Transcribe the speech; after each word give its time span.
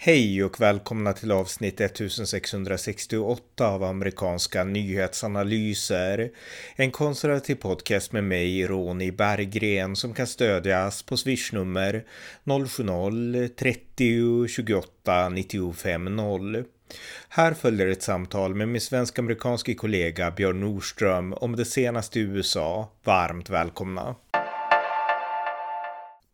Hej 0.00 0.44
och 0.44 0.60
välkomna 0.60 1.12
till 1.12 1.32
avsnitt 1.32 1.80
1668 1.80 3.68
av 3.68 3.84
amerikanska 3.84 4.64
nyhetsanalyser. 4.64 6.30
En 6.76 6.90
konservativ 6.90 7.54
podcast 7.54 8.12
med 8.12 8.24
mig, 8.24 8.66
Ronny 8.66 9.10
Berggren, 9.10 9.96
som 9.96 10.14
kan 10.14 10.26
stödjas 10.26 11.02
på 11.02 11.16
swishnummer 11.16 12.04
070-30 12.44 14.46
28 14.46 15.28
95 15.28 16.16
0. 16.16 16.64
Här 17.28 17.54
följer 17.54 17.86
ett 17.86 18.02
samtal 18.02 18.54
med 18.54 18.68
min 18.68 18.80
svensk-amerikanske 18.80 19.74
kollega 19.74 20.30
Björn 20.30 20.60
Nordström 20.60 21.32
om 21.32 21.56
det 21.56 21.64
senaste 21.64 22.18
i 22.18 22.22
USA. 22.22 22.92
Varmt 23.04 23.50
välkomna! 23.50 24.14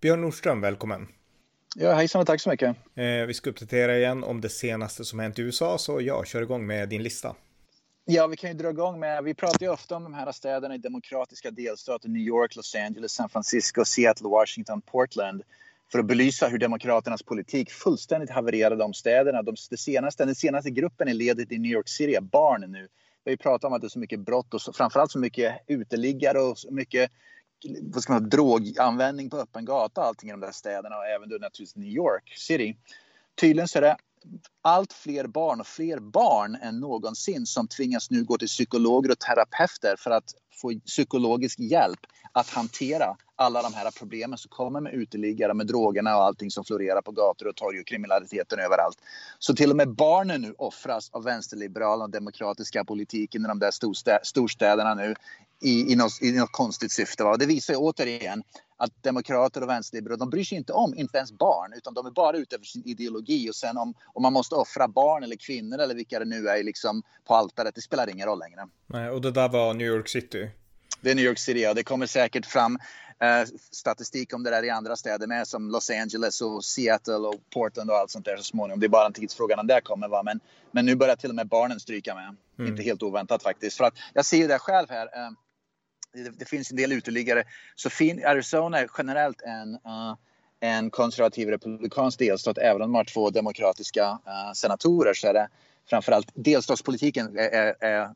Björn 0.00 0.20
Nordström, 0.20 0.60
välkommen! 0.60 1.06
Ja, 1.76 1.92
hejsan 1.92 2.20
och 2.20 2.26
tack 2.26 2.40
så 2.40 2.50
mycket. 2.50 2.76
Eh, 2.94 3.26
vi 3.26 3.34
ska 3.34 3.50
uppdatera 3.50 3.96
igen 3.96 4.24
om 4.24 4.40
det 4.40 4.48
senaste 4.48 5.04
som 5.04 5.18
hänt 5.18 5.38
i 5.38 5.42
USA, 5.42 5.78
så 5.78 6.00
ja, 6.00 6.24
kör 6.24 6.42
igång 6.42 6.66
med 6.66 6.88
din 6.88 7.02
lista. 7.02 7.34
Ja, 8.04 8.26
vi 8.26 8.36
kan 8.36 8.50
ju 8.50 8.56
dra 8.56 8.70
igång 8.70 9.00
med, 9.00 9.24
vi 9.24 9.34
pratar 9.34 9.66
ju 9.66 9.72
ofta 9.72 9.96
om 9.96 10.02
de 10.02 10.14
här 10.14 10.32
städerna 10.32 10.74
i 10.74 10.78
demokratiska 10.78 11.50
delstater, 11.50 12.08
New 12.08 12.22
York, 12.22 12.56
Los 12.56 12.74
Angeles, 12.74 13.12
San 13.12 13.28
Francisco, 13.28 13.84
Seattle, 13.84 14.28
Washington, 14.28 14.80
Portland, 14.80 15.42
för 15.92 15.98
att 15.98 16.06
belysa 16.06 16.48
hur 16.48 16.58
demokraternas 16.58 17.22
politik 17.22 17.70
fullständigt 17.70 18.30
havererade 18.30 18.76
de 18.76 18.94
städerna. 18.94 19.42
De, 19.42 19.56
det 19.70 19.76
senaste, 19.76 20.24
den 20.24 20.34
senaste 20.34 20.70
gruppen 20.70 21.08
i 21.08 21.14
ledet 21.14 21.52
i 21.52 21.58
New 21.58 21.72
York 21.72 21.88
City 21.88 22.14
är 22.14 22.20
barnen 22.20 22.72
nu. 22.72 22.88
Vi 23.24 23.36
pratat 23.36 23.64
om 23.64 23.72
att 23.72 23.80
det 23.80 23.86
är 23.86 23.88
så 23.88 23.98
mycket 23.98 24.20
brott 24.20 24.54
och 24.54 24.62
så, 24.62 24.72
framförallt 24.72 25.10
så 25.10 25.18
mycket 25.18 25.54
uteliggare 25.66 26.38
och 26.38 26.58
så 26.58 26.70
mycket 26.70 27.10
vad 27.82 28.02
ska 28.02 28.12
man 28.12 28.22
säga, 28.22 28.28
droganvändning 28.28 29.30
på 29.30 29.36
öppen 29.36 29.64
gata 29.64 30.02
allting 30.02 30.28
i 30.28 30.32
de 30.32 30.40
där 30.40 30.52
städerna 30.52 30.96
och 30.96 31.06
även 31.06 31.28
då 31.28 31.34
naturligtvis 31.34 31.76
New 31.76 31.88
York 31.88 32.32
City. 32.36 32.76
Tydligen 33.40 33.68
så 33.68 33.78
är 33.78 33.82
det 33.82 33.96
allt 34.62 34.92
fler 34.92 35.26
barn 35.26 35.60
och 35.60 35.66
fler 35.66 35.98
barn 35.98 36.54
än 36.54 36.80
någonsin 36.80 37.46
som 37.46 37.68
tvingas 37.68 38.10
nu 38.10 38.24
gå 38.24 38.38
till 38.38 38.48
psykologer 38.48 39.10
och 39.10 39.18
terapeuter 39.18 39.96
för 39.98 40.10
att 40.10 40.34
få 40.60 40.80
psykologisk 40.86 41.58
hjälp 41.58 42.00
att 42.32 42.50
hantera 42.50 43.16
alla 43.36 43.62
de 43.62 43.74
här 43.74 43.90
problemen 43.90 44.38
som 44.38 44.48
kommer 44.48 44.80
med 44.80 44.94
uteliggare, 44.94 45.54
med 45.54 45.66
drogerna 45.66 46.16
och 46.16 46.24
allting 46.24 46.50
som 46.50 46.64
florerar 46.64 47.02
på 47.02 47.12
gator 47.12 47.48
och 47.48 47.56
torg 47.56 47.80
och 47.80 47.86
kriminaliteten 47.86 48.58
överallt. 48.58 48.98
Så 49.38 49.54
till 49.54 49.70
och 49.70 49.76
med 49.76 49.94
barnen 49.94 50.40
nu 50.40 50.54
offras 50.58 51.10
av 51.10 51.24
vänsterliberala 51.24 52.04
och 52.04 52.10
demokratiska 52.10 52.84
politiken 52.84 53.44
i 53.44 53.48
de 53.48 53.58
där 53.58 53.70
storstäderna 54.24 54.94
nu 54.94 55.14
i, 55.60 55.92
i, 55.92 55.96
något, 55.96 56.22
i 56.22 56.32
något 56.32 56.52
konstigt 56.52 56.92
syfte. 56.92 57.24
Va? 57.24 57.36
Det 57.36 57.46
visar 57.46 57.74
återigen 57.76 58.42
att 58.76 59.02
demokrater 59.02 59.62
och 59.62 59.68
vänsterliberaler, 59.68 60.18
de 60.18 60.30
bryr 60.30 60.44
sig 60.44 60.58
inte 60.58 60.72
om, 60.72 60.94
inte 60.94 61.18
ens 61.18 61.32
barn, 61.32 61.72
utan 61.76 61.94
de 61.94 62.06
är 62.06 62.10
bara 62.10 62.36
ute 62.36 62.56
efter 62.56 62.66
sin 62.66 62.82
ideologi. 62.84 63.50
Och 63.50 63.54
sen 63.54 63.76
om, 63.76 63.94
om 64.06 64.22
man 64.22 64.32
måste 64.32 64.54
offra 64.54 64.88
barn 64.88 65.22
eller 65.22 65.36
kvinnor 65.36 65.78
eller 65.78 65.94
vilka 65.94 66.18
det 66.18 66.24
nu 66.24 66.48
är 66.48 66.62
liksom 66.62 67.02
på 67.24 67.34
altaret, 67.34 67.74
det 67.74 67.80
spelar 67.80 68.10
ingen 68.10 68.26
roll 68.26 68.38
längre. 68.38 68.68
Nej, 68.86 69.10
och 69.10 69.20
det 69.20 69.30
där 69.30 69.48
var 69.48 69.74
New 69.74 69.86
York 69.86 70.08
City? 70.08 70.50
Det 71.00 71.10
är 71.10 71.14
New 71.14 71.24
York 71.24 71.38
City, 71.38 71.62
ja. 71.62 71.74
Det 71.74 71.82
kommer 71.82 72.06
säkert 72.06 72.46
fram 72.46 72.78
statistik 73.70 74.34
om 74.34 74.42
det 74.42 74.50
där 74.50 74.62
i 74.62 74.70
andra 74.70 74.96
städer 74.96 75.26
med, 75.26 75.48
som 75.48 75.70
Los 75.70 75.90
Angeles 75.90 76.40
och 76.40 76.64
Seattle 76.64 77.14
och 77.14 77.50
Portland 77.52 77.90
och 77.90 77.96
allt 77.96 78.10
sånt 78.10 78.24
där 78.24 78.36
så 78.36 78.42
småningom. 78.42 78.80
Det 78.80 78.86
är 78.86 78.88
bara 78.88 79.06
en 79.06 79.12
tidsfråga 79.12 79.56
när 79.56 79.74
det 79.74 79.80
kommer, 79.80 80.08
va. 80.08 80.22
Men, 80.22 80.40
men 80.70 80.86
nu 80.86 80.94
börjar 80.94 81.16
till 81.16 81.30
och 81.30 81.36
med 81.36 81.48
barnen 81.48 81.80
stryka 81.80 82.14
med. 82.14 82.36
Mm. 82.58 82.70
Inte 82.70 82.82
helt 82.82 83.02
oväntat 83.02 83.42
faktiskt. 83.42 83.76
För 83.76 83.84
att 83.84 83.94
jag 84.12 84.26
ser 84.26 84.36
ju 84.36 84.46
det 84.46 84.58
själv 84.58 84.90
här. 84.90 85.06
Eh, 85.06 85.30
det, 86.12 86.30
det, 86.38 86.44
finns 86.44 86.70
en 86.70 86.76
del 86.76 86.92
uteliggare. 86.92 87.44
Så 87.74 87.90
fin, 87.90 88.24
Arizona 88.26 88.78
är 88.78 88.88
generellt 88.98 89.42
en, 89.42 89.74
uh, 89.74 90.14
en 90.60 90.90
konservativ 90.90 91.48
republikansk 91.48 92.18
delstat. 92.18 92.58
Även 92.58 92.82
om 92.82 92.92
de 92.92 92.94
har 92.94 93.04
två 93.04 93.30
demokratiska 93.30 94.10
uh, 94.10 94.52
senatorer 94.54 95.14
så 95.14 95.26
är 95.26 95.34
det 95.34 95.48
framförallt 95.90 96.30
delstatspolitiken 96.34 97.38
är, 97.38 97.48
är, 97.48 97.74
är, 97.80 98.14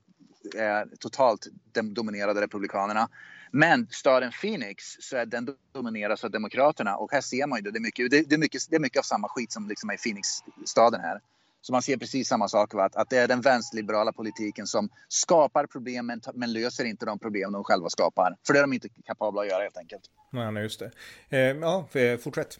är 0.56 0.86
totalt 0.98 1.46
dominerad 1.94 2.36
av 2.36 2.42
republikanerna. 2.42 3.08
Men 3.50 3.86
staden 3.90 4.32
Phoenix 4.32 4.96
så 5.00 5.16
är 5.16 5.26
den 5.26 5.48
domineras 5.72 6.24
av 6.24 6.30
demokraterna 6.30 6.96
och 6.96 7.12
här 7.12 7.20
ser 7.20 7.46
man 7.46 7.58
ju 7.58 7.62
det. 7.62 7.70
Det 7.70 7.78
är 7.78 7.80
mycket, 7.80 8.10
det, 8.10 8.22
det 8.28 8.34
är 8.34 8.38
mycket, 8.38 8.62
det 8.70 8.76
är 8.76 8.80
mycket 8.80 8.98
av 8.98 9.02
samma 9.02 9.28
skit 9.28 9.52
som 9.52 9.68
liksom 9.68 9.90
är 9.90 9.94
i 9.94 9.98
Phoenix-staden 9.98 11.00
här. 11.00 11.20
Så 11.60 11.72
man 11.72 11.82
ser 11.82 11.96
precis 11.96 12.28
samma 12.28 12.48
sak, 12.48 12.74
va? 12.74 12.90
att 12.94 13.10
det 13.10 13.18
är 13.18 13.28
den 13.28 13.40
vänsterliberala 13.40 14.12
politiken 14.12 14.66
som 14.66 14.88
skapar 15.08 15.66
problem 15.66 16.06
men, 16.06 16.20
men, 16.34 16.52
löser 16.52 16.84
inte 16.84 17.06
de 17.06 17.18
problem 17.18 17.52
de 17.52 17.64
själva 17.64 17.88
skapar. 17.88 18.36
För 18.46 18.52
det 18.52 18.58
är 18.58 18.62
de 18.62 18.72
inte 18.72 18.88
kapabla 18.88 19.42
att 19.42 19.48
göra 19.48 19.62
helt 19.62 19.76
enkelt. 19.76 20.02
Nej, 20.32 20.62
just 20.62 20.80
det. 20.80 20.90
Eh, 21.28 21.56
ja, 21.56 21.88
fortsätt. 22.20 22.58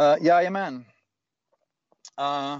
Uh, 0.00 0.26
jajamän. 0.26 0.84
Uh, 2.20 2.58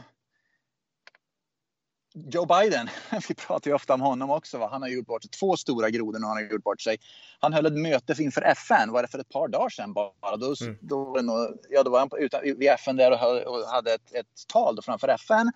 Joe 2.14 2.46
Biden, 2.46 2.88
vi 3.28 3.34
pratar 3.34 3.70
ju 3.70 3.74
ofta 3.74 3.94
om 3.94 4.00
honom 4.00 4.30
också. 4.30 4.58
Va? 4.58 4.68
Han 4.72 4.82
har 4.82 4.88
gjort 4.88 5.06
bort 5.06 5.22
sig. 5.22 5.30
Två 5.30 5.56
stora 5.56 5.90
grodor 5.90 6.20
och 6.20 6.28
han 6.28 6.36
har 6.36 6.52
gjort 6.52 6.62
bort 6.62 6.80
sig. 6.80 6.96
Han 7.40 7.52
höll 7.52 7.66
ett 7.66 7.72
möte 7.72 8.22
inför 8.22 8.42
FN, 8.42 8.92
var 8.92 9.02
det 9.02 9.08
för 9.08 9.18
ett 9.18 9.28
par 9.28 9.48
dagar 9.48 9.68
sedan 9.68 9.92
bara. 9.92 10.36
Då, 10.36 10.54
mm. 10.60 10.76
då 10.80 11.18
ja, 11.70 11.82
då 11.82 11.90
var 11.90 11.98
han 11.98 12.08
på, 12.08 12.18
utan, 12.18 12.40
vid 12.42 12.68
FN 12.68 12.96
där 12.96 13.10
och, 13.48 13.66
hade 13.66 13.94
ett, 13.94 14.14
ett 14.14 14.46
tal 14.48 14.78
framför 14.82 15.08
FN. 15.08 15.52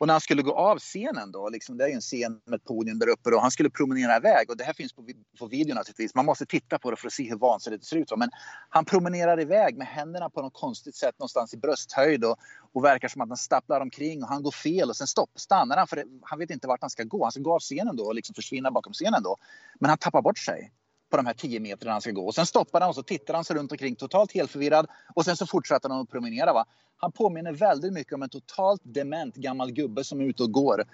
Och 0.00 0.06
när 0.06 0.14
han 0.14 0.20
skulle 0.20 0.42
gå 0.42 0.54
av 0.54 0.78
scenen 0.78 1.32
då, 1.32 1.48
liksom, 1.48 1.76
det 1.76 1.84
är 1.84 1.88
ju 1.88 1.94
en 1.94 2.00
scen 2.00 2.40
med 2.44 2.56
ett 2.56 2.64
podium 2.64 2.98
där 2.98 3.08
uppe 3.08 3.30
och 3.30 3.42
han 3.42 3.50
skulle 3.50 3.70
promenera 3.70 4.16
iväg 4.16 4.50
och 4.50 4.56
det 4.56 4.64
här 4.64 4.72
finns 4.72 4.92
på, 4.92 5.06
på 5.38 5.46
video 5.46 5.74
naturligtvis. 5.74 6.14
Man 6.14 6.24
måste 6.24 6.46
titta 6.46 6.78
på 6.78 6.90
det 6.90 6.96
för 6.96 7.06
att 7.06 7.12
se 7.12 7.28
hur 7.28 7.36
vansinnigt 7.36 7.82
det 7.82 7.86
ser 7.86 7.96
ut. 7.96 8.12
Men 8.16 8.30
han 8.68 8.84
promenerar 8.84 9.40
iväg 9.40 9.76
med 9.76 9.86
händerna 9.86 10.30
på 10.30 10.42
något 10.42 10.54
konstigt 10.54 10.96
sätt 10.96 11.18
någonstans 11.18 11.54
i 11.54 11.56
brösthöjd 11.56 12.24
och, 12.24 12.36
och 12.72 12.84
verkar 12.84 13.08
som 13.08 13.20
att 13.20 13.28
han 13.28 13.36
stapplar 13.36 13.80
omkring 13.80 14.22
och 14.22 14.28
han 14.28 14.42
går 14.42 14.50
fel 14.50 14.88
och 14.88 14.96
sen 14.96 15.06
stopp, 15.06 15.30
stannar 15.34 15.76
han 15.76 15.86
för 15.86 15.96
det, 15.96 16.04
han 16.22 16.38
vet 16.38 16.50
inte 16.50 16.68
vart 16.68 16.80
han 16.80 16.90
ska 16.90 17.04
gå. 17.04 17.24
Han 17.24 17.32
ska 17.32 17.40
gå 17.40 17.54
av 17.54 17.60
scenen 17.60 17.96
då 17.96 18.04
och 18.04 18.14
liksom 18.14 18.34
försvinna 18.34 18.70
bakom 18.70 18.92
scenen 18.92 19.22
då. 19.22 19.36
Men 19.80 19.88
han 19.88 19.98
tappar 19.98 20.22
bort 20.22 20.38
sig 20.38 20.72
på 21.10 21.16
de 21.16 21.26
här 21.26 21.34
10 21.34 21.60
meterna 21.60 21.92
han 21.92 22.00
ska 22.00 22.10
gå. 22.10 22.26
Och 22.26 22.34
sen 22.34 22.46
stoppar 22.46 22.80
han 22.80 22.88
och 22.88 22.94
så 22.94 23.02
tittar 23.02 23.34
han 23.34 23.44
sig 23.44 23.56
runt 23.56 23.72
omkring 23.72 23.94
totalt 23.94 24.32
helt 24.32 24.50
förvirrad 24.50 24.86
och 25.14 25.24
sen 25.24 25.36
så 25.36 25.46
fortsätter 25.46 25.88
han 25.88 26.00
att 26.00 26.10
promenera. 26.10 26.52
Va? 26.52 26.64
Han 26.96 27.12
påminner 27.12 27.52
väldigt 27.52 27.92
mycket 27.92 28.12
om 28.12 28.22
en 28.22 28.28
totalt 28.28 28.80
dement 28.84 29.34
gammal 29.34 29.72
gubbe 29.72 30.04
som 30.04 30.20
är 30.20 30.24
ute 30.24 30.42
och 30.42 30.52
går 30.52 30.84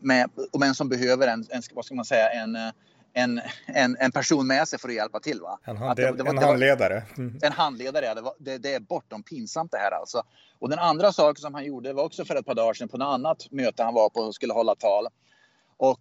med, 0.00 0.30
men 0.58 0.74
som 0.74 0.88
behöver 0.88 1.28
en, 1.28 1.46
en, 1.50 1.62
vad 1.72 1.84
ska 1.84 1.94
man 1.94 2.04
säga, 2.04 2.30
en, 2.30 2.56
en, 3.12 3.40
en, 3.66 3.96
en 4.00 4.12
person 4.12 4.46
med 4.46 4.68
sig 4.68 4.78
för 4.78 4.88
att 4.88 4.94
hjälpa 4.94 5.20
till. 5.20 5.40
Va? 5.40 5.58
En, 5.64 5.76
hand, 5.76 5.96
det, 5.96 6.12
det 6.12 6.22
var, 6.22 6.30
en 6.30 6.38
handledare. 6.38 7.02
Mm. 7.18 7.38
En 7.42 7.52
handledare. 7.52 8.14
Det, 8.14 8.20
var, 8.20 8.34
det, 8.38 8.58
det, 8.58 8.74
är 8.74 8.80
bortom 8.80 9.22
pinsamt 9.22 9.72
det 9.72 9.78
här 9.78 9.90
alltså. 9.90 10.22
Och 10.58 10.68
den 10.68 10.78
andra 10.78 11.12
saken 11.12 11.40
som 11.40 11.54
han 11.54 11.64
gjorde 11.64 11.92
var 11.92 12.04
också 12.04 12.24
för 12.24 12.36
ett 12.36 12.46
par 12.46 12.54
dagar 12.54 12.74
sedan 12.74 12.88
på 12.88 12.96
något 12.96 13.14
annat 13.14 13.46
möte 13.50 13.82
han 13.82 13.94
var 13.94 14.08
på 14.08 14.20
och 14.20 14.34
skulle 14.34 14.52
hålla 14.52 14.74
tal. 14.74 15.06
Och 15.76 16.00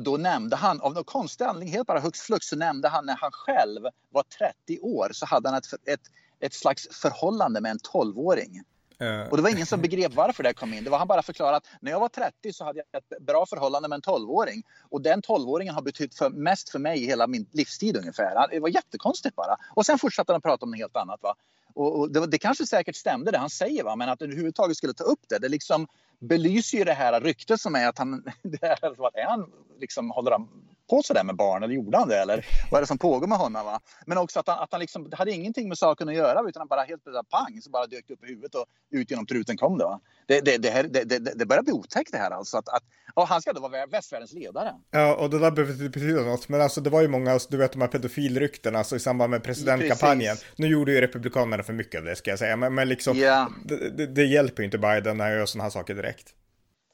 då 0.00 0.16
nämnde 0.16 0.56
han, 0.56 0.80
av 0.80 0.94
någon 0.94 1.04
konstig 1.04 1.44
anledning, 1.44 1.74
helt 1.74 1.86
bara 1.86 2.00
hux 2.00 2.20
flux, 2.20 2.46
så 2.46 2.56
nämnde 2.56 2.88
han 2.88 3.06
när 3.06 3.16
han 3.16 3.30
själv 3.32 3.82
var 4.10 4.22
30 4.22 4.80
år 4.80 5.10
så 5.12 5.26
hade 5.26 5.48
han 5.48 5.58
ett, 5.58 5.88
ett 5.88 6.00
ett 6.40 6.54
slags 6.54 6.88
förhållande 6.90 7.60
med 7.60 7.70
en 7.70 7.78
12-åring. 7.78 8.62
Uh. 9.02 9.28
Och 9.30 9.36
det 9.36 9.42
var 9.42 9.50
ingen 9.50 9.66
som 9.66 9.80
begrep 9.80 10.14
varför 10.14 10.42
det 10.42 10.54
kom 10.54 10.74
in. 10.74 10.84
Det 10.84 10.90
var 10.90 10.98
han 10.98 11.08
bara 11.08 11.22
förklarat 11.22 11.56
att 11.56 11.68
när 11.80 11.90
jag 11.90 12.00
var 12.00 12.08
30 12.08 12.52
så 12.52 12.64
hade 12.64 12.78
jag 12.78 13.02
ett 13.02 13.22
bra 13.26 13.46
förhållande 13.46 13.88
med 13.88 13.96
en 13.96 14.02
12-åring. 14.02 14.62
Och 14.90 15.02
den 15.02 15.22
12-åringen 15.22 15.72
har 15.72 15.82
betytt 15.82 16.14
för, 16.14 16.30
mest 16.30 16.70
för 16.70 16.78
mig 16.78 17.02
i 17.02 17.06
hela 17.06 17.26
min 17.26 17.46
livstid 17.52 17.96
ungefär. 17.96 18.48
Det 18.50 18.60
var 18.60 18.68
jättekonstigt 18.68 19.36
bara. 19.36 19.56
Och 19.74 19.86
sen 19.86 19.98
fortsatte 19.98 20.32
han 20.32 20.40
prata 20.40 20.64
om 20.64 20.70
något 20.70 20.78
helt 20.78 20.96
annat. 20.96 21.22
Va? 21.22 21.34
Och, 21.74 22.00
och 22.00 22.12
det, 22.12 22.26
det, 22.26 22.38
kanske 22.38 22.66
säkert 22.66 22.96
stämde 22.96 23.30
det 23.30 23.38
han 23.38 23.50
säger, 23.50 23.84
va? 23.84 23.96
men 23.96 24.08
att 24.08 24.22
överhuvudtaget 24.22 24.76
skulle 24.76 24.92
ta 24.92 25.04
upp 25.04 25.20
det. 25.28 25.38
Det 25.38 25.48
liksom 25.48 25.86
belyser 26.18 26.78
ju 26.78 26.84
det 26.84 26.92
här 26.92 27.20
ryktet 27.20 27.60
som 27.60 27.74
är 27.74 27.88
att 27.88 27.98
han, 27.98 28.24
det 28.42 28.62
är, 28.62 29.18
är 29.18 29.26
han 29.28 29.50
liksom, 29.80 30.10
håller 30.10 30.30
han 30.30 30.48
på 30.90 31.02
sådär 31.02 31.24
med 31.24 31.36
barn 31.36 31.62
eller 31.62 31.74
gjorde 31.74 31.98
han 31.98 32.08
det 32.08 32.18
eller 32.18 32.46
vad 32.70 32.78
är 32.78 32.82
det 32.82 32.86
som 32.86 32.98
pågår 32.98 33.26
med 33.26 33.38
honom? 33.38 33.64
Va? 33.64 33.80
Men 34.06 34.18
också 34.18 34.40
att 34.40 34.48
han, 34.48 34.58
att 34.58 34.72
han 34.72 34.80
liksom, 34.80 35.10
det 35.10 35.16
hade 35.16 35.32
ingenting 35.32 35.68
med 35.68 35.78
saken 35.78 36.08
att 36.08 36.14
göra 36.14 36.48
utan 36.48 36.60
han 36.60 36.68
bara 36.68 36.82
helt 36.82 37.04
plötsligt 37.04 37.30
pang 37.30 37.60
så 37.62 37.70
bara 37.70 37.86
dök 37.86 38.04
det 38.08 38.14
upp 38.14 38.24
i 38.24 38.26
huvudet 38.26 38.54
och 38.54 38.66
ut 38.90 39.10
genom 39.10 39.26
truten 39.26 39.56
kom 39.56 39.78
det. 39.78 39.84
Va? 39.84 40.00
Det, 40.26 40.40
det, 40.40 40.58
det, 40.58 40.70
här, 40.70 40.82
det, 40.82 41.04
det, 41.38 41.46
börjar 41.46 41.62
bli 41.62 41.72
otäckt 41.72 42.12
det 42.12 42.18
här 42.18 42.30
alltså. 42.30 42.56
Att, 42.56 42.68
att, 42.68 42.82
och 43.14 43.28
han 43.28 43.42
ska 43.42 43.52
då 43.52 43.60
vara 43.60 43.86
västvärldens 43.86 44.32
ledare. 44.32 44.74
Ja, 44.90 45.14
och 45.14 45.30
det 45.30 45.38
där 45.38 45.50
behöver 45.50 45.72
inte 45.72 45.98
betyda 45.98 46.20
något. 46.20 46.48
Men 46.48 46.60
alltså 46.60 46.80
det 46.80 46.90
var 46.90 47.02
ju 47.02 47.08
många, 47.08 47.38
du 47.48 47.56
vet 47.56 47.72
de 47.72 47.80
här 47.80 47.88
pedofilrykten 47.88 48.76
alltså 48.76 48.96
i 48.96 49.00
samband 49.00 49.30
med 49.30 49.42
presidentkampanjen. 49.42 50.36
Precis. 50.36 50.58
Nu 50.58 50.66
gjorde 50.66 50.92
ju 50.92 51.00
republikanerna 51.00 51.62
för 51.62 51.72
mycket 51.72 51.98
av 51.98 52.04
det 52.04 52.16
ska 52.16 52.30
jag 52.30 52.38
säga. 52.38 52.56
Men, 52.56 52.74
men 52.74 52.88
liksom, 52.88 53.16
yeah. 53.16 53.48
det, 53.64 54.06
det, 54.06 54.24
hjälper 54.24 54.62
ju 54.62 54.64
inte 54.64 54.78
Biden 54.78 55.16
när 55.16 55.24
han 55.24 55.34
gör 55.34 55.46
sådana 55.46 55.62
här 55.62 55.70
saker 55.70 55.94
direkt. 55.94 56.34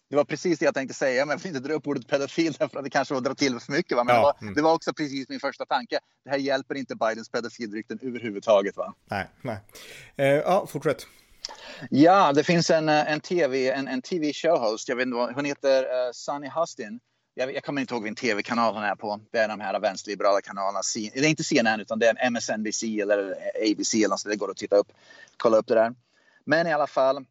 Det 0.08 0.16
var 0.16 0.24
precis 0.24 0.58
det 0.58 0.64
jag 0.64 0.74
tänkte 0.74 0.94
säga, 0.94 1.26
men 1.26 1.32
jag 1.32 1.38
vill 1.38 1.56
inte 1.56 1.68
dra 1.68 1.74
upp 1.74 1.86
ordet 1.86 2.08
pedofil 2.08 2.52
därför 2.52 2.78
att 2.78 2.84
det 2.84 2.90
kanske 2.90 3.14
var 3.14 3.18
att 3.18 3.24
dra 3.24 3.34
till 3.34 3.60
för 3.60 3.72
mycket. 3.72 3.96
Va? 3.96 4.04
Men 4.04 4.14
ja. 4.14 4.20
det, 4.20 4.24
var, 4.24 4.36
mm. 4.42 4.54
det, 4.54 4.62
var, 4.62 4.72
också 4.72 4.92
precis 4.92 5.28
min 5.28 5.40
första 5.40 5.66
tanke. 5.66 5.98
Det 6.24 6.30
här 6.30 6.38
hjälper 6.38 6.74
inte 6.74 6.96
Bidens 6.96 7.28
pedofilrykten 7.28 7.98
överhuvudtaget. 8.02 8.76
Va? 8.76 8.94
Nej, 9.04 9.26
nej. 9.42 9.58
Eh, 10.16 10.26
ja, 10.26 10.66
fortsätt. 10.66 11.06
Ja, 11.90 12.32
det 12.32 12.44
finns 12.44 12.70
en, 12.70 12.88
eh, 12.88 13.12
en 13.12 13.20
tv, 13.20 13.70
en, 13.70 13.88
en 13.88 14.02
tv 14.02 14.32
showhost, 14.32 14.88
jag 14.88 14.96
vet 14.96 15.06
inte 15.06 15.16
vad, 15.16 15.34
hon 15.34 15.44
heter 15.44 15.82
uh, 15.82 16.12
Sunny 16.12 16.48
Hustin. 16.48 17.00
Jag, 17.34 17.54
jag 17.54 17.64
kommer 17.64 17.80
inte 17.80 17.94
ihåg 17.94 18.02
vilken 18.02 18.28
tv-kanal 18.28 18.74
hon 18.74 18.82
är 18.82 18.94
på. 18.94 19.20
Det 19.32 19.38
är 19.38 19.48
de 19.48 19.60
här 19.60 19.80
vänsterliberala 19.80 20.40
kanalerna. 20.40 20.80
Det 21.14 21.18
är 21.18 21.28
inte 21.28 21.44
CNN 21.44 21.80
utan 21.80 21.98
det 21.98 22.06
är 22.06 22.26
MSNBC 22.26 22.82
eller 22.82 23.34
ABC 23.70 23.94
eller 23.94 24.08
något 24.08 24.20
så 24.20 24.28
det 24.28 24.36
går 24.36 24.50
att 24.50 24.56
titta 24.56 24.76
upp, 24.76 24.92
kolla 25.36 25.56
upp 25.56 25.66
det 25.66 25.74
där. 25.74 25.94
Men 26.44 26.66
i 26.66 26.72
alla 26.72 26.86
fall, 26.86 27.24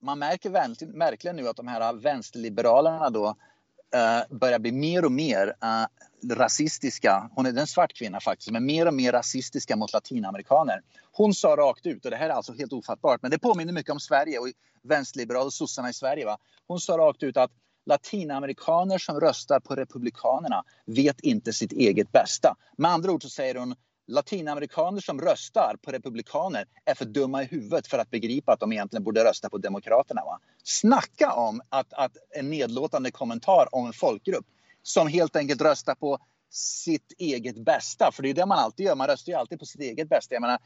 man 0.00 0.18
märker 0.18 0.50
verkligen 0.98 1.36
nu 1.36 1.48
att 1.48 1.56
de 1.56 1.68
här 1.68 1.92
vänsterliberalerna 1.92 3.10
då 3.10 3.26
uh, 3.28 4.36
börjar 4.36 4.58
bli 4.58 4.72
mer 4.72 5.04
och 5.04 5.12
mer 5.12 5.46
uh, 5.46 6.34
rasistiska. 6.34 7.30
Hon 7.34 7.46
är 7.46 7.58
en 7.58 7.66
svart 7.66 7.92
kvinna 7.92 8.20
faktiskt, 8.20 8.50
men 8.50 8.66
mer 8.66 8.86
och 8.86 8.94
mer 8.94 9.12
rasistiska 9.12 9.76
mot 9.76 9.92
latinamerikaner. 9.92 10.80
Hon 11.12 11.34
sa 11.34 11.48
rakt 11.48 11.86
ut, 11.86 12.04
och 12.04 12.10
det 12.10 12.16
här 12.16 12.28
är 12.28 12.32
alltså 12.32 12.52
helt 12.52 12.72
ofattbart, 12.72 13.22
men 13.22 13.30
det 13.30 13.38
påminner 13.38 13.72
mycket 13.72 13.92
om 13.92 14.00
Sverige 14.00 14.38
och 14.38 14.48
vänsterliberala 14.82 15.44
och 15.44 15.52
sossarna 15.52 15.90
i 15.90 15.92
Sverige. 15.92 16.24
Va? 16.24 16.38
Hon 16.66 16.80
sa 16.80 16.98
rakt 16.98 17.22
ut 17.22 17.36
att 17.36 17.50
latinamerikaner 17.86 18.98
som 18.98 19.20
röstar 19.20 19.60
på 19.60 19.74
republikanerna 19.74 20.64
vet 20.86 21.20
inte 21.20 21.52
sitt 21.52 21.72
eget 21.72 22.12
bästa. 22.12 22.56
Med 22.76 22.90
andra 22.90 23.12
ord 23.12 23.22
så 23.22 23.28
säger 23.28 23.54
hon 23.54 23.74
latinamerikaner 24.06 25.00
som 25.00 25.20
röstar 25.20 25.76
på 25.82 25.92
republikaner 25.92 26.66
är 26.84 26.94
för 26.94 27.04
dumma 27.04 27.42
i 27.42 27.46
huvudet 27.46 27.86
för 27.86 27.98
att 27.98 28.10
begripa 28.10 28.52
att 28.52 28.60
de 28.60 28.72
egentligen 28.72 29.04
borde 29.04 29.24
rösta 29.24 29.50
på 29.50 29.58
demokraterna. 29.58 30.24
Va? 30.24 30.40
Snacka 30.64 31.32
om 31.32 31.60
att, 31.68 31.92
att 31.92 32.16
en 32.30 32.50
nedlåtande 32.50 33.10
kommentar 33.10 33.74
om 33.74 33.86
en 33.86 33.92
folkgrupp 33.92 34.46
som 34.82 35.08
helt 35.08 35.36
enkelt 35.36 35.62
röstar 35.62 35.94
på 35.94 36.18
sitt 36.50 37.12
eget 37.18 37.64
bästa. 37.64 38.12
För 38.12 38.22
det 38.22 38.30
är 38.30 38.34
det 38.34 38.46
man 38.46 38.58
alltid 38.58 38.86
gör, 38.86 38.94
man 38.94 39.06
röstar 39.06 39.32
ju 39.32 39.38
alltid 39.38 39.58
på 39.58 39.66
sitt 39.66 39.80
eget 39.80 40.08
bästa. 40.08 40.34
Jag 40.34 40.42
menar, 40.42 40.58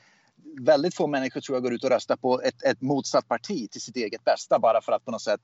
väldigt 0.60 0.94
få 0.94 1.06
människor 1.06 1.40
tror 1.40 1.56
jag 1.56 1.62
går 1.62 1.74
ut 1.74 1.84
och 1.84 1.90
röstar 1.90 2.16
på 2.16 2.42
ett, 2.42 2.62
ett 2.62 2.80
motsatt 2.80 3.28
parti 3.28 3.70
till 3.70 3.80
sitt 3.80 3.96
eget 3.96 4.24
bästa 4.24 4.58
bara 4.58 4.80
för 4.82 4.92
att 4.92 5.04
på 5.04 5.10
något 5.10 5.22
sätt 5.22 5.40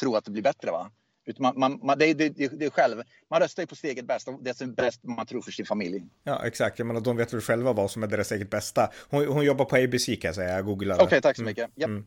tro 0.00 0.16
att 0.16 0.24
det 0.24 0.30
blir 0.30 0.42
bättre. 0.42 0.70
Va? 0.70 0.90
Utan 1.28 1.42
man, 1.42 1.54
man, 1.56 1.80
man, 1.82 1.98
det, 1.98 2.14
det, 2.14 2.28
det, 2.28 2.64
är 2.64 2.70
själv. 2.70 3.02
Man 3.30 3.40
röstar 3.40 3.62
ju 3.62 3.66
på 3.66 3.74
sitt 3.74 3.90
eget 3.90 4.06
bästa, 4.06 4.32
det 4.40 4.54
som 4.54 4.70
är 4.70 4.74
bäst 4.74 5.04
man 5.04 5.26
tror 5.26 5.42
för 5.42 5.50
sin 5.50 5.66
familj. 5.66 6.04
Ja, 6.24 6.46
exakt. 6.46 6.78
Jag 6.78 6.86
menar, 6.86 7.00
de 7.00 7.16
vet 7.16 7.32
väl 7.32 7.40
själva 7.40 7.72
vad 7.72 7.90
som 7.90 8.02
är 8.02 8.06
deras 8.06 8.32
eget 8.32 8.50
bästa. 8.50 8.90
Hon, 9.10 9.26
hon 9.26 9.44
jobbar 9.44 9.64
på 9.64 9.76
ABC 9.76 10.06
kan 10.06 10.18
jag 10.22 10.34
säga, 10.34 10.54
jag 10.54 10.64
googlade. 10.64 11.02
Okej, 11.02 11.06
okay, 11.06 11.20
tack 11.20 11.36
så 11.36 11.42
mm. 11.42 11.50
mycket. 11.50 11.64
Mm. 11.64 11.76
Yep. 11.76 11.88
Mm. 11.88 12.04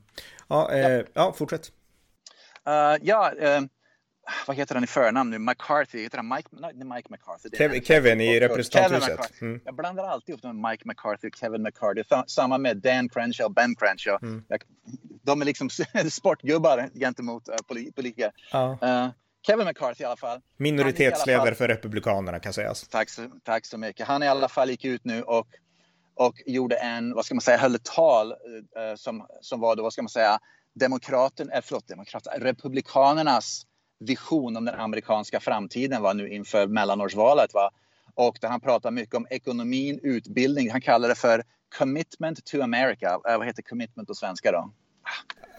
Ja, 0.47 0.71
eh, 0.71 0.97
yep. 0.97 1.09
ja, 1.13 1.33
fortsätt. 1.33 1.71
Uh, 2.67 2.97
ja, 3.01 3.31
uh, 3.41 3.67
vad 4.47 4.57
heter 4.57 4.75
han 4.75 4.83
i 4.83 4.87
förnamn 4.87 5.29
nu? 5.29 5.39
McCarthy, 5.39 6.03
heter 6.03 6.17
han 6.17 6.27
Mike? 6.27 6.49
Nej, 6.51 6.73
Mike 6.73 7.07
McCarthy. 7.09 7.57
Kevin, 7.57 7.83
Kevin 7.83 8.21
i 8.21 8.39
representanthuset. 8.39 9.41
Mm. 9.41 9.61
Jag 9.65 9.75
blandar 9.75 10.03
alltid 10.03 10.29
ihop 10.29 10.43
med 10.43 10.71
Mike 10.71 10.83
McCarthy 10.85 11.27
och 11.27 11.35
Kevin 11.35 11.61
McCarthy. 11.61 12.03
Samma 12.27 12.57
med 12.57 12.77
Dan 12.77 13.09
Crenshaw 13.09 13.53
Ben 13.53 13.75
Crenshaw. 13.75 14.27
Mm. 14.27 14.43
de 15.23 15.41
är 15.41 15.45
liksom 15.45 15.69
sportgubbar 16.11 16.89
gentemot 16.93 17.49
uh, 17.49 17.55
politiker. 17.95 18.31
Ja. 18.51 18.77
Uh, 18.83 19.09
Kevin 19.47 19.67
McCarthy 19.67 20.03
i 20.03 20.05
alla 20.05 20.17
fall. 20.17 20.39
Minoritetsledare 20.57 21.45
fall, 21.45 21.55
för 21.55 21.67
Republikanerna 21.67 22.39
kan 22.39 22.53
sägas. 22.53 22.87
Tack 22.87 23.09
så, 23.09 23.29
tack 23.43 23.65
så 23.65 23.77
mycket. 23.77 24.07
Han 24.07 24.23
i 24.23 24.27
alla 24.27 24.49
fall 24.49 24.69
gick 24.69 24.85
ut 24.85 25.05
nu 25.05 25.23
och, 25.23 25.47
och 26.15 26.35
gjorde 26.45 26.75
en, 26.75 27.13
vad 27.13 27.25
ska 27.25 27.35
man 27.35 27.41
säga, 27.41 27.57
höll 27.57 27.75
ett 27.75 27.83
tal 27.83 28.31
uh, 28.31 28.95
som, 28.95 29.27
som 29.41 29.59
var 29.59 29.75
då, 29.75 29.83
vad 29.83 29.93
ska 29.93 30.01
man 30.01 30.09
säga, 30.09 30.39
demokraten, 30.73 31.49
äh, 31.51 31.61
förlåt, 31.63 31.87
demokraten, 31.87 32.41
republikanernas 32.41 33.65
vision 34.01 34.57
om 34.57 34.65
den 34.65 34.75
amerikanska 34.75 35.39
framtiden 35.39 36.01
var 36.01 36.13
nu 36.13 36.29
inför 36.29 36.67
mellanårsvalet. 36.67 37.53
Va? 37.53 37.71
Och 38.13 38.37
där 38.41 38.49
han 38.49 38.61
pratar 38.61 38.91
mycket 38.91 39.15
om 39.15 39.27
ekonomin, 39.29 39.99
utbildning. 40.03 40.71
Han 40.71 40.81
kallar 40.81 41.09
det 41.09 41.15
för 41.15 41.43
commitment 41.77 42.45
to 42.45 42.61
America. 42.61 43.19
Äh, 43.27 43.37
vad 43.37 43.47
heter 43.47 43.61
commitment 43.61 44.07
på 44.07 44.15
svenska 44.15 44.51
då? 44.51 44.71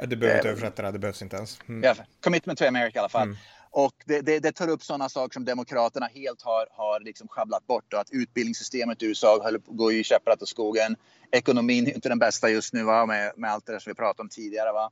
Det 0.07 0.17
behöver 0.17 0.39
inte 0.39 0.49
översätta 0.49 0.83
det, 0.83 0.91
det 0.91 0.99
behövs 0.99 1.23
inte 1.23 1.37
ens. 1.37 1.59
Mm. 1.69 1.83
Ja, 1.83 1.95
commitment 2.21 2.59
to 2.59 2.65
America 2.65 2.99
i 2.99 2.99
alla 2.99 3.09
fall. 3.09 3.27
Mm. 3.27 3.37
Och 3.71 3.95
det, 4.05 4.21
det, 4.21 4.39
det, 4.39 4.53
tar 4.53 4.69
upp 4.69 4.83
sådana 4.83 5.09
saker 5.09 5.35
som 5.35 5.45
Demokraterna 5.45 6.07
helt 6.07 6.43
har, 6.43 6.67
har 6.71 7.01
liksom 7.01 7.29
schabblat 7.29 7.67
bort. 7.67 7.95
att 7.95 8.11
utbildningssystemet 8.11 9.03
i 9.03 9.07
USA 9.07 9.51
går 9.67 9.93
ju 9.93 10.05
käpprätt 10.05 10.43
åt 10.43 10.49
skogen. 10.49 10.97
Ekonomin 11.31 11.87
är 11.87 11.95
inte 11.95 12.09
den 12.09 12.19
bästa 12.19 12.51
just 12.51 12.73
nu 12.73 12.83
va? 12.83 13.07
Med, 13.07 13.33
med 13.37 13.51
allt 13.51 13.67
det 13.67 13.81
som 13.81 13.91
vi 13.91 13.95
pratade 13.95 14.23
om 14.23 14.29
tidigare. 14.29 14.73
Va? 14.73 14.91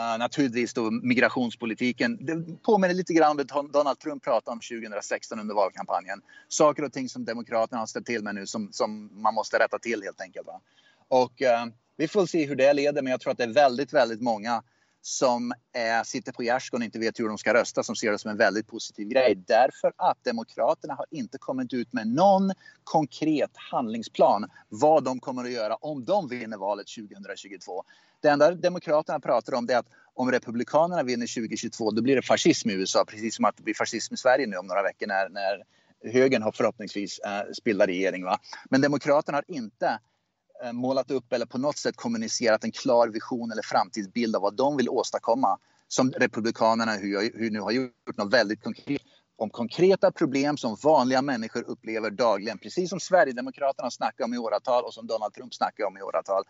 Uh, 0.00 0.18
naturligtvis 0.18 0.74
då 0.74 0.90
migrationspolitiken. 0.90 2.18
Det 2.26 2.62
påminner 2.62 2.94
lite 2.94 3.12
grann 3.12 3.30
om 3.30 3.36
det 3.36 3.44
Donald 3.72 3.98
Trump 3.98 4.24
pratade 4.24 4.52
om 4.52 4.60
2016 4.60 5.40
under 5.40 5.54
valkampanjen. 5.54 6.22
Saker 6.48 6.82
och 6.84 6.92
ting 6.92 7.08
som 7.08 7.24
Demokraterna 7.24 7.78
har 7.78 7.86
ställt 7.86 8.06
till 8.06 8.22
med 8.22 8.34
nu 8.34 8.46
som, 8.46 8.68
som 8.72 9.10
man 9.22 9.34
måste 9.34 9.58
rätta 9.58 9.78
till 9.78 10.02
helt 10.02 10.20
enkelt. 10.20 10.46
Va? 10.46 10.60
Och 11.08 11.42
uh, 11.42 11.72
vi 11.96 12.08
får 12.08 12.26
se 12.26 12.46
hur 12.46 12.56
det 12.56 12.72
leder 12.72 13.02
men 13.02 13.10
jag 13.10 13.20
tror 13.20 13.30
att 13.30 13.38
det 13.38 13.44
är 13.44 13.52
väldigt, 13.52 13.92
väldigt 13.92 14.20
många 14.20 14.62
som 15.06 15.52
eh, 15.52 16.04
sitter 16.04 16.32
på 16.32 16.42
gärdsgården 16.42 16.82
och 16.82 16.84
inte 16.84 16.98
vet 16.98 17.20
hur 17.20 17.28
de 17.28 17.38
ska 17.38 17.54
rösta 17.54 17.82
som 17.82 17.96
ser 17.96 18.12
det 18.12 18.18
som 18.18 18.30
en 18.30 18.36
väldigt 18.36 18.66
positiv 18.66 19.08
grej. 19.08 19.34
Därför 19.46 19.92
att 19.96 20.24
Demokraterna 20.24 20.94
har 20.94 21.06
inte 21.10 21.38
kommit 21.38 21.72
ut 21.72 21.92
med 21.92 22.06
någon 22.06 22.52
konkret 22.84 23.50
handlingsplan 23.54 24.50
vad 24.68 25.04
de 25.04 25.20
kommer 25.20 25.44
att 25.44 25.50
göra 25.50 25.74
om 25.74 26.04
de 26.04 26.28
vinner 26.28 26.56
valet 26.56 26.86
2022. 26.86 27.84
Det 28.20 28.28
enda 28.28 28.50
Demokraterna 28.50 29.20
pratar 29.20 29.54
om 29.54 29.68
är 29.70 29.76
att 29.76 29.86
om 30.14 30.30
Republikanerna 30.30 31.02
vinner 31.02 31.34
2022 31.34 31.90
då 31.90 32.02
blir 32.02 32.16
det 32.16 32.22
fascism 32.22 32.70
i 32.70 32.72
USA 32.72 33.04
precis 33.04 33.36
som 33.36 33.44
att 33.44 33.56
det 33.56 33.62
blir 33.62 33.74
fascism 33.74 34.14
i 34.14 34.16
Sverige 34.16 34.46
nu 34.46 34.56
om 34.56 34.66
några 34.66 34.82
veckor 34.82 35.06
när, 35.06 35.28
när 35.28 35.64
högern 36.12 36.42
har 36.42 36.52
förhoppningsvis 36.52 37.18
eh, 37.18 37.52
spillar 37.52 37.86
regering. 37.86 38.24
Va? 38.24 38.38
Men 38.70 38.80
Demokraterna 38.80 39.36
har 39.36 39.44
inte 39.48 39.98
Eh, 40.62 40.72
målat 40.72 41.10
upp 41.10 41.32
eller 41.32 41.46
på 41.46 41.58
något 41.58 41.78
sätt 41.78 41.96
kommunicerat 41.96 42.64
en 42.64 42.72
klar 42.72 43.08
vision 43.08 43.52
eller 43.52 43.62
framtidsbild 43.62 44.36
av 44.36 44.42
vad 44.42 44.56
de 44.56 44.76
vill 44.76 44.88
åstadkomma 44.88 45.58
som 45.88 46.10
Republikanerna 46.10 46.92
hur, 46.92 47.38
hur 47.38 47.50
nu 47.50 47.60
har 47.60 47.70
gjort 47.70 48.16
något 48.16 48.32
väldigt 48.32 48.62
konkret 48.62 49.02
om 49.36 49.50
konkreta 49.50 50.12
problem 50.12 50.56
som 50.56 50.76
vanliga 50.82 51.22
människor 51.22 51.62
upplever 51.62 52.10
dagligen. 52.10 52.58
Precis 52.58 52.90
som 52.90 53.00
Sverigedemokraterna 53.00 53.90
snackar 53.90 54.24
om 54.24 54.34
i 54.34 54.38
åratal 54.38 54.84
och 54.84 54.94
som 54.94 55.06
Donald 55.06 55.34
Trump 55.34 55.54
snackar 55.54 55.84
om 55.84 55.98
i 55.98 56.02
åratal. 56.02 56.44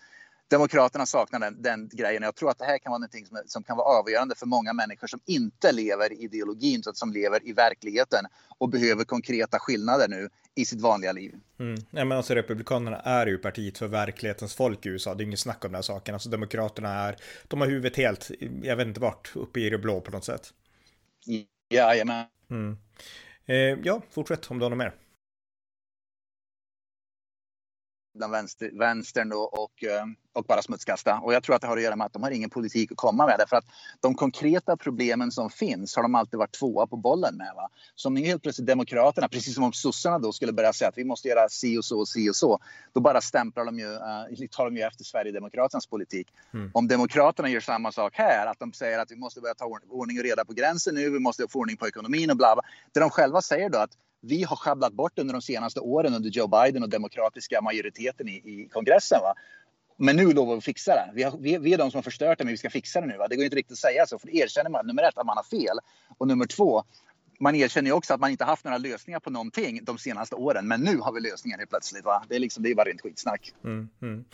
Demokraterna 0.49 1.06
saknar 1.06 1.41
den, 1.41 1.62
den 1.62 1.88
grejen. 1.93 2.23
Jag 2.23 2.35
tror 2.35 2.50
att 2.50 2.58
det 2.58 2.64
här 2.64 2.79
kan 2.79 2.91
vara 2.91 2.99
någonting 2.99 3.26
som, 3.26 3.43
som 3.46 3.62
kan 3.62 3.76
vara 3.76 3.99
avgörande 3.99 4.35
för 4.35 4.46
många 4.46 4.73
människor 4.73 5.06
som 5.06 5.20
inte 5.26 5.73
lever 5.73 6.12
i 6.12 6.25
ideologin, 6.25 6.82
så 6.82 6.93
som 6.94 7.12
lever 7.12 7.49
i 7.49 7.52
verkligheten 7.52 8.25
och 8.58 8.69
behöver 8.69 9.05
konkreta 9.05 9.58
skillnader 9.58 10.08
nu 10.08 10.29
i 10.55 10.64
sitt 10.64 10.81
vanliga 10.81 11.12
liv. 11.12 11.35
Mm. 11.58 11.75
Ja, 11.91 12.05
men 12.05 12.19
alltså, 12.19 12.35
Republikanerna 12.35 13.00
är 13.00 13.26
ju 13.26 13.38
partiet 13.38 13.79
för 13.79 13.88
verklighetens 13.88 14.55
folk 14.55 14.87
i 14.87 14.88
USA. 14.88 15.14
Det 15.14 15.23
är 15.23 15.26
inget 15.26 15.41
snack 15.41 15.64
om 15.64 15.70
den 15.70 15.75
här 15.75 15.82
saken. 15.82 16.14
Alltså, 16.14 16.29
Demokraterna 16.29 16.88
är, 16.88 17.17
de 17.49 17.61
har 17.61 17.69
huvudet 17.69 17.97
helt, 17.97 18.31
jag 18.62 18.76
vet 18.76 18.87
inte 18.87 19.00
vart, 19.00 19.32
uppe 19.35 19.61
i 19.61 19.70
det 19.70 19.79
blå 19.79 20.00
på 20.00 20.11
något 20.11 20.25
sätt. 20.25 20.52
Jajamän. 21.70 22.26
Mm. 22.50 22.79
Eh, 23.47 23.56
ja, 23.56 24.02
fortsätt 24.11 24.50
om 24.50 24.58
du 24.58 24.64
har 24.64 24.70
något 24.70 24.79
mer 24.79 24.94
bland 28.14 28.33
vänster, 28.33 28.71
vänstern 28.78 29.33
och, 29.33 29.62
och, 29.62 29.85
eh, 29.85 30.04
och, 30.33 30.44
bara 30.44 30.62
smutskasta. 30.62 31.18
Och 31.18 31.35
jag 31.35 31.42
tror 31.42 31.56
att 31.56 31.62
det 31.62 31.68
har 31.68 31.76
att 31.76 31.83
göra 31.83 31.97
med 31.97 32.06
att 32.06 32.12
de 32.12 32.23
har 32.23 32.30
ingen 32.30 32.50
politik 32.50 32.92
att 32.92 32.97
komma 32.97 33.26
med. 33.26 33.38
Därför 33.38 33.56
att 33.56 33.64
de 34.00 34.14
konkreta 34.14 34.76
problemen 34.76 35.30
som 35.30 35.50
finns 35.50 35.97
har 35.97 36.02
de 36.02 36.14
alltid 36.14 36.38
varit 36.38 36.52
tvåa 36.52 36.87
på 36.87 36.97
bollen 36.97 37.37
med. 37.37 37.52
Va? 37.56 37.68
Som 37.94 38.16
helt 38.16 38.42
plötsligt 38.42 38.66
Demokraterna, 38.66 39.28
precis 39.28 39.54
som 39.54 39.64
om 39.64 39.73
sossarna 39.73 40.18
då 40.18 40.33
skulle 40.33 40.52
börja 40.52 40.73
säga 40.73 40.88
att 40.88 40.99
vi 40.99 41.04
måste 41.04 41.28
göra 41.28 41.49
si 41.49 41.78
och 41.78 41.85
så 41.85 41.99
och 41.99 42.09
si 42.09 42.30
och 42.30 42.37
så. 42.37 42.59
Då 42.92 43.00
bara 43.00 43.21
stämplar 43.21 43.64
de 43.64 43.78
ju, 43.78 43.92
uh, 43.92 44.49
tar 44.50 44.64
de 44.64 44.76
ju 44.76 44.83
efter 44.83 45.04
Sverigedemokraternas 45.04 45.87
politik. 45.87 46.28
Mm. 46.54 46.71
Om 46.75 46.88
Demokraterna 46.88 47.49
gör 47.49 47.61
samma 47.61 47.92
sak 47.92 48.14
här, 48.16 48.47
att 48.47 48.59
de 48.59 48.73
säger 48.73 48.99
att 48.99 49.11
vi 49.11 49.16
måste 49.16 49.40
börja 49.40 49.54
ta 49.54 49.78
ordning 49.90 50.18
och 50.18 50.25
reda 50.25 50.44
på 50.44 50.52
gränsen 50.52 50.94
nu, 50.94 51.11
vi 51.11 51.18
måste 51.18 51.49
få 51.49 51.59
ordning 51.59 51.76
på 51.76 51.88
ekonomin 51.88 52.30
och 52.30 52.37
bla 52.37 52.54
bla. 52.54 52.62
Det 52.92 53.00
de 53.00 53.11
själva 53.11 53.42
säger 53.42 53.71
då 53.71 53.78
att 53.78 53.90
vi 54.25 54.43
har 54.43 54.57
sjabblat 54.57 54.93
bort 54.93 55.19
under 55.19 55.35
de 55.35 55.43
senaste 55.43 55.81
åren 55.81 56.14
under 56.14 56.31
Joe 56.31 56.47
Biden 56.47 56.83
och 56.83 56.88
demokratiska 56.88 57.61
majoriteten 57.61 58.28
i, 58.28 58.33
i 58.33 58.69
kongressen. 58.73 59.21
Va? 59.21 59.35
Men 59.97 60.16
nu 60.16 60.33
lovar 60.33 60.52
vi 60.52 60.59
att 60.59 60.64
fixa 60.64 60.95
det. 60.95 61.11
Vi, 61.14 61.23
har, 61.23 61.38
vi, 61.38 61.59
vi, 61.59 61.73
är 61.73 61.78
de 61.78 61.90
som 61.90 61.99
har 61.99 62.02
förstört 62.02 62.38
det, 62.38 62.45
men 62.45 62.50
vi 62.50 62.57
ska 62.57 62.71
fixa 62.71 63.00
det 63.00 63.07
nu. 63.07 63.16
Va? 63.16 63.28
Det 63.28 63.37
går 63.37 63.45
inte 63.45 63.57
riktigt 63.57 63.73
att 63.73 63.78
säga 63.78 64.07
så, 64.07 64.19
för 64.19 64.26
det 64.26 64.37
erkänner 64.37 64.71
man 64.71 64.87
nummer 64.87 65.02
ett 65.02 65.19
att 65.19 65.26
man 65.26 65.37
har 65.37 65.45
fel 65.45 65.78
och 66.19 66.28
nummer 66.28 66.47
två 66.47 66.83
man 67.41 67.55
erkänner 67.55 67.91
ju 67.91 67.95
också 67.95 68.14
att 68.14 68.21
man 68.21 68.31
inte 68.31 68.45
haft 68.45 68.64
några 68.64 68.79
lösningar 68.79 69.21
på 69.21 69.31
någonting 69.31 69.85
de 69.85 69.99
senaste 69.99 70.35
åren. 70.35 70.69
Men 70.69 70.81
nu 70.81 70.99
har 70.99 71.12
vi 71.12 71.21
lösningen 71.21 71.59
helt 71.59 71.71
plötsligt. 71.71 72.05
Va? 72.05 72.25
Det, 72.29 72.37
är 72.37 72.41
liksom, 72.41 72.62
det 72.62 72.71
är 72.71 72.75
bara 72.75 72.88
rent 72.88 73.00
skitsnack. 73.00 73.53
Mm, 73.64 73.88
mm. 74.03 74.25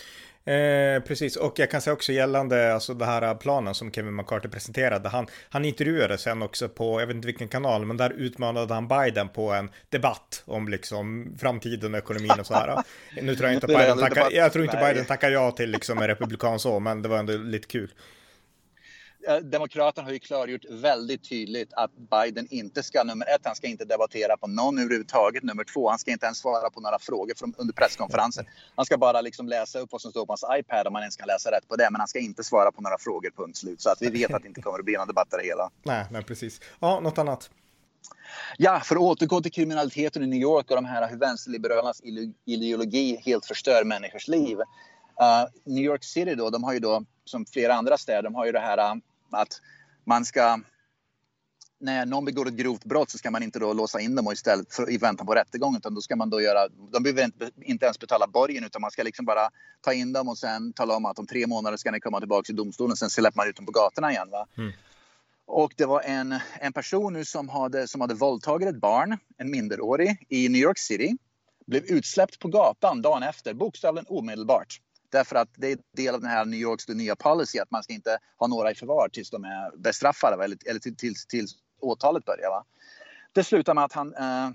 Eh, 0.45 1.03
precis, 1.03 1.37
och 1.37 1.59
jag 1.59 1.71
kan 1.71 1.81
säga 1.81 1.95
också 1.95 2.13
gällande 2.13 2.75
alltså 2.75 2.95
den 2.95 3.09
här 3.09 3.35
planen 3.35 3.75
som 3.75 3.93
Kevin 3.93 4.17
McCarthy 4.17 4.49
presenterade. 4.49 5.09
Han, 5.09 5.27
han 5.49 5.65
intervjuade 5.65 6.19
sen 6.19 6.43
också 6.43 6.69
på, 6.69 7.01
jag 7.01 7.07
vet 7.07 7.17
inte 7.17 7.27
vilken 7.27 7.49
kanal, 7.49 7.87
men 7.87 7.97
där 7.97 8.11
utmanade 8.11 8.75
han 8.75 8.89
Biden 8.89 9.29
på 9.29 9.51
en 9.53 9.71
debatt 9.89 10.43
om 10.47 10.69
liksom 10.69 11.35
framtiden 11.41 11.95
och 11.95 11.99
ekonomin 11.99 12.41
och 12.41 12.47
så 12.47 12.55
här. 12.55 12.83
nu 13.23 13.37
tror 13.37 13.49
jag 13.49 13.57
inte 13.57 13.67
Biden 13.79 13.99
tackar, 13.99 14.31
jag 14.33 14.53
tror 14.53 14.65
inte 14.65 14.77
Biden 14.77 15.05
tackar 15.05 15.31
ja 15.31 15.51
till 15.51 15.71
liksom 15.71 15.99
en 15.99 16.07
republikan 16.07 16.59
så, 16.59 16.81
men 16.81 17.03
det 17.03 17.09
var 17.09 17.19
ändå 17.19 17.33
lite 17.33 17.69
kul. 17.69 17.91
Eh, 19.29 19.37
Demokraterna 19.37 20.07
har 20.07 20.13
ju 20.13 20.19
klargjort 20.19 20.65
väldigt 20.71 21.29
tydligt 21.29 21.73
att 21.73 21.91
Biden 21.97 22.47
inte 22.51 22.83
ska, 22.83 23.05
nummer 23.05 23.27
ett, 23.35 23.41
han 23.45 23.57
ska 23.57 23.67
inte 23.67 23.85
debattera 23.85 24.37
på 24.37 24.47
någon 24.47 24.79
överhuvudtaget. 24.79 25.43
Nummer 25.43 25.65
två, 25.65 25.89
han 25.89 25.99
ska 25.99 26.11
inte 26.11 26.27
ens 26.27 26.39
svara 26.39 26.71
på 26.71 26.81
några 26.81 26.99
frågor 26.99 27.35
från, 27.37 27.55
under 27.59 27.75
presskonferensen. 27.75 28.45
Han 28.77 28.85
ska 28.85 28.99
bara 28.99 29.21
liksom 29.21 29.49
läsa 29.49 29.79
upp 29.79 29.93
vad 29.93 30.01
som 30.01 30.11
står 30.11 30.27
på 30.27 30.33
hans 30.33 30.45
iPad 30.61 30.87
om 30.87 30.93
man 30.93 31.03
ens 31.03 31.17
kan 31.17 31.27
läsa 31.27 31.51
rätt 31.51 31.69
på 31.69 31.77
det. 31.77 31.89
Men 31.91 32.01
han 32.01 32.09
ska 32.09 32.19
inte 32.19 32.45
svara 32.45 32.73
på 32.73 32.83
några 32.83 32.99
frågor, 32.99 33.31
punkt 33.37 33.57
slut. 33.57 33.81
Så 33.81 33.91
att 33.91 34.03
vi 34.03 34.11
vet 34.11 34.35
att 34.35 34.43
det 34.43 34.49
inte 34.49 34.63
kommer 34.63 34.79
att 34.79 34.85
bli 34.85 34.97
någon 34.97 35.07
debatt 35.07 35.29
det 35.31 35.45
hela. 35.45 35.71
Nej, 35.83 36.07
nej, 36.11 36.25
precis. 36.25 36.61
Ja, 36.81 37.01
något 37.01 37.19
annat? 37.19 37.51
Ja, 38.59 38.81
för 38.85 38.97
att 38.97 39.03
återgå 39.03 39.41
till 39.41 39.53
kriminaliteten 39.53 40.23
i 40.23 40.27
New 40.27 40.41
York 40.41 40.71
och 40.71 40.77
de 40.77 40.85
här 40.85 41.09
hur 41.09 41.17
vänsterliberalernas 41.17 42.03
ideologi 42.45 43.23
helt 43.25 43.47
förstör 43.47 43.85
människors 43.85 44.29
liv. 44.29 44.59
Uh, 44.59 45.49
New 45.65 45.85
York 45.85 46.05
City 46.05 46.35
då, 46.35 46.51
de 46.51 46.65
har 46.65 46.73
ju 46.73 46.79
då 46.79 47.05
som 47.25 47.47
flera 47.47 47.75
andra 47.75 47.99
städer, 47.99 48.23
de 48.23 48.35
har 48.35 48.47
ju 48.47 48.53
det 48.53 48.61
här 48.61 48.79
äh, 48.79 48.95
att 49.31 49.61
man 50.05 50.25
ska 50.25 50.61
när 51.81 52.07
någon 52.07 52.25
begår 52.25 52.49
ett 52.49 52.55
grovt 52.55 52.85
brott 52.85 53.11
så 53.11 53.19
ska 53.19 53.31
man 53.31 53.43
inte 53.43 53.59
då 53.59 53.73
låsa 53.73 54.01
in 54.01 54.15
dem 54.15 54.27
och 54.27 54.33
istället 54.33 54.75
för, 54.75 54.91
i 54.91 54.99
väntan 54.99 55.27
på 55.27 55.35
rättegång 55.35 55.77
utan 55.77 55.95
då 55.95 56.01
ska 56.01 56.17
man 56.17 56.31
då 56.31 56.41
göra, 56.41 56.69
de 56.93 57.03
behöver 57.03 57.25
inte, 57.25 57.51
inte 57.61 57.85
ens 57.85 57.99
betala 57.99 58.27
borgen 58.27 58.65
utan 58.65 58.83
man 58.83 58.91
ska 58.91 59.03
liksom 59.03 59.25
bara 59.25 59.51
ta 59.81 59.93
in 59.93 60.13
dem 60.13 60.29
och 60.29 60.39
sen 60.39 60.73
tala 60.73 60.97
om 60.97 61.05
att 61.05 61.19
om 61.19 61.27
tre 61.27 61.47
månader 61.47 61.77
ska 61.77 61.91
ni 61.91 62.01
komma 62.01 62.19
tillbaka 62.19 62.43
till 62.43 62.57
domstolen 62.57 62.97
sen 62.97 63.11
släpper 63.11 63.37
man 63.37 63.49
ut 63.49 63.57
dem 63.57 63.67
på 63.67 63.73
gatorna 63.73 64.13
igen. 64.13 64.31
Va? 64.31 64.47
Mm. 64.59 64.73
Och 65.47 65.73
det 65.77 65.87
var 65.87 66.01
en, 66.01 66.39
en 66.61 66.73
person 66.73 67.13
nu 67.13 67.25
som 67.25 67.49
hade, 67.49 67.89
som 67.89 68.01
hade 68.01 68.15
våldtagit 68.15 68.69
ett 68.69 68.81
barn, 68.81 69.19
en 69.39 69.51
minderårig, 69.51 70.27
i 70.29 70.49
New 70.49 70.63
York 70.63 70.79
City. 70.79 71.17
Blev 71.67 71.85
utsläppt 71.85 72.39
på 72.39 72.49
gatan 72.49 73.03
dagen 73.03 73.23
efter, 73.23 73.55
bokstavligen 73.55 74.07
omedelbart. 74.09 74.81
Därför 75.11 75.37
att 75.37 75.49
det 75.57 75.73
är 75.73 75.79
del 75.97 76.15
av 76.15 76.21
den 76.21 76.31
här 76.31 76.45
New 76.45 76.61
Yorks 76.61 76.89
nya 76.89 77.17
policy 77.17 77.59
att 77.59 77.71
man 77.71 77.83
ska 77.83 77.93
inte 77.93 78.19
ha 78.39 78.47
några 78.47 78.71
i 78.71 78.75
förvar 78.75 79.09
tills 79.09 79.31
de 79.31 79.45
är 79.45 79.77
bestraffade 79.77 80.45
eller, 80.45 80.59
eller 80.67 80.81
tills, 80.81 81.27
tills 81.27 81.53
åtalet 81.81 82.25
börjar. 82.25 82.51
Va? 82.51 82.65
Det 83.33 83.45
slutar 83.45 83.75
med 83.75 83.85
att 83.85 83.93
han, 83.93 84.15
eh, 84.15 84.51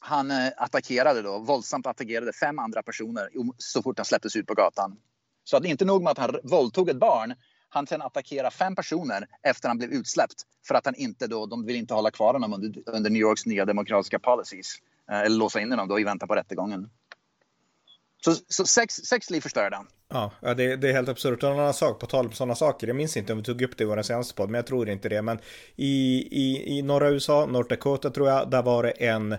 han 0.00 0.30
eh, 0.30 0.52
attackerade 0.56 1.22
då, 1.22 1.38
våldsamt 1.38 1.86
attackerade 1.86 2.32
fem 2.32 2.58
andra 2.58 2.82
personer 2.82 3.28
så 3.58 3.82
fort 3.82 3.98
han 3.98 4.04
släpptes 4.04 4.36
ut 4.36 4.46
på 4.46 4.54
gatan. 4.54 4.96
Så 5.44 5.56
att 5.56 5.64
inte 5.64 5.84
nog 5.84 6.02
med 6.02 6.10
att 6.10 6.18
han 6.18 6.36
våldtog 6.42 6.88
ett 6.88 6.98
barn, 6.98 7.34
han 7.68 7.86
sen 7.86 8.02
attackerar 8.02 8.50
fem 8.50 8.76
personer 8.76 9.26
efter 9.42 9.68
han 9.68 9.78
blev 9.78 9.90
utsläppt 9.90 10.42
för 10.66 10.74
att 10.74 10.84
han 10.84 10.94
inte 10.94 11.26
då, 11.26 11.46
de 11.46 11.66
vill 11.66 11.76
inte 11.76 11.94
hålla 11.94 12.10
kvar 12.10 12.32
honom 12.32 12.52
under, 12.52 12.82
under 12.86 13.10
New 13.10 13.20
Yorks 13.20 13.46
nya 13.46 13.64
demokratiska 13.64 14.18
policies. 14.18 14.74
Eh, 15.10 15.20
eller 15.20 15.36
låsa 15.36 15.60
in 15.60 15.70
honom 15.70 15.88
då 15.88 16.00
i 16.00 16.04
väntan 16.04 16.28
på 16.28 16.34
rättegången. 16.34 16.90
Så, 18.26 18.34
så 18.48 18.66
sex, 18.66 18.94
sex 18.94 19.30
liv 19.30 19.40
förstörda. 19.40 19.84
Ja, 20.08 20.32
det, 20.40 20.76
det, 20.76 20.88
är 20.88 20.92
helt 20.92 21.08
absurt. 21.08 21.42
Och 21.42 21.50
en 21.50 21.58
annan 21.58 21.74
sak, 21.74 22.00
på 22.00 22.06
tal 22.06 22.26
om 22.26 22.32
sådana 22.32 22.54
saker, 22.54 22.86
jag 22.86 22.96
minns 22.96 23.16
inte 23.16 23.32
om 23.32 23.38
vi 23.38 23.44
tog 23.44 23.62
upp 23.62 23.76
det 23.76 23.84
i 23.84 23.86
vår 23.86 24.02
senaste 24.02 24.34
podd, 24.34 24.50
men 24.50 24.58
jag 24.58 24.66
tror 24.66 24.88
inte 24.88 25.08
det. 25.08 25.22
Men 25.22 25.38
i, 25.76 26.16
i, 26.30 26.78
i 26.78 26.82
norra 26.82 27.10
USA, 27.10 27.46
North 27.46 27.68
Dakota 27.68 28.10
tror 28.10 28.28
jag, 28.28 28.50
där 28.50 28.62
var 28.62 28.82
det 28.82 28.90
en, 28.90 29.36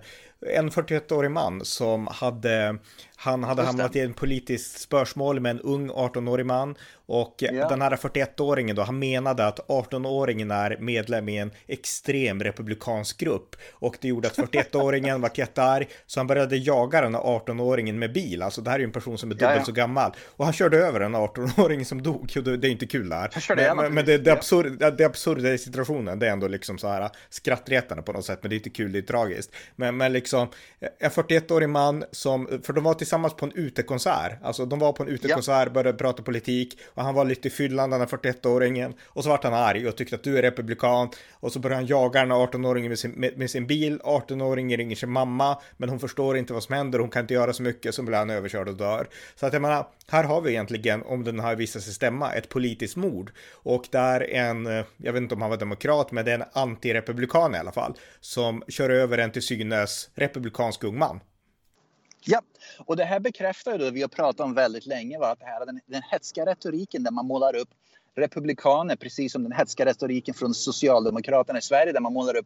en 0.56 0.72
41-årig 0.72 1.32
man 1.32 1.66
som 1.66 2.08
hade 2.08 2.78
han 3.20 3.44
hade 3.44 3.64
hamnat 3.64 3.96
i 3.96 4.00
en 4.00 4.14
politiskt 4.14 4.80
spörsmål 4.80 5.40
med 5.40 5.50
en 5.50 5.60
ung 5.60 5.92
18-årig 5.92 6.46
man 6.46 6.76
och 7.06 7.44
yeah. 7.44 7.70
den 7.70 7.82
här 7.82 7.92
41-åringen 7.92 8.76
då, 8.76 8.82
han 8.82 9.00
menade 9.00 9.48
att 9.48 9.60
18-åringen 9.68 10.54
är 10.54 10.78
medlem 10.80 11.30
i 11.30 11.38
en 11.38 11.52
extrem 11.68 12.44
republikansk 12.44 13.18
grupp 13.18 13.56
och 13.72 13.98
det 14.02 14.08
gjorde 14.08 14.28
att 14.28 14.38
41-åringen 14.38 15.22
var 15.22 15.32
jättearg 15.36 15.90
så 16.06 16.20
han 16.20 16.28
började 16.28 16.58
jaga 16.58 17.02
den 17.02 17.16
här 17.16 17.22
18-åringen 17.22 17.94
med 17.94 18.14
bil. 18.14 18.42
Alltså 18.42 18.62
det 18.62 18.70
här 18.70 18.76
är 18.76 18.80
ju 18.80 18.86
en 18.86 18.92
person 18.92 19.18
som 19.18 19.32
är 19.32 19.36
dubbelt 19.36 19.52
ja, 19.52 19.60
ja. 19.60 19.66
så 19.66 19.72
gammal 19.72 20.12
och 20.26 20.46
han 20.46 20.54
körde 20.54 20.78
över 20.78 21.00
en 21.00 21.16
18-åring 21.16 21.86
som 21.86 22.04
dog 22.04 22.34
och 22.36 22.44
det 22.44 22.68
är 22.68 22.72
inte 22.72 22.88
kul 22.88 23.10
där. 23.10 23.56
Men, 23.56 23.78
men, 23.78 23.94
men 23.94 24.06
det, 24.06 24.18
det, 24.18 24.32
absurda, 24.32 24.92
det 24.92 25.06
absurda 25.06 25.54
i 25.54 25.58
situationen, 25.58 26.20
det 26.20 26.28
är 26.28 26.32
ändå 26.32 26.48
liksom 26.48 26.78
så 26.78 26.88
här 26.88 27.10
skrattretande 27.30 28.04
på 28.04 28.12
något 28.14 28.26
sätt, 28.26 28.40
men 28.42 28.50
det 28.50 28.56
är 28.56 28.58
inte 28.58 28.70
kul, 28.70 28.92
det 28.92 29.00
är 29.00 29.02
tragiskt. 29.02 29.52
Men, 29.76 29.98
men 29.98 30.14
liksom 30.14 30.48
en 31.00 31.12
41-årig 31.12 31.70
man 31.70 32.04
som, 32.12 32.62
för 32.64 32.74
de 32.74 32.84
var 32.84 32.92
tillsammans 33.08 33.34
på 33.34 33.46
en 33.46 33.52
utekonsert. 33.56 34.40
Alltså 34.44 34.66
de 34.66 34.80
var 34.80 34.94
på 34.94 35.04
en 35.04 35.10
utekonsert, 35.10 35.68
ja. 35.68 35.74
började 35.74 35.98
prata 35.98 36.24
politik 36.24 36.80
och 36.94 37.04
han 37.04 37.16
var 37.16 37.26
lite 37.26 37.48
i 37.48 37.52
fyllan 37.52 37.90
den 37.90 38.00
här 38.00 38.08
41-åringen 38.08 38.94
och 39.06 39.24
så 39.24 39.30
vart 39.30 39.44
han 39.44 39.54
arg 39.54 39.88
och 39.88 39.96
tyckte 39.96 40.16
att 40.16 40.24
du 40.24 40.38
är 40.38 40.42
republikan 40.42 41.10
och 41.34 41.52
så 41.52 41.60
började 41.60 41.82
han 41.82 41.88
jaga 41.88 42.20
den 42.20 42.32
här 42.32 42.38
18-åringen 42.38 42.90
med 42.90 43.00
sin, 43.00 43.12
med, 43.12 43.38
med 43.38 43.50
sin 43.50 43.68
bil. 43.68 44.00
18-åringen 44.04 44.78
ringer 44.78 44.96
sin 44.96 45.10
mamma 45.10 45.58
men 45.78 45.90
hon 45.90 46.00
förstår 46.00 46.38
inte 46.38 46.54
vad 46.54 46.64
som 46.64 46.76
händer, 46.76 47.00
hon 47.00 47.10
kan 47.10 47.22
inte 47.22 47.34
göra 47.34 47.54
så 47.54 47.64
mycket 47.64 47.96
så 47.96 48.04
blir 48.04 48.18
han 48.18 48.30
överkörd 48.30 48.68
och 48.68 48.78
dör. 48.78 49.08
Så 49.36 49.46
att 49.46 49.54
jag 49.54 49.62
menar, 49.62 49.88
här 50.08 50.24
har 50.24 50.42
vi 50.42 50.50
egentligen, 50.50 51.04
om 51.04 51.24
den 51.24 51.40
har 51.40 51.56
visat 51.56 51.82
sig 51.84 51.94
stämma, 51.94 52.34
ett 52.34 52.50
politiskt 52.50 52.96
mord 52.96 53.32
och 53.54 53.88
där 53.92 54.34
en, 54.34 54.66
jag 54.98 55.14
vet 55.14 55.22
inte 55.22 55.36
om 55.36 55.42
han 55.42 55.50
var 55.50 55.58
demokrat, 55.58 56.12
men 56.12 56.26
det 56.26 56.32
är 56.32 56.40
en 56.40 56.50
antirepublikan 56.54 57.56
i 57.56 57.58
alla 57.58 57.72
fall, 57.72 57.94
som 58.20 58.64
kör 58.68 58.90
över 58.90 59.18
en 59.18 59.32
till 59.32 59.42
synes 59.42 60.10
republikansk 60.16 60.84
ung 60.84 60.98
man. 60.98 61.20
Ja, 62.30 62.42
och 62.86 62.96
det 62.96 63.04
här 63.04 63.20
bekräftar 63.20 63.72
ju 63.72 63.78
det 63.78 63.92
vi 63.92 64.02
har 64.02 64.10
pratat 64.10 64.40
om 64.40 64.54
väldigt 64.54 64.86
länge, 64.86 65.18
va? 65.20 65.32
att 65.32 65.40
det 65.40 65.46
här, 65.46 65.66
den, 65.66 65.80
den 65.86 66.02
hetska 66.12 66.46
retoriken 66.46 67.04
där 67.04 67.12
man 67.12 67.26
målar 67.26 67.56
upp 67.56 67.70
republikaner, 68.16 68.96
precis 68.96 69.32
som 69.32 69.44
den 69.44 69.52
hetska 69.52 69.86
retoriken 69.86 70.34
från 70.34 70.54
Socialdemokraterna 70.54 71.60
i 71.60 71.62
Sverige 71.62 71.94
där 71.94 72.00
man 72.00 72.14
målar 72.14 72.38
upp 72.38 72.46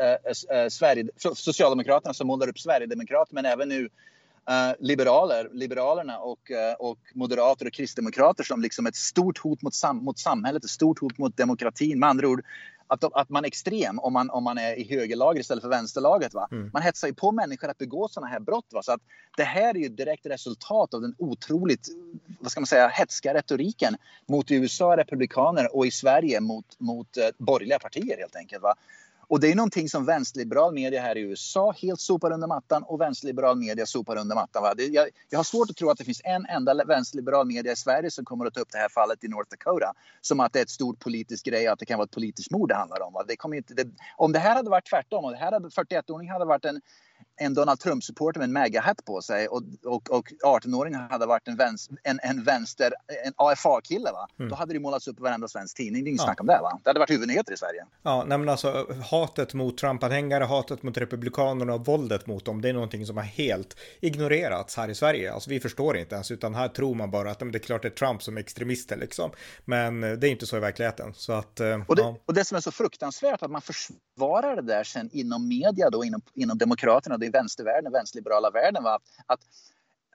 äh, 0.00 0.58
äh, 0.58 0.68
Sverige, 0.68 1.08
Socialdemokraterna 1.34 2.14
som 2.14 2.26
målar 2.26 2.48
upp 2.48 2.58
Sverigedemokrater 2.58 3.34
men 3.34 3.44
även 3.44 3.68
nu 3.68 3.88
äh, 4.50 4.72
liberaler, 4.78 5.48
Liberalerna 5.52 6.18
och, 6.18 6.50
och 6.78 6.98
moderater 7.14 7.66
och 7.66 7.72
kristdemokrater 7.72 8.44
som 8.44 8.62
liksom 8.62 8.86
ett 8.86 8.96
stort 8.96 9.38
hot 9.38 9.62
mot, 9.62 9.74
sam 9.74 9.96
mot 9.96 10.18
samhället, 10.18 10.64
ett 10.64 10.70
stort 10.70 11.00
hot 11.00 11.18
mot 11.18 11.36
demokratin. 11.36 11.98
Med 11.98 12.08
andra 12.08 12.28
ord, 12.28 12.44
att, 12.88 13.04
att 13.04 13.28
man 13.28 13.44
är 13.44 13.48
extrem 13.48 13.98
om 13.98 14.12
man, 14.12 14.30
om 14.30 14.44
man 14.44 14.58
är 14.58 14.74
i 14.78 14.88
högerlaget 14.88 15.40
istället 15.40 15.62
för 15.62 15.68
vänsterlaget. 15.68 16.34
Va? 16.34 16.48
Mm. 16.52 16.70
Man 16.72 16.82
hetsar 16.82 17.08
ju 17.08 17.14
på 17.14 17.32
människor 17.32 17.68
att 17.68 17.78
begå 17.78 18.08
sådana 18.08 18.32
här 18.32 18.40
brott. 18.40 18.66
Va? 18.70 18.82
Så 18.82 18.92
att 18.92 19.00
det 19.36 19.44
här 19.44 19.74
är 19.74 19.78
ju 19.78 19.88
direkt 19.88 20.26
resultat 20.26 20.94
av 20.94 21.00
den 21.00 21.14
otroligt 21.18 21.88
vad 22.40 22.50
ska 22.50 22.60
man 22.60 22.66
säga, 22.66 22.88
hetska 22.88 23.34
retoriken 23.34 23.96
mot 24.26 24.50
USA 24.50 24.96
republikaner 24.96 25.76
och 25.76 25.86
i 25.86 25.90
Sverige 25.90 26.40
mot, 26.40 26.80
mot 26.80 27.16
eh, 27.16 27.28
borgerliga 27.38 27.78
partier 27.78 28.18
helt 28.18 28.36
enkelt. 28.36 28.62
Va? 28.62 28.74
Och 29.28 29.40
det 29.40 29.50
är 29.50 29.54
någonting 29.54 29.88
som 29.88 30.04
vänsterliberal 30.04 30.74
media 30.74 31.02
här 31.02 31.16
i 31.16 31.20
USA 31.20 31.74
helt 31.82 32.00
sopar 32.00 32.32
under 32.32 32.46
mattan 32.46 32.82
och 32.82 33.00
vänsterliberal 33.00 33.56
media 33.56 33.86
sopar 33.86 34.16
under 34.16 34.34
mattan. 34.34 34.62
Va? 34.62 34.74
Det, 34.74 34.86
jag, 34.86 35.08
jag, 35.30 35.38
har 35.38 35.44
svårt 35.44 35.70
att 35.70 35.76
tro 35.76 35.90
att 35.90 35.98
det 35.98 36.04
finns 36.04 36.20
en 36.24 36.46
enda 36.46 36.84
vänsterliberal 36.84 37.46
media 37.46 37.72
i 37.72 37.76
Sverige 37.76 38.10
som 38.10 38.24
kommer 38.24 38.46
att 38.46 38.54
ta 38.54 38.60
upp 38.60 38.72
det 38.72 38.78
här 38.78 38.88
fallet 38.88 39.24
i 39.24 39.28
North 39.28 39.50
Dakota 39.50 39.92
som 40.20 40.40
att 40.40 40.52
det 40.52 40.58
är 40.58 40.62
ett 40.62 40.70
stort 40.70 40.98
politiskt 40.98 41.46
grej, 41.46 41.66
och 41.66 41.72
att 41.72 41.78
det 41.78 41.86
kan 41.86 41.98
vara 41.98 42.04
ett 42.04 42.10
politiskt 42.10 42.50
mord 42.50 42.68
det 42.68 42.74
handlar 42.74 43.02
om. 43.02 43.12
Va? 43.12 43.24
Det 43.28 43.36
kommer 43.36 43.56
inte, 43.56 43.74
det, 43.74 43.88
om 44.16 44.32
det 44.32 44.38
här 44.38 44.54
hade 44.54 44.70
varit 44.70 44.90
tvärtom, 44.90 45.24
om 45.24 45.32
det 45.32 45.38
här 45.38 45.52
hade 45.52 45.68
41-åringen 45.68 46.32
hade 46.32 46.44
varit 46.44 46.64
en 46.64 46.80
en 47.36 47.54
Donald 47.54 47.80
Trump-supporter 47.80 48.40
med 48.40 48.46
en 48.46 48.52
MAGA-hatt 48.52 49.04
på 49.04 49.22
sig 49.22 49.48
och, 49.48 49.62
och, 49.84 50.10
och 50.10 50.32
18-åringen 50.44 51.10
hade 51.10 51.26
varit 51.26 51.48
en, 51.48 51.56
vänster, 51.56 51.96
en, 52.02 52.20
en 52.22 52.44
vänster, 52.44 52.92
en 53.24 53.32
AFA-kille 53.36 54.12
va. 54.12 54.28
Mm. 54.38 54.48
Då 54.50 54.56
hade 54.56 54.72
det 54.72 54.80
målats 54.80 55.08
upp 55.08 55.18
i 55.18 55.22
varenda 55.22 55.48
svensk 55.48 55.76
tidning. 55.76 56.04
Det 56.04 56.08
är 56.08 56.10
inget 56.10 56.20
ja. 56.20 56.24
snack 56.24 56.40
om 56.40 56.46
det 56.46 56.58
va. 56.62 56.80
Det 56.84 56.90
hade 56.90 57.00
varit 57.00 57.10
huvudnyheter 57.10 57.52
i 57.52 57.56
Sverige. 57.56 57.86
Ja, 58.02 58.24
nej 58.28 58.38
men 58.38 58.48
alltså 58.48 58.86
hatet 59.10 59.54
mot 59.54 59.78
Trump-anhängare, 59.78 60.44
hatet 60.44 60.82
mot 60.82 60.98
republikanerna 60.98 61.74
och 61.74 61.86
våldet 61.86 62.26
mot 62.26 62.44
dem, 62.44 62.60
det 62.60 62.68
är 62.68 62.72
någonting 62.72 63.06
som 63.06 63.16
har 63.16 63.24
helt 63.24 63.76
ignorerats 64.00 64.76
här 64.76 64.88
i 64.88 64.94
Sverige. 64.94 65.32
Alltså 65.32 65.50
vi 65.50 65.60
förstår 65.60 65.96
inte 65.96 66.14
ens, 66.14 66.30
utan 66.30 66.54
här 66.54 66.68
tror 66.68 66.94
man 66.94 67.10
bara 67.10 67.30
att 67.30 67.38
det 67.38 67.54
är 67.54 67.58
klart 67.58 67.82
det 67.82 67.88
är 67.88 67.90
Trump 67.90 68.22
som 68.22 68.36
är 68.36 68.40
extremister 68.40 68.96
liksom. 68.96 69.30
Men 69.64 70.00
det 70.00 70.28
är 70.28 70.30
inte 70.30 70.46
så 70.46 70.56
i 70.56 70.60
verkligheten. 70.60 71.14
Så 71.14 71.32
att, 71.32 71.60
eh, 71.60 71.80
och, 71.86 71.96
det, 71.96 72.02
ja. 72.02 72.16
och 72.26 72.34
det 72.34 72.44
som 72.44 72.56
är 72.56 72.60
så 72.60 72.70
fruktansvärt 72.70 73.42
att 73.42 73.50
man 73.50 73.62
försvarar 73.62 74.56
det 74.56 74.62
där 74.62 74.84
sen 74.84 75.10
inom 75.12 75.48
media 75.48 75.90
då, 75.90 76.04
inom, 76.04 76.20
inom 76.34 76.58
demokraterna, 76.58 77.16
i 77.26 77.30
vänstervärlden, 77.30 77.92
vänsterliberala 77.92 78.50
världen. 78.50 78.82
Va? 78.82 78.98
Att 79.26 79.40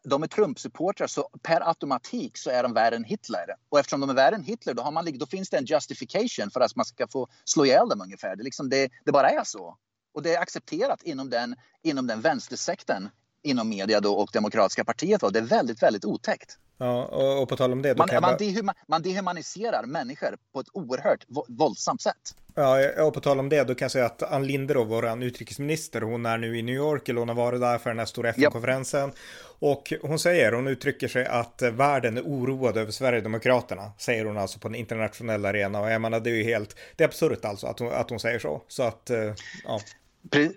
de 0.04 0.24
är 0.24 0.28
Trump-supportrar 0.28 1.08
så 1.08 1.30
per 1.42 1.68
automatik 1.68 2.38
så 2.38 2.50
är 2.50 2.64
de 2.64 2.74
värre 2.74 2.96
än 2.96 3.04
Hitler. 3.04 3.46
Och 3.70 3.80
eftersom 3.80 4.00
de 4.00 4.10
är 4.10 4.14
värre 4.14 4.36
än 4.36 4.44
Hitler 4.44 4.74
då, 4.74 4.84
har 4.84 4.92
man, 4.92 5.18
då 5.18 5.26
finns 5.26 5.50
det 5.50 5.58
en 5.58 5.66
justification 5.66 6.52
för 6.52 6.62
att 6.62 6.76
man 6.76 6.86
ska 6.86 7.08
få 7.08 7.28
slå 7.46 7.66
ihjäl 7.66 7.90
dem 7.90 8.02
ungefär. 8.02 8.36
Det, 8.36 8.44
liksom 8.44 8.70
det, 8.70 8.90
det 9.06 9.12
bara 9.12 9.30
är 9.30 9.44
så. 9.44 9.78
Och 10.14 10.22
det 10.22 10.36
är 10.36 10.42
accepterat 10.42 11.04
inom 11.04 11.30
den, 11.30 11.56
inom 11.84 12.08
den 12.08 12.22
vänstersekten 12.22 13.10
inom 13.44 13.70
media 13.70 14.00
då 14.00 14.14
och 14.14 14.30
Demokratiska 14.34 14.86
partiet. 14.86 15.24
Och 15.24 15.34
det 15.34 15.40
är 15.40 15.44
väldigt, 15.44 15.84
väldigt 15.84 16.06
otäckt. 16.06 16.58
Ja, 16.82 17.06
och, 17.06 17.42
och 17.42 17.50
på 17.50 17.56
tal 17.58 17.72
om 17.72 17.82
det. 17.82 17.98
Man, 17.98 18.08
man, 18.12 18.22
bara... 18.22 18.38
dehuma, 18.38 18.74
man, 18.88 19.02
dehumaniserar 19.02 19.84
människor 19.84 20.38
på 20.54 20.60
ett 20.60 20.68
oerhört 20.74 21.26
våldsamt 21.48 22.02
sätt. 22.02 22.36
Ja, 22.56 23.04
och 23.04 23.14
på 23.14 23.20
tal 23.22 23.40
om 23.40 23.50
det, 23.50 23.64
då 23.64 23.76
kan 23.76 23.86
jag 23.86 23.92
säga 23.92 24.06
att 24.06 24.24
Ann 24.24 24.48
Linde, 24.48 24.74
då, 24.74 24.84
vår 24.84 25.24
utrikesminister, 25.24 26.02
hon 26.02 26.26
är 26.26 26.38
nu 26.38 26.58
i 26.58 26.62
New 26.62 26.76
York, 26.76 27.10
eller 27.10 27.20
hon 27.20 27.30
har 27.30 27.36
varit 27.36 27.62
där 27.62 27.78
för 27.78 27.90
den 27.90 28.00
här 28.00 28.06
stora 28.06 28.30
FN-konferensen. 28.30 29.10
Yep. 29.10 29.18
Och 29.60 29.94
hon 30.02 30.20
säger, 30.20 30.52
hon 30.52 30.68
uttrycker 30.68 31.08
sig 31.08 31.26
att 31.26 31.62
världen 31.62 32.18
är 32.18 32.22
oroad 32.22 32.78
över 32.78 32.92
Sverigedemokraterna, 32.92 33.92
säger 33.98 34.26
hon 34.26 34.38
alltså 34.38 34.60
på 34.60 34.68
den 34.68 34.76
internationella 34.76 35.50
arenan. 35.50 35.84
Och 35.84 35.92
jag 35.92 36.02
menar, 36.02 36.20
det 36.20 36.30
är 36.30 36.36
ju 36.36 36.44
helt, 36.44 36.76
det 36.96 37.04
är 37.04 37.08
absurt 37.08 37.46
alltså 37.46 37.68
att 37.68 37.80
hon, 37.80 37.94
att 37.94 38.10
hon 38.10 38.20
säger 38.20 38.40
så. 38.40 38.62
Så 38.68 38.84
att, 38.84 39.10
eh, 39.10 39.34
ja. 39.66 39.80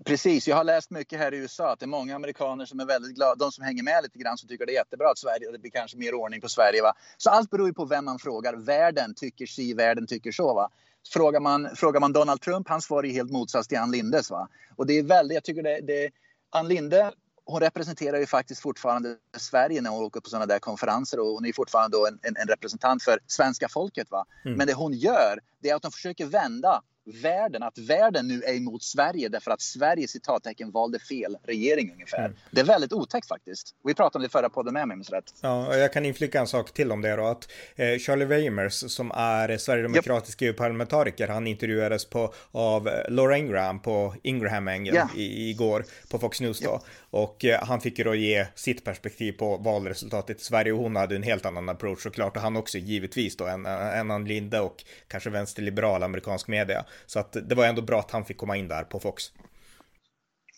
Precis, 0.04 0.48
jag 0.48 0.56
har 0.56 0.64
läst 0.64 0.90
mycket 0.90 1.18
här 1.18 1.34
i 1.34 1.36
USA 1.36 1.72
att 1.72 1.80
det 1.80 1.84
är 1.84 1.88
många 1.88 2.16
amerikaner 2.16 2.66
som 2.66 2.80
är 2.80 2.84
väldigt 2.84 3.14
glada, 3.14 3.34
de 3.34 3.52
som 3.52 3.64
hänger 3.64 3.82
med 3.82 4.02
lite 4.02 4.18
grann 4.18 4.38
som 4.38 4.48
tycker 4.48 4.66
det 4.66 4.72
är 4.72 4.74
jättebra 4.74 5.10
att 5.10 5.18
Sverige, 5.18 5.52
det 5.52 5.58
blir 5.58 5.70
kanske 5.70 5.96
mer 5.96 6.14
ordning 6.14 6.40
på 6.40 6.48
Sverige. 6.48 6.82
Va? 6.82 6.92
Så 7.16 7.30
allt 7.30 7.50
beror 7.50 7.68
ju 7.68 7.74
på 7.74 7.84
vem 7.84 8.04
man 8.04 8.18
frågar. 8.18 8.54
Världen 8.54 9.14
tycker 9.14 9.46
si, 9.46 9.74
världen 9.74 10.06
tycker 10.06 10.32
så. 10.32 10.54
Va? 10.54 10.68
Frågar 11.12 11.40
man, 11.40 11.76
frågar 11.76 12.00
man 12.00 12.12
Donald 12.12 12.40
Trump, 12.40 12.68
han 12.68 12.80
svarar 12.80 13.06
ju 13.06 13.12
helt 13.12 13.30
motsats 13.30 13.68
till 13.68 13.78
Ann 13.78 13.90
Lindes. 13.90 14.30
Va? 14.30 14.48
Och 14.76 14.86
det 14.86 14.98
är 14.98 15.02
väldigt, 15.02 15.34
jag 15.34 15.44
tycker 15.44 15.62
det, 15.62 15.80
det 15.80 16.10
Ann 16.50 16.68
Linde 16.68 17.12
hon 17.46 17.60
representerar 17.60 18.18
ju 18.18 18.26
faktiskt 18.26 18.60
fortfarande 18.60 19.16
Sverige 19.36 19.80
när 19.80 19.90
hon 19.90 20.04
åker 20.04 20.20
på 20.20 20.28
sådana 20.28 20.46
där 20.46 20.58
konferenser 20.58 21.20
och 21.20 21.26
hon 21.26 21.46
är 21.46 21.52
fortfarande 21.52 21.96
en, 22.08 22.18
en, 22.22 22.36
en, 22.36 22.48
representant 22.48 23.02
för 23.02 23.18
svenska 23.26 23.68
folket. 23.68 24.10
Va? 24.10 24.24
Mm. 24.44 24.58
Men 24.58 24.66
det 24.66 24.74
hon 24.74 24.92
gör, 24.92 25.40
det 25.58 25.70
är 25.70 25.74
att 25.74 25.82
hon 25.82 25.92
försöker 25.92 26.26
vända 26.26 26.82
världen, 27.22 27.62
att 27.62 27.78
världen 27.78 28.28
nu 28.28 28.42
är 28.42 28.56
emot 28.56 28.82
Sverige 28.82 29.28
därför 29.28 29.50
att 29.50 29.60
Sverige 29.60 30.08
citattecken 30.08 30.70
valde 30.70 30.98
fel 30.98 31.36
regering 31.42 31.92
ungefär. 31.92 32.24
Mm. 32.24 32.36
Det 32.50 32.60
är 32.60 32.64
väldigt 32.64 32.92
otäckt 32.92 33.28
faktiskt. 33.28 33.74
Vi 33.84 33.94
pratade 33.94 34.18
om 34.18 34.22
det 34.22 34.28
förra 34.28 34.48
podden 34.48 34.74
med 34.74 34.82
om 34.82 34.90
jag 34.90 35.16
rätt. 35.16 35.34
Ja, 35.40 35.66
och 35.66 35.76
jag 35.76 35.92
kan 35.92 36.04
inflika 36.04 36.40
en 36.40 36.46
sak 36.46 36.74
till 36.74 36.92
om 36.92 37.02
det 37.02 37.16
då, 37.16 37.26
att 37.26 37.48
eh, 37.76 37.98
Charlie 37.98 38.24
Weimers 38.24 38.72
som 38.72 39.10
är 39.10 39.58
Sverigedemokratisk 39.58 40.42
yep. 40.42 40.50
EU-parlamentariker, 40.50 41.28
han 41.28 41.46
intervjuades 41.46 42.04
på, 42.04 42.34
av 42.50 42.90
Laura 43.08 43.38
Ingraham 43.38 43.80
på 43.80 44.14
Ingraham 44.22 44.68
Angle 44.68 44.94
yeah. 44.94 45.08
i, 45.16 45.50
igår 45.50 45.84
på 46.10 46.18
Fox 46.18 46.40
News 46.40 46.60
då. 46.60 46.72
Yep. 46.72 46.82
Och 47.14 47.44
eh, 47.44 47.64
han 47.64 47.80
fick 47.80 47.98
ju 47.98 48.04
då 48.04 48.14
ge 48.14 48.46
sitt 48.54 48.84
perspektiv 48.84 49.32
på 49.32 49.56
valresultatet 49.56 50.40
i 50.40 50.44
Sverige 50.44 50.72
och 50.72 50.78
hon 50.78 50.96
hade 50.96 51.16
en 51.16 51.22
helt 51.22 51.46
annan 51.46 51.68
approach 51.68 52.02
såklart 52.02 52.36
och 52.36 52.42
han 52.42 52.56
också 52.56 52.78
givetvis 52.78 53.36
då 53.36 53.46
en, 53.46 53.66
en 53.66 54.10
Ann 54.10 54.24
Linde 54.24 54.60
och 54.60 54.84
kanske 55.08 55.30
vänsterliberal 55.30 56.02
amerikansk 56.02 56.48
media. 56.48 56.84
Så 57.06 57.18
att 57.18 57.32
det 57.48 57.54
var 57.54 57.66
ändå 57.66 57.82
bra 57.82 57.98
att 57.98 58.10
han 58.10 58.24
fick 58.24 58.36
komma 58.36 58.56
in 58.56 58.68
där 58.68 58.84
på 58.84 59.00
Fox. 59.00 59.24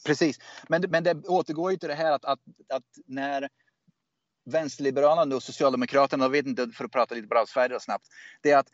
Precis, 0.06 0.38
men, 0.68 0.84
men 0.88 1.04
det 1.04 1.14
återgår 1.14 1.70
ju 1.70 1.76
till 1.76 1.88
det 1.88 1.94
här 1.94 2.12
att, 2.12 2.24
att, 2.24 2.40
att 2.68 2.84
när 3.06 3.48
vänsterliberalerna 4.50 5.36
och 5.36 5.42
Socialdemokraterna, 5.42 6.24
jag 6.24 6.30
vet 6.30 6.46
inte 6.46 6.68
för 6.68 6.84
att 6.84 6.92
prata 6.92 7.14
lite 7.14 7.26
bra 7.26 7.44
Sverige 7.48 7.80
snabbt, 7.80 8.06
det 8.42 8.50
är 8.50 8.58
att 8.58 8.68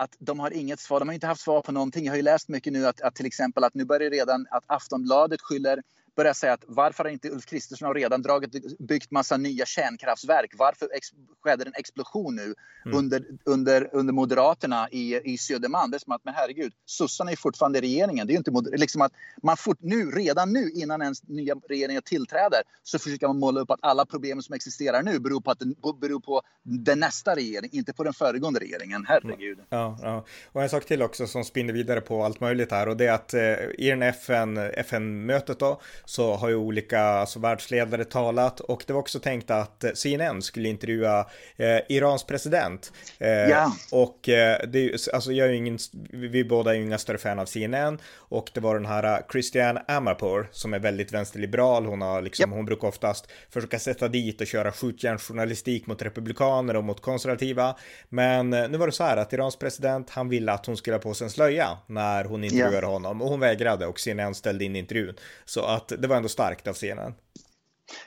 att 0.00 0.16
de 0.18 0.40
har 0.40 0.50
inget 0.50 0.80
svar. 0.80 1.00
De 1.00 1.08
har 1.08 1.14
inte 1.14 1.26
haft 1.26 1.40
svar 1.40 1.62
på 1.62 1.72
någonting. 1.72 2.04
Jag 2.04 2.12
har 2.12 2.16
ju 2.16 2.22
läst 2.22 2.48
mycket 2.48 2.72
nu 2.72 2.86
att, 2.86 3.00
att 3.00 3.14
till 3.14 3.26
exempel 3.26 3.64
att 3.64 3.74
nu 3.74 3.84
börjar 3.84 4.10
redan 4.10 4.46
att 4.50 4.64
Aftonbladet 4.66 5.40
skyller 5.40 5.82
börjar 6.18 6.34
säga 6.34 6.52
att 6.52 6.64
varför 6.66 7.04
har 7.04 7.10
inte 7.10 7.30
Ulf 7.30 7.46
Kristersson 7.46 7.94
redan 7.94 8.22
dragit, 8.22 8.78
byggt 8.78 9.10
massa 9.10 9.36
nya 9.36 9.66
kärnkraftverk? 9.66 10.54
Varför 10.58 10.88
ex, 10.94 11.06
skedde 11.42 11.64
en 11.64 11.72
explosion 11.74 12.36
nu 12.36 12.54
mm. 12.84 12.98
under, 12.98 13.24
under, 13.44 13.88
under 13.92 14.12
Moderaterna 14.12 14.88
i, 14.90 15.32
i 15.32 15.38
Södermalm? 15.38 15.90
Det 15.90 15.96
är 15.96 15.98
som 15.98 16.12
att, 16.12 16.24
men 16.24 16.34
herregud, 16.34 16.72
sossarna 16.84 17.30
är 17.30 17.36
fortfarande 17.36 17.78
i 17.78 17.80
regeringen. 17.80 18.26
Det 18.26 18.32
är 18.32 18.36
inte 18.36 18.50
liksom 18.76 19.02
att 19.02 19.12
man 19.42 19.56
fort, 19.56 19.78
nu, 19.80 20.10
redan 20.10 20.52
nu 20.52 20.70
innan 20.70 21.02
ens 21.02 21.22
nya 21.22 21.54
regeringen 21.68 22.02
tillträder 22.02 22.62
så 22.82 22.98
försöker 22.98 23.26
man 23.26 23.38
måla 23.38 23.60
upp 23.60 23.70
att 23.70 23.80
alla 23.82 24.06
problem 24.06 24.42
som 24.42 24.54
existerar 24.54 25.02
nu 25.02 25.18
beror 25.18 25.40
på, 25.40 25.50
att 25.50 25.58
den, 25.58 25.74
beror 26.00 26.20
på 26.20 26.42
den 26.62 27.00
nästa 27.00 27.34
regering, 27.36 27.70
inte 27.72 27.92
på 27.92 28.04
den 28.04 28.12
föregående 28.12 28.60
regeringen. 28.60 29.06
Herregud. 29.08 29.58
Ja, 29.68 29.98
ja. 30.02 30.24
Och 30.52 30.62
en 30.62 30.68
sak 30.68 30.84
till 30.84 31.02
också 31.02 31.26
som 31.26 31.44
spinner 31.44 31.72
vidare 31.72 32.00
på 32.00 32.24
allt 32.24 32.40
möjligt 32.40 32.70
här 32.70 32.88
och 32.88 32.96
det 32.96 33.06
är 33.06 33.12
att 33.12 33.34
eh, 33.34 33.42
i 33.78 33.90
den 33.90 34.02
FN, 34.02 34.58
FN-mötet 34.58 35.58
då 35.58 35.80
så 36.08 36.36
har 36.36 36.48
ju 36.48 36.54
olika 36.54 37.00
alltså, 37.00 37.38
världsledare 37.38 38.04
talat 38.04 38.60
och 38.60 38.84
det 38.86 38.92
var 38.92 39.00
också 39.00 39.20
tänkt 39.20 39.50
att 39.50 39.84
eh, 39.84 39.92
CNN 39.92 40.42
skulle 40.42 40.68
intervjua 40.68 41.26
eh, 41.56 41.78
Irans 41.88 42.24
president. 42.24 42.92
Eh, 43.18 43.28
ja. 43.28 43.72
Och 43.92 44.28
eh, 44.28 44.60
det, 44.68 45.08
alltså, 45.12 45.32
jag 45.32 45.48
är 45.48 45.52
ingen, 45.52 45.78
vi 46.12 46.44
båda 46.44 46.70
är 46.70 46.74
ju 46.74 46.82
inga 46.82 46.98
större 46.98 47.18
fan 47.18 47.38
av 47.38 47.46
CNN 47.46 47.98
och 48.14 48.50
det 48.54 48.60
var 48.60 48.74
den 48.74 48.86
här 48.86 49.18
uh, 49.18 49.26
Christiane 49.32 49.82
Amarpour 49.88 50.48
som 50.52 50.74
är 50.74 50.78
väldigt 50.78 51.12
vänsterliberal. 51.12 51.86
Hon 51.86 52.02
har 52.02 52.22
liksom, 52.22 52.50
yep. 52.50 52.56
hon 52.56 52.64
brukar 52.64 52.88
oftast 52.88 53.28
försöka 53.50 53.78
sätta 53.78 54.08
dit 54.08 54.40
och 54.40 54.46
köra 54.46 54.72
skjutjärnsjournalistik 54.72 55.86
mot 55.86 56.02
republikaner 56.02 56.76
och 56.76 56.84
mot 56.84 57.00
konservativa. 57.00 57.76
Men 58.08 58.52
eh, 58.52 58.68
nu 58.68 58.78
var 58.78 58.86
det 58.86 58.92
så 58.92 59.04
här 59.04 59.16
att 59.16 59.32
Irans 59.32 59.56
president, 59.56 60.10
han 60.10 60.28
ville 60.28 60.52
att 60.52 60.66
hon 60.66 60.76
skulle 60.76 60.96
ha 60.96 61.00
på 61.00 61.14
sig 61.14 61.24
en 61.24 61.30
slöja 61.30 61.78
när 61.86 62.24
hon 62.24 62.44
intervjuade 62.44 62.76
yeah. 62.76 62.92
honom 62.92 63.22
och 63.22 63.28
hon 63.28 63.40
vägrade 63.40 63.86
och 63.86 64.00
CNN 64.00 64.34
ställde 64.34 64.64
in 64.64 64.76
intervjun. 64.76 65.16
Så 65.44 65.64
att 65.64 65.92
det 65.98 66.08
var 66.08 66.16
ändå 66.16 66.28
starkt 66.28 66.66
av 66.66 66.74
scenen. 66.74 67.14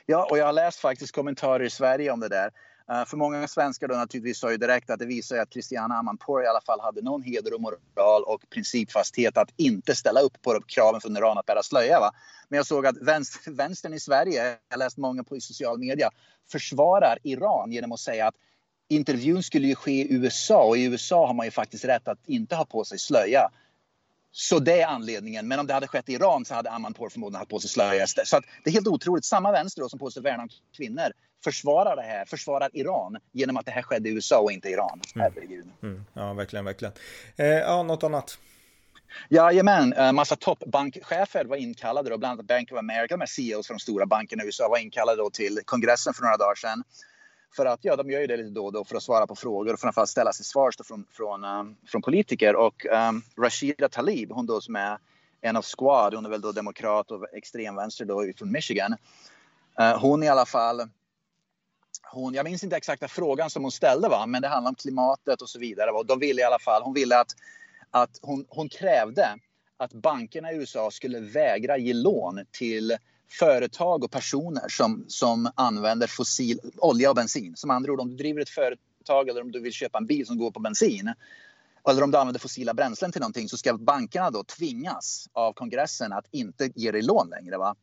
Ja, 0.06 0.28
och 0.30 0.38
jag 0.38 0.46
har 0.46 0.52
läst 0.52 0.78
faktiskt 0.78 1.14
kommentarer 1.14 1.64
i 1.64 1.70
Sverige 1.70 2.10
om 2.10 2.20
det 2.20 2.28
där. 2.28 2.50
Uh, 2.92 3.04
för 3.04 3.16
många 3.16 3.48
svenskar 3.48 3.88
då 3.88 3.94
naturligtvis 3.94 4.38
sa 4.38 4.50
ju 4.50 4.56
direkt 4.56 4.90
att 4.90 4.98
det 4.98 5.06
visar 5.06 5.38
att 5.38 5.52
Christiana 5.52 5.94
Amanpour 5.94 6.44
i 6.44 6.46
alla 6.46 6.60
fall 6.60 6.80
hade 6.80 7.02
någon 7.02 7.22
heder 7.22 7.54
och 7.54 7.60
moral 7.60 8.22
och 8.22 8.42
principfasthet 8.50 9.36
att 9.36 9.50
inte 9.56 9.94
ställa 9.94 10.20
upp 10.20 10.42
på 10.42 10.60
kraven 10.66 11.00
från 11.00 11.16
Iran 11.16 11.38
att 11.38 11.46
bära 11.46 11.62
slöja. 11.62 12.00
Va? 12.00 12.10
Men 12.48 12.56
jag 12.56 12.66
såg 12.66 12.86
att 12.86 12.96
vänster, 12.96 13.50
vänstern 13.50 13.94
i 13.94 14.00
Sverige, 14.00 14.44
jag 14.44 14.56
har 14.70 14.78
läst 14.78 14.96
många 14.96 15.24
på 15.24 15.40
social 15.40 15.78
media, 15.78 16.10
försvarar 16.52 17.18
Iran 17.22 17.72
genom 17.72 17.92
att 17.92 18.00
säga 18.00 18.26
att 18.26 18.34
intervjun 18.88 19.42
skulle 19.42 19.66
ju 19.66 19.74
ske 19.74 19.92
i 19.92 20.12
USA 20.14 20.64
och 20.64 20.76
i 20.76 20.84
USA 20.84 21.26
har 21.26 21.34
man 21.34 21.46
ju 21.46 21.50
faktiskt 21.50 21.84
rätt 21.84 22.08
att 22.08 22.18
inte 22.26 22.56
ha 22.56 22.64
på 22.64 22.84
sig 22.84 22.98
slöja. 22.98 23.50
Så 24.32 24.58
det 24.58 24.80
är 24.80 24.86
anledningen. 24.86 25.48
Men 25.48 25.58
om 25.58 25.66
det 25.66 25.74
hade 25.74 25.86
skett 25.86 26.08
i 26.08 26.12
Iran 26.12 26.44
så 26.44 26.54
hade 26.54 26.70
Amanpour 26.70 27.08
förmodligen 27.08 27.38
haft 27.38 27.50
på 27.50 27.60
sig 27.60 27.70
slöja 27.70 28.06
Så 28.06 28.36
att 28.36 28.44
det 28.64 28.70
är 28.70 28.74
helt 28.74 28.88
otroligt. 28.88 29.24
Samma 29.24 29.52
vänster 29.52 29.82
då, 29.82 29.88
som 29.88 29.98
påstår 29.98 30.22
värna 30.22 30.42
om 30.42 30.48
kvinnor 30.76 31.12
försvarar 31.44 31.96
det 31.96 32.02
här, 32.02 32.24
försvarar 32.24 32.70
Iran 32.72 33.16
genom 33.32 33.56
att 33.56 33.66
det 33.66 33.72
här 33.72 33.82
skedde 33.82 34.08
i 34.08 34.12
USA 34.12 34.38
och 34.38 34.52
inte 34.52 34.68
Iran. 34.68 35.00
Mm. 35.14 35.32
Herregud. 35.34 35.66
Mm. 35.82 36.04
Ja, 36.14 36.32
verkligen, 36.32 36.64
verkligen. 36.64 36.94
Eh, 37.36 37.46
ja, 37.46 37.82
något 37.82 38.04
annat? 38.04 38.38
Jajamän, 39.28 39.92
en 39.92 40.06
eh, 40.06 40.12
massa 40.12 40.36
toppbankchefer 40.36 41.44
var 41.44 41.56
inkallade, 41.56 42.10
då, 42.10 42.18
bland 42.18 42.32
annat 42.32 42.46
Bank 42.46 42.72
of 42.72 42.78
America, 42.78 43.16
med 43.16 43.28
CEOs 43.28 43.66
från 43.66 43.76
de 43.76 43.80
stora 43.80 44.06
bankerna 44.06 44.42
i 44.42 44.46
USA 44.46 44.68
var 44.68 44.78
inkallade 44.78 45.22
då 45.22 45.30
till 45.30 45.58
kongressen 45.64 46.14
för 46.14 46.22
några 46.22 46.36
dagar 46.36 46.54
sedan. 46.54 46.82
För 47.56 47.66
att 47.66 47.80
ja, 47.82 47.96
de 47.96 48.10
gör 48.10 48.20
ju 48.20 48.26
det 48.26 48.36
lite 48.36 48.50
då 48.50 48.64
och 48.66 48.72
då 48.72 48.84
för 48.84 48.96
att 48.96 49.02
svara 49.02 49.26
på 49.26 49.34
frågor 49.34 49.72
och 49.72 49.80
framförallt 49.80 50.10
ställa 50.10 50.32
sig 50.32 50.44
svars 50.44 50.74
från, 50.84 51.06
från, 51.10 51.44
um, 51.44 51.76
från 51.86 52.02
politiker. 52.02 52.56
Och 52.56 52.86
um, 52.86 53.22
Rashida 53.38 53.88
Talib, 53.88 54.32
hon 54.32 54.46
då 54.46 54.60
som 54.60 54.76
är 54.76 54.98
en 55.40 55.56
av 55.56 55.62
Squad, 55.62 56.14
hon 56.14 56.26
är 56.26 56.30
väl 56.30 56.40
då 56.40 56.52
demokrat 56.52 57.10
och 57.10 57.34
extremvänster 57.34 58.04
då 58.04 58.32
från 58.36 58.52
Michigan. 58.52 58.96
Uh, 59.80 59.98
hon 59.98 60.22
i 60.22 60.28
alla 60.28 60.46
fall 60.46 60.88
hon, 62.12 62.34
jag 62.34 62.44
minns 62.44 62.64
inte 62.64 62.76
exakta 62.76 63.08
frågan 63.08 63.50
som 63.50 63.62
hon 63.62 63.72
ställde, 63.72 64.08
va? 64.08 64.26
men 64.26 64.42
det 64.42 64.48
handlar 64.48 64.68
om 64.68 64.74
klimatet 64.74 65.42
och 65.42 65.48
så 65.48 65.58
vidare. 65.58 65.90
Och 65.90 66.06
de 66.06 66.18
ville 66.18 66.40
i 66.40 66.44
alla 66.44 66.58
fall, 66.58 66.82
hon 66.82 66.94
ville 66.94 67.18
att, 67.18 67.32
att 67.90 68.18
hon, 68.22 68.46
hon 68.48 68.68
krävde 68.68 69.38
att 69.76 69.92
bankerna 69.92 70.52
i 70.52 70.56
USA 70.56 70.90
skulle 70.90 71.20
vägra 71.20 71.78
ge 71.78 71.92
lån 71.92 72.40
till 72.50 72.96
företag 73.30 74.04
och 74.04 74.10
personer 74.10 74.68
som, 74.68 75.04
som 75.08 75.50
använder 75.54 76.06
fossil 76.06 76.60
olja 76.76 77.10
och 77.10 77.16
bensin. 77.16 77.56
Som 77.56 77.70
andra 77.70 77.92
ord, 77.92 78.00
om 78.00 78.08
du 78.08 78.16
driver 78.16 78.40
ett 78.40 78.48
företag 78.48 79.28
eller 79.28 79.40
om 79.40 79.52
du 79.52 79.60
vill 79.60 79.72
köpa 79.72 79.98
en 79.98 80.06
bil 80.06 80.26
som 80.26 80.38
går 80.38 80.50
på 80.50 80.60
bensin 80.60 81.14
eller 81.90 82.02
om 82.02 82.10
du 82.10 82.18
använder 82.18 82.40
fossila 82.40 82.74
bränslen 82.74 83.12
till 83.12 83.20
någonting 83.20 83.48
så 83.48 83.56
ska 83.56 83.78
bankerna 83.78 84.30
då 84.30 84.44
tvingas 84.44 85.28
av 85.32 85.52
kongressen 85.52 86.12
att 86.12 86.26
inte 86.30 86.70
ge 86.74 86.90
dig 86.90 87.02
lån 87.02 87.28
längre. 87.28 87.58
Va? 87.58 87.74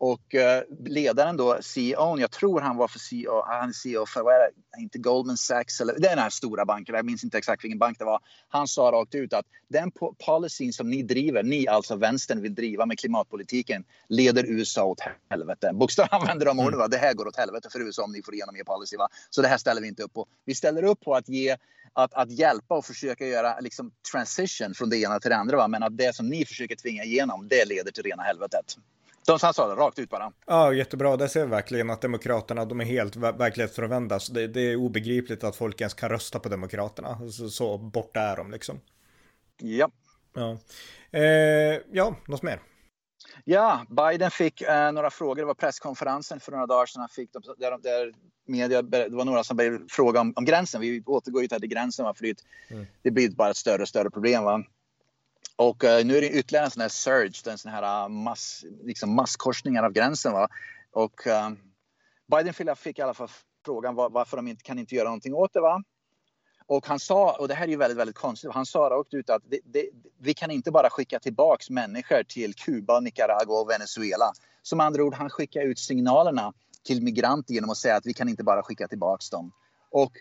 Och 0.00 0.34
eh, 0.34 0.62
ledaren 0.84 1.36
då, 1.36 1.58
CEO, 1.60 2.18
jag 2.18 2.30
tror 2.30 2.60
han 2.60 2.76
var 2.76 2.88
för 2.88 2.98
CEO, 2.98 3.42
han 3.46 3.68
är 3.68 3.72
CEO 3.72 4.06
för, 4.06 4.22
vad 4.22 4.34
är 4.34 4.38
det, 4.38 4.82
inte 4.82 4.98
Goldman 4.98 5.36
Sachs 5.36 5.80
eller, 5.80 5.94
den 5.98 6.18
här 6.18 6.30
stora 6.30 6.64
banken, 6.64 6.94
jag 6.94 7.04
minns 7.04 7.24
inte 7.24 7.38
exakt 7.38 7.64
vilken 7.64 7.78
bank 7.78 7.98
det 7.98 8.04
var. 8.04 8.20
Han 8.48 8.68
sa 8.68 8.82
rakt 8.82 9.14
ut 9.14 9.32
att 9.32 9.46
den 9.68 9.90
policyn 10.26 10.72
som 10.72 10.90
ni 10.90 11.02
driver, 11.02 11.42
ni 11.42 11.68
alltså 11.68 11.96
vänstern 11.96 12.42
vill 12.42 12.54
driva 12.54 12.86
med 12.86 12.98
klimatpolitiken, 12.98 13.84
leder 14.08 14.44
USA 14.46 14.84
åt 14.84 15.00
helvete. 15.30 15.70
Bokstavligt 15.74 16.14
använder 16.20 16.46
de 16.46 16.58
orden, 16.58 16.80
mm. 16.80 16.90
det 16.90 16.98
här 16.98 17.14
går 17.14 17.26
åt 17.28 17.36
helvete 17.36 17.68
för 17.72 17.80
USA 17.80 18.04
om 18.04 18.12
ni 18.12 18.22
får 18.22 18.34
igenom 18.34 18.56
er 18.56 18.64
policy. 18.64 18.96
Va? 18.96 19.08
Så 19.30 19.42
det 19.42 19.48
här 19.48 19.58
ställer 19.58 19.80
vi 19.80 19.88
inte 19.88 20.02
upp 20.02 20.12
på. 20.12 20.26
Vi 20.44 20.54
ställer 20.54 20.82
upp 20.82 21.00
på 21.00 21.14
att 21.14 21.28
ge 21.28 21.56
att, 21.92 22.14
att 22.14 22.30
hjälpa 22.30 22.74
och 22.74 22.84
försöka 22.84 23.26
göra 23.26 23.60
liksom, 23.60 23.92
transition 24.12 24.74
från 24.74 24.90
det 24.90 24.96
ena 24.96 25.20
till 25.20 25.30
det 25.30 25.36
andra. 25.36 25.56
Va? 25.56 25.68
Men 25.68 25.82
att 25.82 25.96
det 25.96 26.16
som 26.16 26.28
ni 26.28 26.44
försöker 26.44 26.76
tvinga 26.76 27.04
igenom, 27.04 27.48
det 27.48 27.64
leder 27.64 27.92
till 27.92 28.02
rena 28.02 28.22
helvetet. 28.22 28.76
De 29.26 29.38
han 29.42 29.54
sa 29.54 29.68
det 29.68 29.74
rakt 29.74 29.98
ut 29.98 30.10
bara. 30.10 30.32
Ja, 30.46 30.72
jättebra. 30.72 31.16
Det 31.16 31.28
ser 31.28 31.44
vi 31.44 31.50
verkligen 31.50 31.90
att 31.90 32.00
Demokraterna, 32.00 32.64
de 32.64 32.80
är 32.80 32.84
helt 32.84 33.16
verklighetsfrånvända. 33.16 34.18
Det, 34.30 34.46
det 34.46 34.60
är 34.60 34.76
obegripligt 34.76 35.44
att 35.44 35.56
folk 35.56 35.80
ens 35.80 35.94
kan 35.94 36.08
rösta 36.08 36.38
på 36.38 36.48
Demokraterna. 36.48 37.30
Så, 37.30 37.48
så 37.48 37.78
borta 37.78 38.20
är 38.20 38.36
de 38.36 38.50
liksom. 38.50 38.80
Ja. 39.58 39.90
Ja, 40.34 40.58
eh, 41.10 41.80
ja 41.92 42.16
något 42.26 42.42
mer? 42.42 42.60
Ja, 43.44 43.86
Biden 43.88 44.30
fick 44.30 44.62
eh, 44.62 44.92
några 44.92 45.10
frågor. 45.10 45.36
Det 45.36 45.44
var 45.44 45.54
presskonferensen 45.54 46.40
för 46.40 46.52
några 46.52 46.66
dagar 46.66 46.86
sedan. 46.86 47.00
Han 47.00 47.08
fick, 47.08 47.32
där, 47.32 47.82
där 47.82 48.12
media, 48.46 48.82
det 48.82 49.08
var 49.08 49.24
några 49.24 49.44
som 49.44 49.56
började 49.56 49.78
fråga 49.88 50.20
om, 50.20 50.32
om 50.36 50.44
gränsen. 50.44 50.80
Vi 50.80 51.02
återgår 51.06 51.42
ju 51.42 51.48
till 51.48 51.68
gränsen, 51.68 52.04
va? 52.04 52.14
för 52.14 52.24
det, 52.24 52.36
mm. 52.70 52.86
det 53.02 53.10
blir 53.10 53.30
bara 53.30 53.50
ett 53.50 53.56
större 53.56 53.82
och 53.82 53.88
större 53.88 54.10
problem. 54.10 54.44
Va? 54.44 54.64
Och 55.60 55.84
uh, 55.84 56.04
nu 56.04 56.16
är 56.16 56.20
det 56.20 56.30
ytterligare 56.30 56.64
en 56.64 56.70
sån 56.70 56.80
här 56.80 56.88
surge, 56.88 57.50
en 57.50 57.58
sån 57.58 57.72
här 57.72 58.04
eh, 58.04 58.08
mass, 58.08 58.64
liksom 58.82 59.14
masskorsningar 59.14 59.82
av 59.82 59.92
gränsen. 59.92 60.32
Va? 60.32 60.48
Och 60.92 61.26
uh, 61.26 61.50
Biden 62.26 62.76
fick 62.76 62.98
i 62.98 63.02
alla 63.02 63.14
fall 63.14 63.28
frågan 63.64 63.94
var, 63.94 64.10
varför 64.10 64.36
de 64.36 64.48
inte 64.48 64.62
kan 64.62 64.78
inte 64.78 64.94
göra 64.94 65.04
någonting 65.04 65.34
åt 65.34 65.52
det. 65.52 65.60
Va? 65.60 65.82
Och 66.66 66.86
han 66.86 66.98
sa, 67.00 67.36
och 67.38 67.48
det 67.48 67.54
här 67.54 67.64
är 67.64 67.68
ju 67.68 67.76
väldigt, 67.76 67.98
väldigt 67.98 68.16
konstigt, 68.16 68.50
han 68.54 68.66
sa 68.66 68.78
rakt 68.78 69.14
ut 69.14 69.30
att 69.30 69.42
det, 69.50 69.60
det, 69.64 69.88
vi 70.18 70.34
kan 70.34 70.50
inte 70.50 70.70
bara 70.70 70.90
skicka 70.90 71.18
tillbaks 71.18 71.70
människor 71.70 72.22
till 72.22 72.54
Kuba, 72.54 73.00
Nicaragua 73.00 73.60
och 73.60 73.70
Venezuela. 73.70 74.32
Som 74.62 74.80
andra 74.80 75.04
ord, 75.04 75.14
han 75.14 75.30
skickar 75.30 75.60
ut 75.60 75.78
signalerna 75.78 76.52
till 76.84 77.02
migranter 77.02 77.54
genom 77.54 77.70
att 77.70 77.76
säga 77.76 77.96
att 77.96 78.06
vi 78.06 78.14
kan 78.14 78.28
inte 78.28 78.44
bara 78.44 78.62
skicka 78.62 78.88
tillbaks 78.88 79.30
dem. 79.30 79.52
Och 79.90 80.12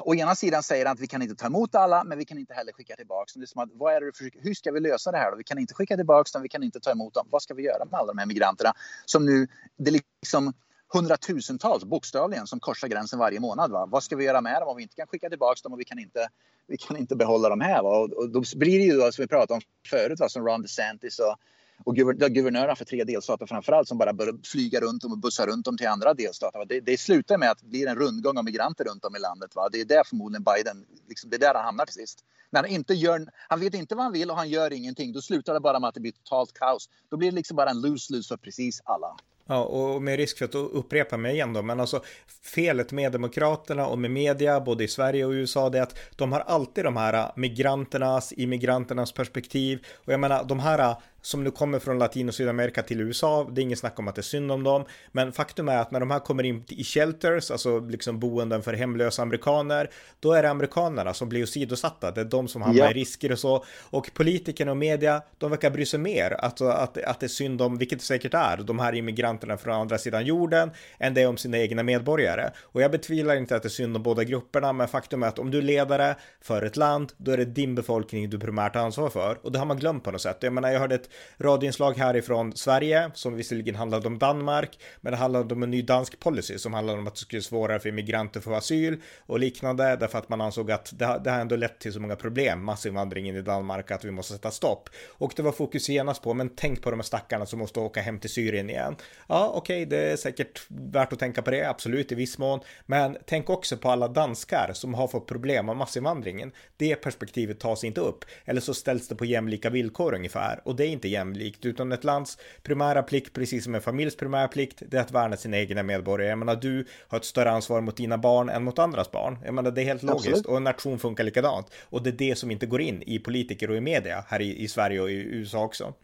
Å 0.00 0.14
ena 0.14 0.34
sidan 0.34 0.62
säger 0.62 0.86
han 0.86 0.92
att 0.92 1.00
vi 1.00 1.06
kan 1.06 1.22
inte 1.22 1.34
ta 1.34 1.46
emot 1.46 1.74
alla, 1.74 2.04
men 2.04 2.18
vi 2.18 2.24
kan 2.24 2.38
inte 2.38 2.54
heller 2.54 2.72
skicka 2.72 2.96
tillbaka 2.96 3.32
dem. 3.34 3.40
Det 3.40 3.44
är 3.44 3.46
som 3.46 3.62
att, 3.62 3.68
vad 3.72 3.94
är 3.94 4.00
det 4.00 4.16
försöker, 4.16 4.40
hur 4.42 4.54
ska 4.54 4.72
vi 4.72 4.80
lösa 4.80 5.12
det 5.12 5.18
här? 5.18 5.30
Då? 5.30 5.36
Vi 5.36 5.44
kan 5.44 5.58
inte 5.58 5.74
skicka 5.74 5.96
tillbaka 5.96 6.30
dem, 6.32 6.42
vi 6.42 6.48
kan 6.48 6.62
inte 6.62 6.80
ta 6.80 6.90
emot 6.90 7.14
dem. 7.14 7.26
Vad 7.30 7.42
ska 7.42 7.54
vi 7.54 7.62
göra 7.62 7.84
med 7.84 8.00
alla 8.00 8.12
de 8.12 8.18
här 8.18 8.26
migranterna? 8.26 8.72
Som 9.04 9.24
nu, 9.24 9.48
det 9.76 9.90
liksom, 9.90 10.52
hundratusentals 10.92 11.84
bokstavligen 11.84 12.46
som 12.46 12.60
korsar 12.60 12.88
gränsen 12.88 13.18
varje 13.18 13.40
månad. 13.40 13.70
Va? 13.70 13.86
Vad 13.86 14.02
ska 14.02 14.16
vi 14.16 14.24
göra 14.24 14.40
med 14.40 14.62
dem 14.62 14.68
om 14.68 14.76
vi 14.76 14.82
inte 14.82 14.94
kan 14.94 15.06
skicka 15.06 15.28
tillbaka 15.28 15.60
dem 15.62 15.72
och 15.72 15.80
vi 15.80 15.84
kan 15.84 15.98
inte, 15.98 16.28
vi 16.66 16.76
kan 16.76 16.96
inte 16.96 17.16
behålla 17.16 17.48
dem 17.48 17.60
här? 17.60 17.82
Va? 17.82 17.98
Och, 17.98 18.12
och 18.12 18.30
då 18.30 18.42
blir 18.56 18.78
det 18.78 18.84
ju 18.84 19.12
som 19.12 19.22
vi 19.22 19.28
pratade 19.28 19.54
om 19.54 19.60
förut, 19.90 20.20
va? 20.20 20.28
som 20.28 20.46
Ron 20.46 20.62
DeSantis 20.62 21.18
och, 21.18 21.36
och 21.84 21.96
guvernörerna 21.96 22.76
för 22.76 22.84
tre 22.84 23.04
delstater 23.04 23.46
framförallt 23.46 23.88
som 23.88 23.98
bara 23.98 24.12
börjar 24.12 24.34
flyga 24.44 24.80
runt 24.80 25.02
dem 25.02 25.12
och 25.12 25.18
bussa 25.18 25.46
runt 25.46 25.64
dem 25.64 25.76
till 25.76 25.88
andra 25.88 26.14
delstater. 26.14 26.64
Det, 26.68 26.80
det 26.80 27.00
slutar 27.00 27.38
med 27.38 27.50
att 27.50 27.58
det 27.58 27.66
blir 27.66 27.86
en 27.86 27.96
rundgång 27.96 28.38
av 28.38 28.44
migranter 28.44 28.84
runt 28.84 29.04
om 29.04 29.16
i 29.16 29.18
landet. 29.18 29.54
Va? 29.54 29.68
Det 29.72 29.80
är 29.80 29.84
där 29.84 30.04
förmodligen 30.04 30.44
Biden, 30.44 30.86
liksom, 31.08 31.30
det 31.30 31.36
är 31.36 31.40
där 31.40 31.54
han 31.54 31.64
hamnar 31.64 31.84
till 31.84 31.94
sist. 31.94 32.24
När 32.50 32.62
han, 32.62 32.70
inte 32.70 32.94
gör, 32.94 33.26
han 33.48 33.60
vet 33.60 33.74
inte 33.74 33.94
vad 33.94 34.04
han 34.04 34.12
vill 34.12 34.30
och 34.30 34.36
han 34.36 34.48
gör 34.48 34.72
ingenting. 34.72 35.12
Då 35.12 35.20
slutar 35.20 35.54
det 35.54 35.60
bara 35.60 35.80
med 35.80 35.88
att 35.88 35.94
det 35.94 36.00
blir 36.00 36.12
totalt 36.12 36.52
kaos. 36.52 36.88
Då 37.10 37.16
blir 37.16 37.30
det 37.30 37.34
liksom 37.34 37.56
bara 37.56 37.70
en 37.70 37.80
lose-lose 37.80 38.28
för 38.28 38.36
precis 38.36 38.82
alla. 38.84 39.16
Ja, 39.48 39.64
och 39.64 40.02
med 40.02 40.16
risk 40.16 40.38
för 40.38 40.44
att 40.44 40.54
upprepa 40.54 41.16
mig 41.16 41.34
igen 41.34 41.52
då, 41.52 41.62
men 41.62 41.80
alltså 41.80 42.02
felet 42.42 42.92
med 42.92 43.12
Demokraterna 43.12 43.86
och 43.86 43.98
med 43.98 44.10
media, 44.10 44.60
både 44.60 44.84
i 44.84 44.88
Sverige 44.88 45.24
och 45.24 45.30
USA, 45.30 45.70
det 45.70 45.78
är 45.78 45.82
att 45.82 45.98
de 46.16 46.32
har 46.32 46.40
alltid 46.40 46.84
de 46.84 46.96
här 46.96 47.32
migranternas, 47.36 48.32
immigranternas 48.32 49.12
perspektiv. 49.12 49.86
Och 50.04 50.12
jag 50.12 50.20
menar, 50.20 50.44
de 50.44 50.58
här 50.58 50.96
som 51.26 51.44
nu 51.44 51.50
kommer 51.50 51.78
från 51.78 51.98
Latin 51.98 52.28
och 52.28 52.34
Sydamerika 52.34 52.82
till 52.82 53.00
USA. 53.00 53.50
Det 53.52 53.60
är 53.60 53.62
inget 53.62 53.78
snack 53.78 53.98
om 53.98 54.08
att 54.08 54.14
det 54.14 54.20
är 54.20 54.22
synd 54.22 54.52
om 54.52 54.64
dem, 54.64 54.84
men 55.12 55.32
faktum 55.32 55.68
är 55.68 55.78
att 55.78 55.90
när 55.90 56.00
de 56.00 56.10
här 56.10 56.18
kommer 56.18 56.42
in 56.42 56.64
i 56.68 56.84
shelters, 56.84 57.50
alltså 57.50 57.80
liksom 57.80 58.18
boenden 58.18 58.62
för 58.62 58.72
hemlösa 58.72 59.22
amerikaner, 59.22 59.90
då 60.20 60.32
är 60.32 60.42
det 60.42 60.50
amerikanerna 60.50 61.14
som 61.14 61.28
blir 61.28 61.42
åsidosatta. 61.42 62.10
Det 62.10 62.20
är 62.20 62.24
de 62.24 62.48
som 62.48 62.62
hamnar 62.62 62.84
ja. 62.84 62.90
i 62.90 62.94
risker 62.94 63.32
och 63.32 63.38
så. 63.38 63.64
Och 63.90 64.10
politikerna 64.14 64.70
och 64.70 64.76
media, 64.76 65.22
de 65.38 65.50
verkar 65.50 65.70
bry 65.70 65.86
sig 65.86 66.00
mer 66.00 66.30
alltså 66.30 66.64
att, 66.64 66.98
att 66.98 67.20
det 67.20 67.26
är 67.26 67.28
synd 67.28 67.62
om, 67.62 67.78
vilket 67.78 67.98
det 67.98 68.04
säkert 68.04 68.34
är, 68.34 68.56
de 68.56 68.78
här 68.78 68.94
immigranterna 68.94 69.56
från 69.56 69.74
andra 69.74 69.98
sidan 69.98 70.26
jorden, 70.26 70.70
än 70.98 71.14
det 71.14 71.22
är 71.22 71.28
om 71.28 71.36
sina 71.36 71.58
egna 71.58 71.82
medborgare. 71.82 72.50
Och 72.62 72.82
jag 72.82 72.90
betvivlar 72.90 73.36
inte 73.36 73.56
att 73.56 73.62
det 73.62 73.68
är 73.68 73.70
synd 73.70 73.96
om 73.96 74.02
båda 74.02 74.24
grupperna, 74.24 74.72
men 74.72 74.88
faktum 74.88 75.22
är 75.22 75.26
att 75.26 75.38
om 75.38 75.50
du 75.50 75.58
är 75.58 75.62
ledare 75.62 76.16
för 76.40 76.62
ett 76.62 76.76
land, 76.76 77.12
då 77.16 77.32
är 77.32 77.36
det 77.36 77.44
din 77.44 77.74
befolkning 77.74 78.30
du 78.30 78.38
primärt 78.38 78.76
ansvar 78.76 79.10
för. 79.10 79.38
Och 79.42 79.52
det 79.52 79.58
har 79.58 79.66
man 79.66 79.78
glömt 79.78 80.04
på 80.04 80.10
något 80.10 80.22
sätt. 80.22 80.38
Jag 80.40 80.52
menar, 80.52 80.70
jag 80.70 80.80
hörde 80.80 80.94
ett 80.94 81.10
radioinslag 81.38 81.92
härifrån 81.92 82.56
Sverige 82.56 83.10
som 83.14 83.34
visserligen 83.34 83.74
handlade 83.74 84.06
om 84.06 84.18
Danmark, 84.18 84.78
men 85.00 85.12
det 85.12 85.16
handlade 85.16 85.54
om 85.54 85.62
en 85.62 85.70
ny 85.70 85.82
dansk 85.82 86.20
policy 86.20 86.58
som 86.58 86.74
handlade 86.74 86.98
om 86.98 87.06
att 87.06 87.14
det 87.14 87.20
skulle 87.20 87.42
svårare 87.42 87.80
för 87.80 87.88
immigranter 87.88 88.40
att 88.40 88.44
få 88.44 88.54
asyl 88.54 89.02
och 89.26 89.38
liknande 89.38 89.96
därför 89.96 90.18
att 90.18 90.28
man 90.28 90.40
ansåg 90.40 90.70
att 90.70 90.98
det, 90.98 91.20
det 91.24 91.30
har 91.30 91.40
ändå 91.40 91.56
lett 91.56 91.78
till 91.78 91.92
så 91.92 92.00
många 92.00 92.16
problem, 92.16 92.64
massinvandringen 92.64 93.36
i 93.36 93.42
Danmark, 93.42 93.90
att 93.90 94.04
vi 94.04 94.10
måste 94.10 94.32
sätta 94.32 94.50
stopp. 94.50 94.88
Och 95.08 95.32
det 95.36 95.42
var 95.42 95.52
fokus 95.52 95.88
genast 95.88 96.22
på, 96.22 96.34
men 96.34 96.48
tänk 96.56 96.82
på 96.82 96.90
de 96.90 97.00
här 97.00 97.04
stackarna 97.04 97.46
som 97.46 97.58
måste 97.58 97.80
åka 97.80 98.00
hem 98.00 98.18
till 98.18 98.30
Syrien 98.30 98.70
igen. 98.70 98.96
Ja, 99.28 99.52
okej, 99.54 99.82
okay, 99.82 99.98
det 99.98 100.12
är 100.12 100.16
säkert 100.16 100.66
värt 100.68 101.12
att 101.12 101.18
tänka 101.18 101.42
på 101.42 101.50
det, 101.50 101.68
absolut 101.68 102.12
i 102.12 102.14
viss 102.14 102.38
mån, 102.38 102.60
men 102.86 103.16
tänk 103.26 103.50
också 103.50 103.76
på 103.76 103.90
alla 103.90 104.08
danskar 104.08 104.70
som 104.72 104.94
har 104.94 105.08
fått 105.08 105.26
problem 105.26 105.68
av 105.68 105.76
massinvandringen. 105.76 106.52
Det 106.76 106.96
perspektivet 106.96 107.60
tas 107.60 107.84
inte 107.84 108.00
upp, 108.00 108.24
eller 108.44 108.60
så 108.60 108.74
ställs 108.74 109.08
det 109.08 109.14
på 109.14 109.24
jämlika 109.24 109.70
villkor 109.70 110.14
ungefär, 110.14 110.60
och 110.64 110.76
det 110.76 110.86
är 110.86 110.88
inte 110.88 111.05
jämlikt, 111.06 111.64
utan 111.64 111.92
ett 111.92 112.04
lands 112.04 112.38
primära 112.62 113.02
plikt, 113.02 113.32
precis 113.32 113.64
som 113.64 113.74
en 113.74 113.80
familjs 113.80 114.16
primära 114.16 114.48
plikt, 114.48 114.82
det 114.88 114.96
är 114.96 115.00
att 115.00 115.10
värna 115.10 115.36
sina 115.36 115.58
egna 115.58 115.82
medborgare. 115.82 116.30
Jag 116.30 116.38
menar, 116.38 116.56
du 116.56 116.86
har 117.08 117.18
ett 117.18 117.24
större 117.24 117.50
ansvar 117.50 117.80
mot 117.80 117.96
dina 117.96 118.18
barn 118.18 118.48
än 118.48 118.64
mot 118.64 118.78
andras 118.78 119.10
barn. 119.10 119.38
Jag 119.44 119.54
menar, 119.54 119.70
det 119.70 119.82
är 119.82 119.84
helt 119.84 120.04
Absolut. 120.04 120.24
logiskt 120.26 120.46
och 120.46 120.56
en 120.56 120.64
nation 120.64 120.98
funkar 120.98 121.24
likadant. 121.24 121.66
Och 121.90 122.02
det 122.02 122.10
är 122.10 122.12
det 122.12 122.38
som 122.38 122.50
inte 122.50 122.66
går 122.66 122.80
in 122.80 123.02
i 123.06 123.18
politiker 123.18 123.70
och 123.70 123.76
i 123.76 123.80
media 123.80 124.24
här 124.28 124.40
i, 124.40 124.62
i 124.62 124.68
Sverige 124.68 125.00
och 125.00 125.10
i 125.10 125.14
USA 125.14 125.64
också. 125.64 125.94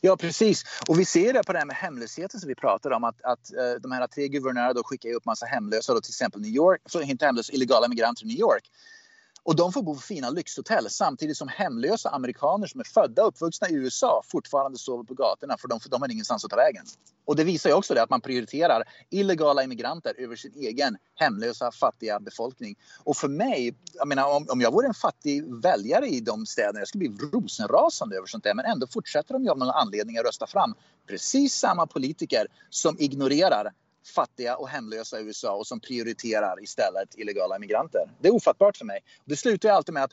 Ja, 0.00 0.16
precis. 0.16 0.64
Och 0.88 0.98
vi 1.00 1.04
ser 1.04 1.32
det 1.32 1.42
på 1.42 1.52
det 1.52 1.58
här 1.58 1.66
med 1.66 1.76
hemlösheten 1.76 2.40
som 2.40 2.48
vi 2.48 2.54
pratade 2.54 2.94
om. 2.94 3.04
Att, 3.04 3.22
att 3.22 3.50
uh, 3.52 3.80
de 3.80 3.92
här 3.92 4.06
tre 4.06 4.28
guvernörerna 4.28 4.72
då 4.72 4.82
skickar 4.84 5.12
upp 5.12 5.24
massa 5.24 5.46
hemlösa, 5.46 5.94
då, 5.94 6.00
till 6.00 6.10
exempel 6.10 6.40
New 6.40 6.50
York, 6.50 6.80
så 6.86 7.02
inte 7.02 7.26
hemlösa, 7.26 7.52
illegala 7.52 7.88
migranter 7.88 8.24
i 8.24 8.28
New 8.28 8.38
York. 8.38 8.70
Och 9.46 9.56
de 9.56 9.72
får 9.72 9.82
bo 9.82 9.94
på 9.94 10.00
fina 10.00 10.30
lyxhotell 10.30 10.90
samtidigt 10.90 11.36
som 11.36 11.48
hemlösa 11.48 12.08
amerikaner 12.08 12.66
som 12.66 12.80
är 12.80 12.84
födda 12.84 13.22
och 13.22 13.28
uppvuxna 13.28 13.68
i 13.68 13.74
USA 13.74 14.22
fortfarande 14.24 14.78
sover 14.78 15.04
på 15.04 15.14
gatorna 15.14 15.56
för 15.58 15.68
de, 15.68 15.80
för 15.80 15.90
de 15.90 16.02
har 16.02 16.12
ingenstans 16.12 16.44
att 16.44 16.50
ta 16.50 16.56
vägen. 16.56 16.84
Och 17.24 17.36
det 17.36 17.44
visar 17.44 17.70
ju 17.70 17.76
också 17.76 17.94
det 17.94 18.02
att 18.02 18.10
man 18.10 18.20
prioriterar 18.20 18.82
illegala 19.10 19.62
immigranter 19.62 20.14
över 20.18 20.36
sin 20.36 20.52
egen 20.54 20.96
hemlösa 21.14 21.70
fattiga 21.72 22.20
befolkning. 22.20 22.76
Och 23.04 23.16
för 23.16 23.28
mig, 23.28 23.74
jag 23.94 24.08
menar 24.08 24.36
om, 24.36 24.46
om 24.48 24.60
jag 24.60 24.72
vore 24.72 24.86
en 24.86 24.94
fattig 24.94 25.62
väljare 25.62 26.06
i 26.06 26.20
de 26.20 26.46
städerna, 26.46 26.78
jag 26.78 26.88
skulle 26.88 27.08
bli 27.08 27.28
rosenrasande 27.32 28.16
över 28.16 28.26
sånt 28.26 28.44
där. 28.44 28.54
Men 28.54 28.64
ändå 28.64 28.86
fortsätter 28.86 29.32
de 29.32 29.44
ju 29.44 29.50
av 29.50 29.58
någon 29.58 29.70
anledning 29.70 30.18
att 30.18 30.26
rösta 30.26 30.46
fram 30.46 30.74
precis 31.08 31.54
samma 31.54 31.86
politiker 31.86 32.46
som 32.70 32.96
ignorerar 32.98 33.72
fattiga 34.08 34.56
och 34.56 34.68
hemlösa 34.68 35.20
USA 35.20 35.52
och 35.52 35.66
som 35.66 35.80
prioriterar 35.80 36.62
istället 36.62 37.14
illegala 37.14 37.56
immigranter. 37.56 38.10
Det 38.20 38.28
är 38.28 38.34
ofattbart 38.34 38.76
för 38.76 38.84
mig. 38.84 39.00
Det 39.24 39.36
slutar 39.36 39.68
ju 39.68 39.74
alltid 39.74 39.94
med 39.94 40.04
att 40.04 40.12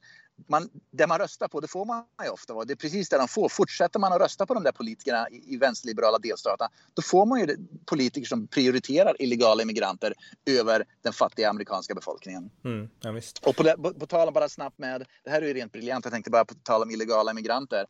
man, 0.49 0.69
det 0.91 1.08
man 1.08 1.19
röstar 1.19 1.47
på, 1.47 1.60
det 1.60 1.67
får 1.67 1.86
man 1.86 2.06
ju 2.23 2.29
ofta. 2.29 2.65
Det 2.65 2.73
är 2.73 2.75
precis 2.75 3.10
det 3.10 3.17
de 3.17 3.27
får. 3.27 3.49
Fortsätter 3.49 3.99
man 3.99 4.13
att 4.13 4.21
rösta 4.21 4.45
på 4.45 4.53
de 4.53 4.63
där 4.63 4.71
politikerna 4.71 5.29
i, 5.29 5.53
i 5.53 5.58
vänsterliberala 5.58 6.17
delstaterna, 6.17 6.69
då 6.93 7.01
får 7.01 7.25
man 7.25 7.39
ju 7.39 7.58
politiker 7.86 8.27
som 8.27 8.47
prioriterar 8.47 9.21
illegala 9.21 9.62
immigranter 9.62 10.13
över 10.45 10.86
den 11.01 11.13
fattiga 11.13 11.49
amerikanska 11.49 11.95
befolkningen. 11.95 12.51
Mm, 12.65 12.89
ja, 13.01 13.21
och 13.45 13.56
på, 13.56 13.63
på, 13.63 13.93
på 13.93 14.08
tal 14.08 14.27
om 14.27 14.34
bara 14.34 14.49
snabbt 14.49 14.77
med, 14.77 15.06
det 15.23 15.29
här 15.29 15.41
är 15.41 15.47
ju 15.47 15.53
rent 15.53 15.71
briljant, 15.71 16.06
jag 16.06 16.12
tänkte 16.13 16.32
bara 16.32 16.45
på 16.45 16.53
tal 16.63 16.82
om 16.82 16.91
illegala 16.91 17.32
immigranter. 17.32 17.86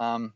Um, 0.00 0.32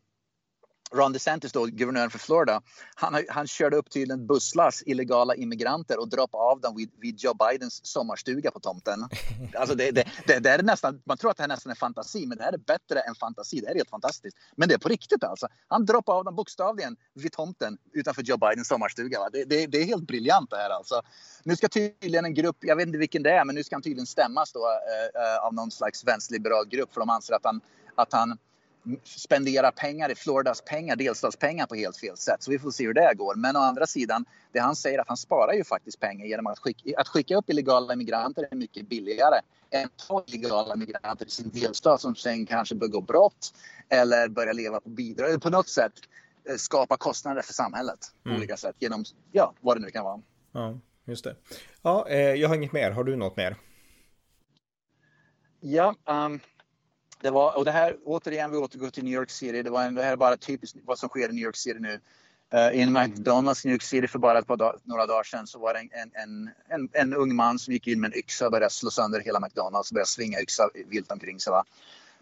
Ron 0.93 1.13
DeSantis, 1.13 1.53
då, 1.53 1.65
guvernören 1.65 2.11
för 2.11 2.19
Florida, 2.19 2.63
han, 2.95 3.25
han 3.29 3.47
körde 3.47 3.77
upp 3.77 3.91
till 3.91 4.11
en 4.11 4.27
busslast 4.27 4.83
illegala 4.87 5.35
immigranter 5.35 6.01
och 6.01 6.09
droppade 6.09 6.45
av 6.45 6.61
dem 6.61 6.77
vid, 6.77 6.91
vid 7.01 7.19
Joe 7.19 7.35
Bidens 7.35 7.87
sommarstuga 7.87 8.51
på 8.51 8.61
tomten. 8.61 9.09
Alltså 9.55 9.75
det, 9.75 9.91
det, 9.91 10.05
det, 10.27 10.39
det, 10.39 10.51
är 10.51 10.63
nästan, 10.63 11.03
man 11.05 11.17
tror 11.17 11.31
att 11.31 11.37
det 11.37 11.43
här 11.43 11.49
nästan 11.49 11.71
är 11.71 11.77
fantasi, 11.77 12.27
men 12.27 12.39
det 12.39 12.45
här 12.45 12.53
är 12.53 12.59
bättre 12.59 13.01
än 13.01 13.15
fantasi. 13.15 13.61
Det 13.61 13.67
här 13.67 13.75
är 13.75 13.79
helt 13.79 13.91
fantastiskt. 13.91 14.37
Men 14.57 14.69
det 14.69 14.75
är 14.75 14.79
på 14.79 14.89
riktigt 14.89 15.25
alltså. 15.25 15.49
Han 15.69 15.87
droppade 15.87 16.19
av 16.19 16.25
dem 16.25 16.35
bokstavligen 16.35 16.97
vid 17.15 17.33
tomten 17.33 17.79
utanför 17.93 18.23
Joe 18.23 18.37
Bidens 18.37 18.69
sommarstuga. 18.69 19.31
Det, 19.33 19.45
det, 19.45 19.67
det, 19.67 19.79
är 19.79 19.85
helt 19.85 20.07
briljant 20.07 20.51
det 20.51 20.57
här 20.57 20.71
alltså. 20.71 21.03
Nu 21.43 21.57
ska 21.57 21.69
tydligen 21.69 22.25
en 22.25 22.35
grupp, 22.35 22.57
jag 22.61 22.77
vet 22.77 22.87
inte 22.87 22.99
vilken 22.99 23.23
det 23.23 23.31
är, 23.31 23.45
men 23.45 23.55
nu 23.55 23.65
ska 23.65 23.75
han 23.75 23.83
tydligen 23.83 24.07
stämmas 24.07 24.53
då, 24.53 24.61
äh, 24.61 25.47
av 25.47 25.55
någon 25.55 25.71
slags 25.71 26.05
vänsterliberal 26.05 26.69
grupp 26.69 26.93
för 26.93 27.01
de 27.01 27.11
anser 27.11 27.35
att 27.35 27.45
han, 27.45 27.61
att 27.95 28.13
han 28.13 28.39
spendera 29.05 29.73
pengar 29.73 30.11
i 30.11 30.15
Floridas 30.15 30.61
pengar, 30.61 30.97
delstatspengar 30.97 31.67
på 31.67 31.75
helt 31.75 31.97
fel 31.97 32.17
sätt. 32.17 32.43
Så 32.43 32.51
vi 32.51 32.59
får 32.59 32.71
se 32.71 32.87
hur 32.87 32.95
det 32.95 33.15
går. 33.17 33.35
Men 33.35 33.57
å 33.57 33.59
andra 33.59 33.87
sidan, 33.87 34.25
det 34.53 34.59
han 34.59 34.77
säger 34.77 34.99
att 34.99 35.09
han 35.09 35.17
sparar 35.17 35.53
ju 35.53 35.65
faktiskt 35.65 36.01
pengar 36.01 36.27
genom 36.27 36.47
att 36.47 36.59
skicka, 36.59 37.01
att 37.01 37.09
skicka 37.09 37.37
upp 37.37 37.51
illegala 37.51 37.97
migranter 37.97 38.49
är 38.51 38.57
mycket 38.57 38.89
billigare 38.89 39.41
än 39.71 39.85
att 39.85 40.09
ta 40.09 40.25
illegala 40.27 40.77
migranter 40.77 41.27
i 41.27 41.31
sin 41.31 41.51
delstat 41.55 42.01
som 42.01 42.15
sen 42.15 42.47
kanske 42.47 42.75
begår 42.75 43.03
brott 43.03 43.55
eller 43.89 44.29
börjar 44.29 44.55
leva 44.55 44.81
på 44.81 44.89
bidrag 44.89 45.29
eller 45.29 45.39
på 45.39 45.51
något 45.51 45.69
sätt 45.69 45.93
eh, 46.51 46.57
skapa 46.57 46.97
kostnader 46.97 47.43
för 47.43 47.53
samhället 47.53 47.99
på 48.23 48.29
mm. 48.29 48.39
olika 48.39 48.57
sätt 48.57 48.77
genom, 48.79 49.05
ja, 49.33 49.55
vad 49.61 49.77
det 49.77 49.81
nu 49.81 49.91
kan 49.91 50.05
vara. 50.05 50.21
Ja, 50.53 50.79
just 51.05 51.25
det. 51.25 51.37
Ja, 51.83 52.09
eh, 52.09 52.19
jag 52.19 52.49
har 52.49 52.57
inget 52.57 52.73
mer. 52.73 52.91
Har 52.91 53.05
du 53.05 53.17
något 53.17 53.37
mer? 53.37 53.57
Ja, 55.61 55.95
um, 56.05 56.41
det 57.21 57.31
var, 57.31 57.57
och 57.57 57.65
det 57.65 57.71
här, 57.71 57.97
återigen, 58.05 58.51
vi 58.51 58.57
återgår 58.57 58.91
till 58.91 59.05
New 59.05 59.15
York 59.15 59.31
City. 59.31 59.63
Det, 59.63 59.71
var 59.71 59.83
en, 59.83 59.95
det 59.95 60.03
här 60.03 60.13
är 60.13 60.17
bara 60.17 60.37
typiskt 60.37 60.79
vad 60.85 60.99
som 60.99 61.09
sker 61.09 61.29
i 61.29 61.33
New 61.33 61.45
York 61.45 61.57
City 61.57 61.79
nu. 61.81 62.01
Uh, 62.55 62.79
I 62.79 62.81
en 62.81 62.93
McDonalds 62.93 63.65
i 63.65 63.69
New 63.69 63.75
York 63.75 63.83
City 63.83 64.09
för 64.09 64.19
bara 64.19 64.39
ett 64.39 64.47
par 64.47 64.57
dag, 64.57 64.81
några 64.85 65.07
dagar 65.07 65.23
sedan 65.23 65.47
så 65.47 65.59
var 65.59 65.75
det 65.75 65.81
en, 65.81 66.11
en, 66.15 66.51
en, 66.69 66.89
en, 66.93 67.15
ung 67.15 67.35
man 67.35 67.59
som 67.59 67.73
gick 67.73 67.87
in 67.87 68.01
med 68.01 68.13
en 68.13 68.19
yxa 68.19 68.47
och 68.47 68.53
började 68.53 68.71
slå 68.71 68.91
sönder 68.91 69.21
hela 69.21 69.41
McDonalds 69.41 69.91
och 69.91 69.95
började 69.95 70.09
svinga 70.09 70.41
yxa 70.41 70.71
vilt 70.87 71.13
omkring 71.13 71.41
sig. 71.41 71.51
Va? 71.51 71.65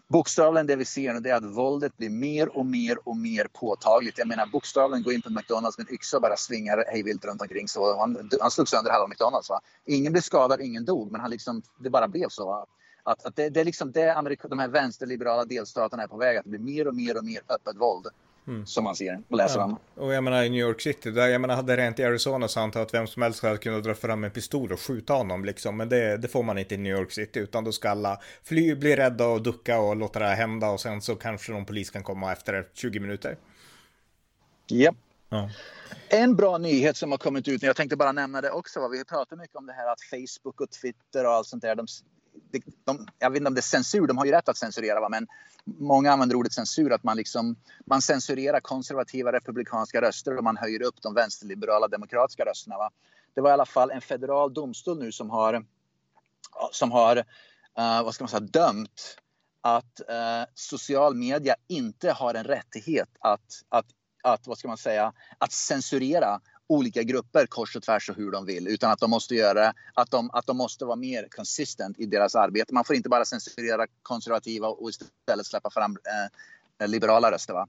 Bokstavligen 0.07 0.67
det 0.67 0.75
vi 0.75 0.85
ser 0.85 1.13
nu 1.13 1.19
det 1.19 1.29
är 1.29 1.35
att 1.35 1.43
våldet 1.43 1.97
blir 1.97 2.09
mer 2.09 2.57
och 2.57 2.65
mer 2.65 3.07
och 3.07 3.17
mer 3.17 3.47
påtagligt. 3.53 4.17
Jag 4.17 4.27
menar 4.27 4.45
bokstavligen 4.45 5.03
gå 5.03 5.11
in 5.11 5.21
på 5.21 5.29
McDonalds 5.29 5.77
med 5.77 5.87
en 5.89 5.93
yxa 5.93 6.17
och 6.17 6.21
bara 6.21 6.37
svingar 6.37 6.85
hejvilt 6.87 7.25
runt 7.25 7.41
omkring 7.41 7.67
sig. 7.67 7.81
Han, 7.97 8.29
han 8.41 8.51
slog 8.51 8.67
sönder 8.67 8.91
halva 8.91 9.07
McDonalds. 9.07 9.49
Va? 9.49 9.59
Ingen 9.85 10.11
blev 10.11 10.21
skadad, 10.21 10.61
ingen 10.61 10.85
dog, 10.85 11.11
men 11.11 11.21
han 11.21 11.29
liksom, 11.29 11.61
det 11.79 11.89
bara 11.89 12.07
blev 12.07 12.29
så. 12.29 12.45
Va? 12.45 12.65
Att, 13.07 13.25
att 13.25 13.35
det, 13.35 13.49
det, 13.49 13.59
är 13.59 13.65
liksom 13.65 13.91
det 13.91 14.15
Amerika, 14.15 14.47
de 14.47 14.59
här 14.59 14.67
vänsterliberala 14.67 15.45
delstaterna 15.45 16.03
är 16.03 16.07
på 16.07 16.17
väg 16.17 16.37
att 16.37 16.43
det 16.43 16.49
blir 16.49 16.59
mer 16.59 16.87
och 16.87 16.95
mer 16.95 17.17
och 17.17 17.25
mer 17.25 17.41
öppet 17.49 17.75
våld. 17.75 18.07
Mm. 18.47 18.65
Som 18.65 18.83
man 18.83 18.95
ser 18.95 19.21
och 19.29 19.37
läser 19.37 19.59
ja. 19.59 19.65
om. 19.65 19.77
Och 19.95 20.13
jag 20.13 20.23
menar 20.23 20.43
i 20.43 20.49
New 20.49 20.59
York 20.59 20.81
City, 20.81 21.11
där 21.11 21.27
jag 21.27 21.41
menar 21.41 21.55
hade 21.55 21.75
det 21.75 21.81
rent 21.81 21.99
i 21.99 22.03
Arizona 22.03 22.47
så 22.47 22.59
antar 22.59 22.79
jag 22.79 22.85
att 22.85 22.93
vem 22.93 23.07
som 23.07 23.21
helst 23.21 23.43
hade 23.43 23.57
kunnat 23.57 23.83
dra 23.83 23.93
fram 23.93 24.23
en 24.23 24.31
pistol 24.31 24.71
och 24.71 24.79
skjuta 24.79 25.13
honom 25.13 25.45
liksom. 25.45 25.77
Men 25.77 25.89
det, 25.89 26.17
det 26.17 26.27
får 26.27 26.43
man 26.43 26.57
inte 26.57 26.75
i 26.75 26.77
New 26.77 26.97
York 26.97 27.11
City 27.11 27.39
utan 27.39 27.63
då 27.63 27.71
ska 27.71 27.89
alla 27.89 28.21
fly, 28.43 28.75
bli 28.75 28.95
rädda 28.95 29.27
och 29.27 29.41
ducka 29.41 29.79
och 29.79 29.95
låta 29.95 30.19
det 30.19 30.25
här 30.25 30.35
hända 30.35 30.69
och 30.69 30.79
sen 30.79 31.01
så 31.01 31.15
kanske 31.15 31.51
någon 31.51 31.65
polis 31.65 31.89
kan 31.89 32.03
komma 32.03 32.31
efter 32.31 32.67
20 32.73 32.99
minuter. 32.99 33.37
Japp. 34.67 34.95
Ja. 35.29 35.49
En 36.09 36.35
bra 36.35 36.57
nyhet 36.57 36.97
som 36.97 37.11
har 37.11 37.17
kommit 37.17 37.47
ut, 37.47 37.63
jag 37.63 37.75
tänkte 37.75 37.95
bara 37.95 38.11
nämna 38.11 38.41
det 38.41 38.51
också, 38.51 38.87
vi 38.87 39.05
pratar 39.05 39.35
mycket 39.35 39.55
om 39.55 39.65
det 39.65 39.73
här 39.73 39.91
att 39.91 40.01
Facebook 40.01 40.61
och 40.61 40.71
Twitter 40.71 41.25
och 41.25 41.31
allt 41.31 41.47
sånt 41.47 41.61
där, 41.61 41.75
de 41.75 41.87
de, 42.51 42.61
de, 42.83 43.07
jag 43.19 43.29
vet 43.29 43.37
inte 43.37 43.47
om 43.47 43.53
det 43.53 43.59
är 43.59 43.61
censur, 43.61 44.07
de 44.07 44.17
har 44.17 44.25
ju 44.25 44.31
rätt 44.31 44.49
att 44.49 44.57
censurera, 44.57 44.99
va? 44.99 45.09
men 45.09 45.27
många 45.65 46.11
använder 46.11 46.35
ordet 46.35 46.53
censur, 46.53 46.93
att 46.93 47.03
man, 47.03 47.17
liksom, 47.17 47.55
man 47.85 48.01
censurerar 48.01 48.59
konservativa 48.59 49.31
republikanska 49.31 50.01
röster 50.01 50.37
och 50.37 50.43
man 50.43 50.57
höjer 50.57 50.81
upp 50.81 51.01
de 51.01 51.13
vänsterliberala 51.13 51.87
demokratiska 51.87 52.45
rösterna. 52.45 52.77
Va? 52.77 52.89
Det 53.33 53.41
var 53.41 53.49
i 53.49 53.53
alla 53.53 53.65
fall 53.65 53.91
en 53.91 54.01
federal 54.01 54.53
domstol 54.53 54.99
nu 54.99 55.11
som 55.11 55.29
har, 55.29 55.65
som 56.71 56.91
har 56.91 57.17
uh, 57.17 58.03
vad 58.03 58.13
ska 58.13 58.23
man 58.23 58.29
säga, 58.29 58.39
dömt 58.39 59.17
att 59.61 60.01
uh, 60.09 60.49
social 60.53 61.15
media 61.15 61.55
inte 61.67 62.11
har 62.11 62.33
en 62.33 62.43
rättighet 62.43 63.09
att, 63.19 63.63
att, 63.69 63.85
att, 64.23 64.47
vad 64.47 64.57
ska 64.57 64.67
man 64.67 64.77
säga, 64.77 65.13
att 65.37 65.51
censurera 65.51 66.39
olika 66.67 67.03
grupper 67.03 67.45
kors 67.45 67.75
och 67.75 67.83
tvärs 67.83 68.09
och 68.09 68.15
hur 68.15 68.31
de 68.31 68.45
vill 68.45 68.67
utan 68.67 68.91
att 68.91 68.99
de 68.99 69.09
måste 69.09 69.35
göra 69.35 69.73
att 69.93 70.11
de, 70.11 70.29
att 70.33 70.45
de 70.45 70.57
måste 70.57 70.85
vara 70.85 70.95
mer 70.95 71.27
consistent 71.31 71.99
i 71.99 72.05
deras 72.05 72.35
arbete. 72.35 72.73
Man 72.73 72.83
får 72.83 72.95
inte 72.95 73.09
bara 73.09 73.25
censurera 73.25 73.87
konservativa 74.01 74.67
och 74.67 74.89
istället 74.89 75.45
släppa 75.45 75.69
fram 75.69 75.97
eh, 76.81 76.87
liberala 76.87 77.31
röster. 77.31 77.53
Va? 77.53 77.67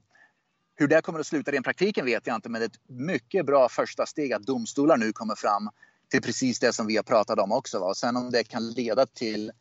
Hur 0.75 0.87
det 0.87 1.01
kommer 1.01 1.19
att 1.19 1.27
sluta 1.27 1.55
i 1.55 1.61
praktiken 1.61 2.05
vet 2.05 2.27
jag 2.27 2.35
inte 2.35 2.49
men 2.49 2.61
det 2.61 2.65
är 2.65 2.69
ett 2.69 2.79
mycket 2.87 3.45
bra 3.45 3.69
första 3.69 4.05
steg 4.05 4.33
att 4.33 4.43
domstolar 4.43 4.97
nu 4.97 5.13
kommer 5.13 5.35
fram 5.35 5.69
till 6.09 6.21
precis 6.21 6.59
det 6.59 6.73
som 6.73 6.87
vi 6.87 6.95
har 6.95 7.03
pratat 7.03 7.39
om 7.39 7.51
också. 7.51 7.79
Va? 7.79 7.85
Och 7.85 7.97
sen 7.97 8.17
om 8.17 8.31
det 8.31 8.43
kan 8.43 8.69
leda 8.69 9.05
till 9.05 9.51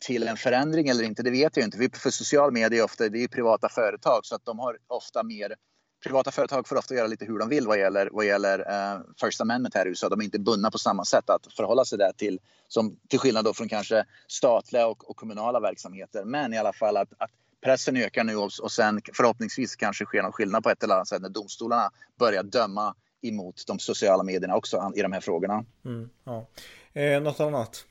till 0.00 0.28
en 0.28 0.36
förändring 0.36 0.88
eller 0.88 1.04
inte, 1.04 1.22
det 1.22 1.30
vet 1.30 1.56
jag 1.56 1.64
inte. 1.64 1.98
För 1.98 2.10
social 2.10 2.52
media 2.52 2.78
är 2.78 2.84
ofta 2.84 3.08
det 3.08 3.24
är 3.24 3.28
privata 3.28 3.68
företag 3.68 4.26
så 4.26 4.34
att 4.34 4.44
de 4.44 4.58
har 4.58 4.78
ofta 4.86 5.22
mer 5.22 5.54
privata 6.02 6.30
företag 6.30 6.68
får 6.68 6.76
ofta 6.76 6.94
göra 6.94 7.06
lite 7.06 7.24
hur 7.24 7.38
de 7.38 7.48
vill 7.48 7.66
vad 7.66 7.78
gäller, 7.78 8.08
vad 8.12 8.26
gäller 8.26 8.58
eh, 8.58 9.00
First 9.20 9.40
Amendment 9.40 9.74
här 9.74 9.86
i 9.86 9.88
USA. 9.88 10.08
De 10.08 10.20
är 10.20 10.24
inte 10.24 10.38
bundna 10.38 10.70
på 10.70 10.78
samma 10.78 11.04
sätt 11.04 11.30
att 11.30 11.52
förhålla 11.52 11.84
sig 11.84 11.98
där 11.98 12.12
till, 12.12 12.40
som, 12.68 12.96
till 13.08 13.18
skillnad 13.18 13.44
då 13.44 13.54
från 13.54 13.68
kanske 13.68 14.04
statliga 14.28 14.86
och, 14.86 15.10
och 15.10 15.16
kommunala 15.16 15.60
verksamheter. 15.60 16.24
Men 16.24 16.54
i 16.54 16.58
alla 16.58 16.72
fall 16.72 16.96
att, 16.96 17.12
att 17.18 17.30
pressen 17.64 17.96
ökar 17.96 18.24
nu 18.24 18.36
och, 18.36 18.50
och 18.62 18.72
sen 18.72 19.00
förhoppningsvis 19.12 19.76
kanske 19.76 20.04
sker 20.04 20.22
någon 20.22 20.32
skillnad 20.32 20.62
på 20.62 20.70
ett 20.70 20.82
eller 20.82 20.94
annat 20.94 21.08
sätt 21.08 21.22
när 21.22 21.28
domstolarna 21.28 21.90
börjar 22.18 22.42
döma 22.42 22.94
emot 23.22 23.64
de 23.66 23.78
sociala 23.78 24.22
medierna 24.22 24.56
också 24.56 24.92
i 24.96 25.02
de 25.02 25.12
här 25.12 25.20
frågorna. 25.20 25.64
Mm, 25.84 26.10
ja. 26.24 26.46
eh, 26.92 27.22
något 27.22 27.40
annat? 27.40 27.84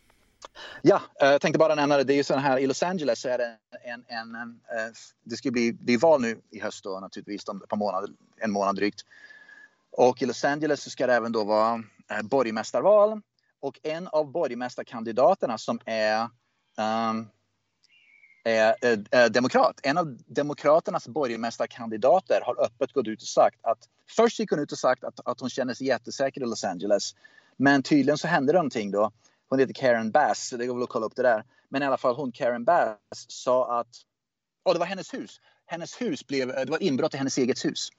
Ja, 0.82 1.02
eh, 1.22 1.28
jag 1.28 1.42
tänkte 1.42 1.60
bara 1.60 1.76
nämna 1.76 1.98
det. 1.98 2.04
Det 2.04 2.14
är 2.14 2.18
ju 2.18 2.24
så 2.24 2.36
här 2.36 2.58
i 2.58 2.68
Los 2.68 2.84
Angeles 2.84 3.22
så 3.22 3.30
är 3.30 3.38
det 3.38 3.58
en, 3.84 4.06
en, 4.08 4.36
en 4.36 4.50
eh, 4.50 4.94
det 5.24 5.38
ska 5.38 5.52
bli, 5.52 5.72
det 5.72 5.94
är 5.94 5.98
val 5.98 6.22
nu 6.22 6.42
i 6.52 6.60
höst 6.60 6.84
då 6.84 7.00
naturligtvis 7.00 7.48
om 7.48 7.62
ett 7.64 7.70
par 7.70 7.78
månader, 7.78 8.10
en 8.38 8.52
månad 8.52 8.76
drygt. 8.76 9.02
Och 9.92 10.22
i 10.22 10.26
Los 10.26 10.44
Angeles 10.46 10.84
så 10.84 10.90
ska 10.90 11.08
det 11.08 11.14
även 11.14 11.32
då 11.32 11.44
vara 11.44 11.84
eh, 12.12 12.22
borgmästarval 12.22 13.22
och 13.60 13.80
en 13.84 14.08
av 14.08 14.32
borgmästarkandidaterna 14.32 15.58
som 15.58 15.80
är, 15.86 16.22
um, 16.78 17.30
är, 18.44 18.76
är, 18.82 19.06
är, 19.12 19.30
demokrat. 19.30 19.80
En 19.84 19.98
av 19.98 20.18
demokraternas 20.26 21.08
borgmästarkandidater 21.08 22.42
har 22.46 22.64
öppet 22.64 22.94
gått 22.94 23.08
ut 23.08 23.22
och 23.22 23.28
sagt 23.28 23.60
att 23.62 23.78
först 24.10 24.40
gick 24.40 24.50
hon 24.50 24.60
ut 24.60 24.72
och 24.72 24.78
sagt 24.78 25.04
att, 25.04 25.20
att 25.28 25.40
hon 25.40 25.50
känner 25.50 25.74
sig 25.74 25.88
jättesäker 25.88 26.42
i 26.42 26.46
Los 26.46 26.64
Angeles. 26.64 27.16
Men 27.58 27.84
tydligen 27.84 28.18
så 28.18 28.28
hände 28.28 28.54
det 28.54 28.58
någonting 28.58 28.92
då 28.92 29.12
hon 29.50 29.60
heter 29.60 29.74
Karen 29.74 30.12
Bass, 30.12 30.50
det 30.50 30.68
går 30.68 30.74
väl 30.74 30.84
att 30.84 30.90
kolla 30.90 31.06
upp 31.06 31.16
det 31.16 31.24
där. 31.24 31.44
Men 31.70 31.84
i 31.84 31.86
alla 31.86 31.98
fall 31.98 32.16
hon 32.16 32.32
Karen 32.32 32.64
Bass 32.64 32.98
sa 33.28 33.80
att, 33.80 33.88
oh, 34.66 34.74
det 34.74 34.80
var 34.80 34.86
hennes 34.86 35.14
hus. 35.14 35.42
Hennes 35.66 36.02
hus 36.02 36.28
blev, 36.28 36.50
eh, 36.50 36.66
det 36.66 36.72
var 36.72 36.84
inbrott 36.84 37.14
i 37.14 37.18
hennes 37.18 37.38
eget 37.38 37.66
hus. 37.66 37.90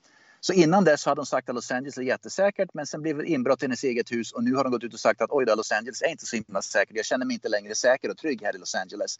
Så 0.41 0.53
innan 0.53 0.85
dess 0.85 1.07
hade 1.07 1.21
hon 1.21 1.27
sagt 1.27 1.49
att 1.49 1.55
Los 1.55 1.71
Angeles 1.71 1.99
är 1.99 2.03
jättesäkert 2.03 2.75
men 2.75 2.87
sen 2.87 3.03
blev 3.03 3.19
det 3.19 3.27
inbrott 3.27 3.63
i 3.63 3.65
hennes 3.65 3.85
eget 3.85 4.13
hus 4.13 4.33
och 4.33 4.45
nu 4.45 4.55
har 4.55 4.65
hon 4.65 4.73
gått 4.73 4.85
ut 4.85 4.95
och 4.95 5.01
sagt 5.01 5.21
att 5.21 5.31
oj 5.31 5.45
då, 5.45 5.55
Los 5.55 5.73
Angeles 5.73 6.03
är 6.03 6.09
inte 6.09 6.27
så 6.27 6.37
himla 6.37 6.63
säkert. 6.63 6.97
Jag 6.97 7.05
känner 7.05 7.27
mig 7.27 7.35
inte 7.35 7.49
längre 7.49 7.75
säker 7.75 8.11
och 8.11 8.17
trygg 8.17 8.43
här 8.43 8.57
i 8.57 8.59
Los 8.59 8.75
Angeles. 8.75 9.19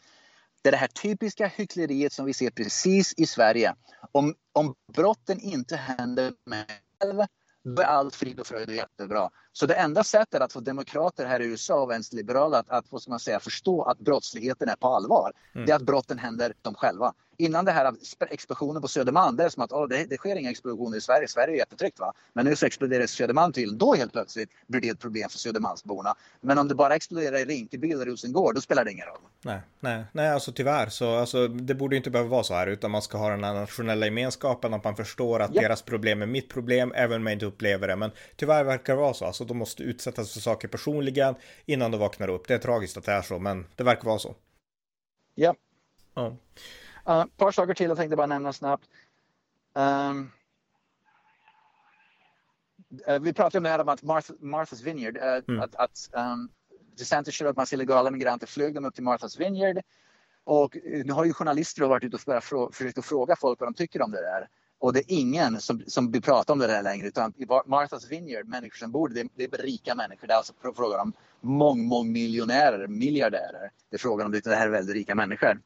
Det 0.63 0.69
är 0.69 0.73
det 0.73 0.79
här 0.79 0.89
typiska 0.89 1.47
hyckleriet 1.47 2.13
som 2.13 2.27
vi 2.27 2.35
ser 2.35 2.51
precis 2.51 3.15
i 3.17 3.27
Sverige. 3.27 3.75
Om, 4.13 4.35
om 4.53 4.75
brotten 4.93 5.41
inte 5.41 5.77
händer 5.77 6.33
med 6.47 6.65
själv 7.01 7.21
då 7.75 7.83
är 7.83 7.87
allt 7.87 8.15
frid 8.17 8.41
och 8.41 8.47
fröjd 8.47 8.69
och 8.69 8.75
jättebra. 8.75 9.31
Så 9.53 9.67
det 9.67 9.75
enda 9.75 10.05
sättet 10.05 10.43
att 10.43 10.53
få 10.53 10.61
demokrater 10.61 11.27
här 11.27 11.41
i 11.41 11.45
USA 11.45 11.83
och 11.83 11.91
vänsterliberaler 11.91 12.59
att, 12.59 12.71
att 12.71 12.85
vad 12.91 13.09
man 13.09 13.21
säga, 13.21 13.41
förstå 13.41 13.83
att 13.83 13.99
brottsligheten 13.99 14.69
är 14.69 14.77
på 14.77 14.89
allvar, 14.89 15.33
mm. 15.55 15.67
det 15.67 15.73
är 15.73 15.77
att 15.77 15.83
brotten 15.83 16.19
händer 16.19 16.53
dem 16.63 16.75
själva. 16.75 17.13
Innan 17.41 17.65
det 17.65 17.73
här 17.73 17.95
explosionen 18.31 18.83
på 18.83 18.89
Södermalm, 18.89 19.37
det 19.37 19.45
är 19.45 19.49
som 19.49 19.63
att 19.63 19.73
oh, 19.73 19.89
det, 19.89 20.05
det 20.05 20.17
sker 20.17 20.37
inga 20.37 20.51
explosioner 20.51 20.99
i 20.99 21.01
Sverige, 21.01 21.29
Sverige 21.29 21.55
är 21.55 21.59
jättetryggt 21.59 22.01
va. 22.01 22.13
Men 22.33 22.45
nu 22.45 22.57
så 22.57 22.67
exploderar 22.67 23.07
Södermalm 23.07 23.53
till, 23.53 23.79
då 23.79 23.95
helt 23.95 24.13
plötsligt 24.13 24.51
blir 24.67 24.81
det 24.81 24.89
ett 24.89 25.01
problem 25.01 25.31
för 25.31 25.39
Södermalmsborna. 25.39 26.15
Men 26.41 26.59
om 26.59 26.69
det 26.69 26.75
bara 26.75 26.95
exploderar 26.95 27.39
i 27.39 27.45
Rinkeby 27.45 27.93
eller 27.93 28.07
Rosengård, 28.07 28.55
då 28.55 28.61
spelar 28.61 28.85
det 28.85 28.93
ingen 28.93 29.07
roll. 29.07 29.21
Nej, 29.45 29.61
nej, 29.81 30.05
nej, 30.13 30.31
alltså 30.31 30.53
tyvärr 30.53 30.89
så, 30.89 31.15
alltså 31.17 31.49
det 31.49 31.75
borde 31.75 31.97
inte 31.97 32.11
behöva 32.11 32.31
vara 32.31 32.43
så 32.43 32.55
här, 32.55 32.67
utan 32.67 32.91
man 32.91 33.03
ska 33.03 33.19
ha 33.19 33.31
den 33.31 33.45
här 33.45 33.55
nationella 33.55 34.07
gemenskapen, 34.07 34.75
att 34.75 34.85
man 34.85 34.97
förstår 34.97 35.41
att 35.41 35.55
ja. 35.55 35.61
deras 35.61 35.83
problem 35.83 36.23
är 36.23 36.27
mitt 36.27 36.49
problem, 36.49 36.93
även 36.97 37.17
om 37.17 37.27
jag 37.27 37.33
inte 37.33 37.47
upplever 37.47 37.89
det. 37.89 37.97
Men 37.97 38.11
tyvärr 38.37 38.65
verkar 38.65 38.95
det 38.95 39.01
vara 39.01 39.15
så, 39.15 39.25
alltså 39.25 39.45
de 39.45 39.59
måste 39.59 39.83
utsättas 39.83 40.33
för 40.33 40.41
saker 40.41 40.69
personligen 40.69 41.35
innan 41.67 41.91
de 41.91 42.01
vaknar 42.01 42.29
upp. 42.29 42.49
Det 42.49 42.55
är 42.55 42.59
tragiskt 42.59 42.97
att 42.97 43.05
det 43.05 43.13
är 43.13 43.23
så, 43.23 43.39
men 43.39 43.67
det 43.77 43.85
verkar 43.85 44.05
vara 44.05 44.19
så. 44.19 44.35
Ja. 45.35 45.55
Ja. 46.15 46.37
Ett 47.09 47.37
par 47.37 47.53
saker 47.53 47.75
till 47.75 47.89
jag 47.89 47.97
tänkte 47.97 48.17
bara 48.17 48.27
nämna 48.27 48.53
snabbt. 48.53 48.89
Um, 49.75 50.33
uh, 53.09 53.19
vi 53.21 53.33
pratade 53.33 53.59
om 53.59 53.65
det 53.65 53.71
här 53.71 53.79
om 53.79 53.89
att 53.89 54.03
Martha, 54.03 54.35
Martha's 54.35 54.85
Vineyard, 54.85 55.17
uh, 55.17 55.23
mm. 55.49 55.61
att, 55.61 55.75
att 55.75 56.11
um, 56.13 56.51
DeSantis 56.99 57.35
körde 57.35 57.51
upp 57.51 57.57
massa 57.57 57.75
illegala 57.75 58.11
migranter, 58.11 58.47
flög 58.47 58.75
dem 58.75 58.85
upp 58.85 58.95
till 58.95 59.05
Martha's 59.05 59.39
Vineyard. 59.39 59.79
Och 60.45 60.77
nu 61.05 61.13
har 61.13 61.25
ju 61.25 61.33
journalister 61.33 61.83
varit 61.83 62.05
ute 62.05 62.17
och 62.17 62.45
frå 62.45 62.73
försökt 62.73 62.99
att 62.99 63.05
fråga 63.05 63.37
folk 63.37 63.61
vad 63.61 63.69
de 63.69 63.75
tycker 63.75 64.03
om 64.03 64.11
det 64.11 64.21
där. 64.21 64.49
Och 64.79 64.93
det 64.93 64.99
är 64.99 65.05
ingen 65.09 65.61
som, 65.61 65.83
som 65.87 66.13
vill 66.13 66.23
prata 66.23 66.53
om 66.53 66.59
det 66.59 66.67
där 66.67 66.83
längre 66.83 67.07
utan 67.07 67.33
i 67.37 67.45
Martha's 67.45 68.09
Vineyard, 68.09 68.49
människor 68.49 68.77
som 68.77 68.93
bor 68.93 69.09
det, 69.09 69.29
det 69.35 69.45
är 69.45 69.63
rika 69.63 69.95
människor. 69.95 70.27
Det 70.27 70.33
är 70.33 70.37
alltså 70.37 70.53
frågan 70.77 71.01
om 71.01 71.13
mång, 71.41 71.85
mång 71.85 72.13
miljonärer, 72.13 72.87
miljardärer. 72.87 73.71
Det 73.91 73.97
är 73.97 73.99
frågan 73.99 74.27
om 74.27 74.33
det, 74.33 74.45
det 74.45 74.57
här 74.57 74.67
är 74.67 74.71
väldigt 74.71 74.95
rika 74.95 75.15
människor. 75.15 75.61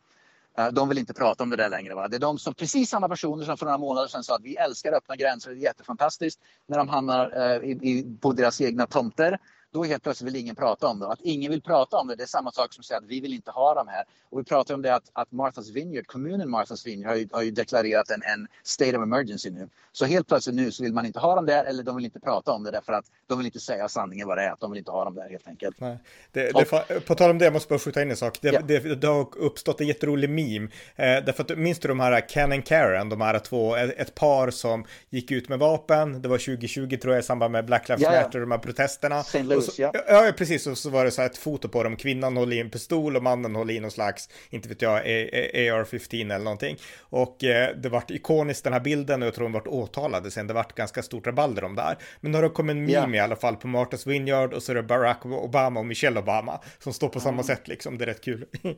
Eh, 0.59 0.69
de 0.69 0.89
vill 0.89 0.99
inte 0.99 1.15
prata 1.15 1.43
om 1.43 1.51
det 1.51 1.57
där 1.57 1.69
längre. 1.69 1.95
Va? 1.95 2.09
Det 2.09 2.17
är 2.17 2.21
de 2.21 2.39
som, 2.39 2.55
precis 2.55 2.91
samma 2.91 3.09
personer 3.09 3.45
som 3.45 3.57
för 3.57 3.67
några 3.67 3.79
månader 3.79 4.09
sedan 4.09 4.25
sa 4.25 4.35
att 4.35 4.45
vi 4.45 4.57
älskar 4.57 4.93
öppna 4.93 5.17
gränser, 5.17 5.51
det 5.51 5.57
är 5.57 5.63
jättefantastiskt. 5.63 6.41
När 6.67 6.79
de 6.79 6.89
hamnar 6.89 7.33
eh, 7.37 7.71
i, 7.71 7.71
i, 7.71 8.17
på 8.21 8.33
deras 8.33 8.61
egna 8.61 8.87
tomter 8.87 9.39
då 9.73 9.85
helt 9.85 10.03
plötsligt 10.03 10.27
vill 10.27 10.41
ingen 10.41 10.57
prata 10.57 10.87
om 10.87 10.99
det. 10.99 11.07
Att 11.07 11.21
ingen 11.21 11.51
vill 11.51 11.63
prata 11.63 11.97
om 11.97 12.09
det, 12.09 12.17
det 12.17 12.23
är 12.23 12.27
samma 12.27 12.53
sak 12.53 12.73
som 12.73 12.81
att 12.81 12.87
säga 12.87 12.99
att 12.99 13.05
vi 13.07 13.21
vill 13.21 13.35
inte 13.35 13.51
ha 13.51 13.75
dem 13.75 13.89
här. 13.89 14.05
Och 14.31 14.41
vi 14.41 14.45
pratar 14.45 14.75
om 14.75 14.83
det 14.83 14.95
att, 14.95 15.11
att 15.13 15.31
Martha's 15.31 15.73
Vineyard, 15.73 16.07
kommunen 16.07 16.49
Martha's 16.49 16.87
Vineyard 16.87 17.11
har 17.11 17.17
ju, 17.17 17.29
har 17.33 17.43
ju 17.43 17.51
deklarerat 17.51 18.11
en, 18.11 18.23
en, 18.23 18.47
state 18.63 18.97
of 18.97 19.03
emergency 19.03 19.51
nu. 19.51 19.69
Så 19.93 20.05
helt 20.05 20.29
plötsligt 20.29 20.57
nu 20.57 20.73
så 20.73 20.83
vill 20.83 20.93
man 20.93 21.07
inte 21.07 21.19
ha 21.19 21.35
dem 21.35 21.47
där 21.47 21.65
eller 21.65 21.83
de 21.83 21.97
vill 21.97 22.05
inte 22.05 22.21
prata 22.21 22.53
om 22.53 22.65
det 22.65 22.71
därför 22.71 22.93
att 22.93 23.05
de 23.27 23.39
vill 23.39 23.47
inte 23.47 23.61
säga 23.61 23.89
sanningen 23.89 24.29
vad 24.29 24.39
det 24.39 24.43
är, 24.43 24.51
att 24.51 24.61
de 24.61 24.71
vill 24.71 24.79
inte 24.79 24.91
ha 24.91 25.05
dem 25.05 25.15
där 25.15 25.29
helt 25.31 25.49
enkelt. 25.49 25.81
Nej. 25.81 25.99
Det, 26.33 26.53
det, 26.53 27.01
på 27.07 27.15
tal 27.15 27.31
om 27.31 27.39
det, 27.39 27.45
jag 27.45 27.53
måste 27.53 27.69
bara 27.69 27.79
skjuta 27.79 28.03
in 28.03 28.11
en 28.11 28.17
sak. 28.17 28.39
Det, 28.41 28.49
yeah. 28.49 28.67
det, 28.67 28.95
det 28.95 29.07
har 29.07 29.39
uppstått 29.39 29.81
en 29.81 29.87
jätterolig 29.87 30.31
meme. 30.31 30.69
Eh, 30.97 31.25
därför 31.25 31.43
att, 31.43 31.59
minns 31.59 31.79
du 31.79 31.89
de 31.89 32.01
här 32.01 32.21
Ken 32.29 32.53
and 32.53 32.65
Karen, 32.65 33.09
de 33.09 33.21
här 33.21 33.39
två, 33.39 33.77
ett 33.77 34.15
par 34.15 34.51
som 34.51 34.85
gick 35.11 35.31
ut 35.31 35.49
med 35.49 35.59
vapen, 35.59 36.23
det 36.23 36.29
var 36.29 36.39
2020 36.39 36.97
tror 36.97 37.15
jag 37.15 37.21
i 37.21 37.27
samband 37.27 37.53
med 37.53 37.65
Black 37.65 37.89
Lives 37.89 38.03
yeah. 38.03 38.25
Matter, 38.25 38.41
de 38.41 38.51
här 38.51 38.59
protesterna. 38.59 39.21
St. 39.21 39.43
Louis, 39.43 39.62
ja. 39.79 39.93
ja 40.09 40.33
precis, 40.37 40.67
och 40.67 40.79
så 40.79 40.91
var 40.91 41.05
det 41.05 41.11
så 41.11 41.21
här 41.21 41.31
ett 41.31 41.39
foto 41.39 41.69
på 41.69 41.83
dem, 41.83 41.97
kvinnan 41.97 42.37
håller 42.37 42.57
i 42.57 42.61
en 42.61 42.71
pistol 42.71 43.17
och 43.17 43.23
mannen 43.23 43.55
håller 43.55 43.75
i 43.75 43.81
någon 43.81 43.91
slags, 43.91 44.29
inte 44.51 44.69
vet 44.69 44.83
jag, 44.83 44.99
AR-15 44.99 46.35
eller 46.35 46.45
någonting. 46.45 46.77
Och 47.01 47.45
eh, 47.45 47.77
det 47.77 47.89
vart 47.89 48.11
ikoniskt 48.11 48.65
den 48.65 48.73
här 48.73 48.81
bilden 48.81 49.23
och 49.23 49.27
jag 49.27 49.35
tror 49.35 49.45
de 49.45 49.53
vart 49.53 49.67
åtalade 49.67 50.31
sen, 50.31 50.47
det 50.47 50.55
vart 50.55 50.75
ganska 50.75 51.03
stort 51.03 51.27
rabalder 51.27 51.65
om 51.65 51.75
det 51.75 51.83
här. 51.83 51.99
Men 52.21 52.33
nu 52.33 52.39
har 52.39 52.43
det 52.43 52.49
kommit 52.49 52.75
en 52.75 52.85
meme 52.85 52.93
yeah. 52.93 53.15
i 53.15 53.19
alla 53.19 53.37
fall 53.37 53.57
på 53.57 53.69
Martha's 53.69 54.09
Vineyard 54.09 54.55
och 54.55 54.63
så 54.63 54.73
är 54.73 54.77
det 54.77 54.83
Barack 54.83 55.27
Obama 55.27 55.81
och 55.81 55.87
Michelle 55.87 56.21
Obama 56.21 56.61
som 56.79 56.93
står 56.93 57.09
på 57.09 57.19
mm. 57.19 57.25
samma 57.25 57.43
sätt 57.43 57.69
liksom, 57.69 57.99
det 57.99 58.05
är 58.05 58.07
rätt 58.07 58.21
kul. 58.21 58.47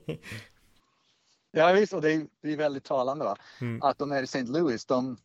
ja 1.52 1.72
visst, 1.72 1.92
och 1.92 2.02
det 2.02 2.12
är, 2.12 2.26
det 2.42 2.52
är 2.52 2.56
väldigt 2.56 2.84
talande 2.84 3.24
va? 3.24 3.36
Mm. 3.60 3.82
att 3.82 3.98
de 3.98 4.12
är 4.12 4.20
i 4.20 4.24
St. 4.24 4.42
Louis, 4.42 4.86
de 4.86 5.16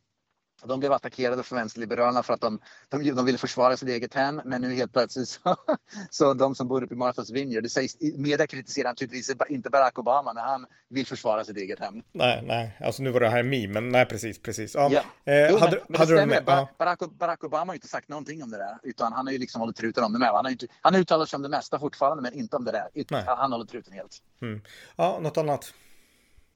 de 0.68 0.80
blev 0.80 0.94
attackerade 0.94 1.44
för 1.44 1.56
vänsterliberalerna 1.56 2.24
för 2.24 2.34
att 2.34 2.42
de, 2.42 2.60
de, 2.90 3.16
de 3.16 3.26
ville 3.26 3.38
försvara 3.38 3.78
sitt 3.78 3.90
eget 3.90 4.14
hem. 4.14 4.42
Men 4.46 4.62
nu 4.62 4.74
helt 4.76 4.94
plötsligt 4.94 5.30
så, 5.30 5.56
så 6.10 6.34
de 6.34 6.56
som 6.56 6.68
bor 6.68 6.84
uppe 6.84 6.94
i 6.94 6.98
Martha's 6.98 7.34
Vineyard, 7.34 7.64
det 7.64 7.70
sägs, 7.70 7.98
media 8.18 8.48
kritiserar 8.48 8.90
naturligtvis 8.90 9.36
inte 9.50 9.70
Barack 9.70 10.00
Obama 10.00 10.34
när 10.34 10.42
han 10.42 10.66
vill 10.90 11.06
försvara 11.06 11.44
sitt 11.44 11.58
eget 11.58 11.80
hem. 11.80 12.02
Nej, 12.12 12.44
nej, 12.46 12.78
alltså 12.80 13.04
nu 13.04 13.12
var 13.12 13.20
det 13.20 13.30
här 13.30 13.40
en 13.40 13.50
meme, 13.50 13.68
men 13.68 13.90
nej 13.90 14.06
precis, 14.06 14.40
precis. 14.40 14.76
Ja. 14.76 14.90
ja. 14.92 15.32
Eh, 15.34 15.50
jo, 15.50 15.58
hade, 15.58 15.72
men, 15.72 15.82
men 15.88 16.00
hade 16.00 16.12
det 16.12 16.18
stämmer, 16.18 16.36
med, 16.36 16.70
Barack, 16.78 17.00
Barack, 17.00 17.44
Obama 17.44 17.70
har 17.70 17.76
inte 17.76 17.88
sagt 17.88 18.10
någonting 18.10 18.44
om 18.44 18.52
det 18.52 18.58
där, 18.58 18.78
utan 18.84 19.14
han 19.14 19.28
har 19.28 19.34
ju 19.34 19.40
liksom 19.40 19.62
hållit 19.62 19.76
truten 19.76 20.04
om 20.04 20.14
det 20.14 20.20
med. 20.20 20.30
Han 20.30 20.46
har, 20.46 20.52
inte, 20.52 20.68
han 20.82 20.96
uttalar 20.96 21.26
sig 21.26 21.38
om 21.38 21.44
det 21.44 21.50
mesta 21.50 21.80
fortfarande, 21.80 22.24
men 22.24 22.34
inte 22.34 22.56
om 22.56 22.66
det 22.66 22.72
där. 22.72 23.04
Nej. 23.10 23.24
Han 23.28 23.52
håller 23.52 23.66
truten 23.66 23.94
helt. 23.94 24.18
Mm. 24.42 24.62
Ja, 24.96 25.20
något 25.22 25.38
annat? 25.38 25.74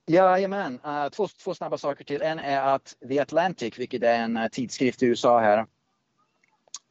Jajamän, 0.06 0.80
uh, 0.86 1.10
två, 1.10 1.28
två 1.28 1.56
snabba 1.56 1.78
saker 1.78 2.04
till. 2.04 2.22
En 2.22 2.40
är 2.40 2.62
att 2.62 2.96
The 3.08 3.20
Atlantic, 3.20 3.80
vilket 3.80 4.04
är 4.04 4.20
en 4.20 4.38
uh, 4.38 4.48
tidskrift 4.48 5.04
i 5.04 5.06
USA 5.06 5.40
här. 5.40 5.66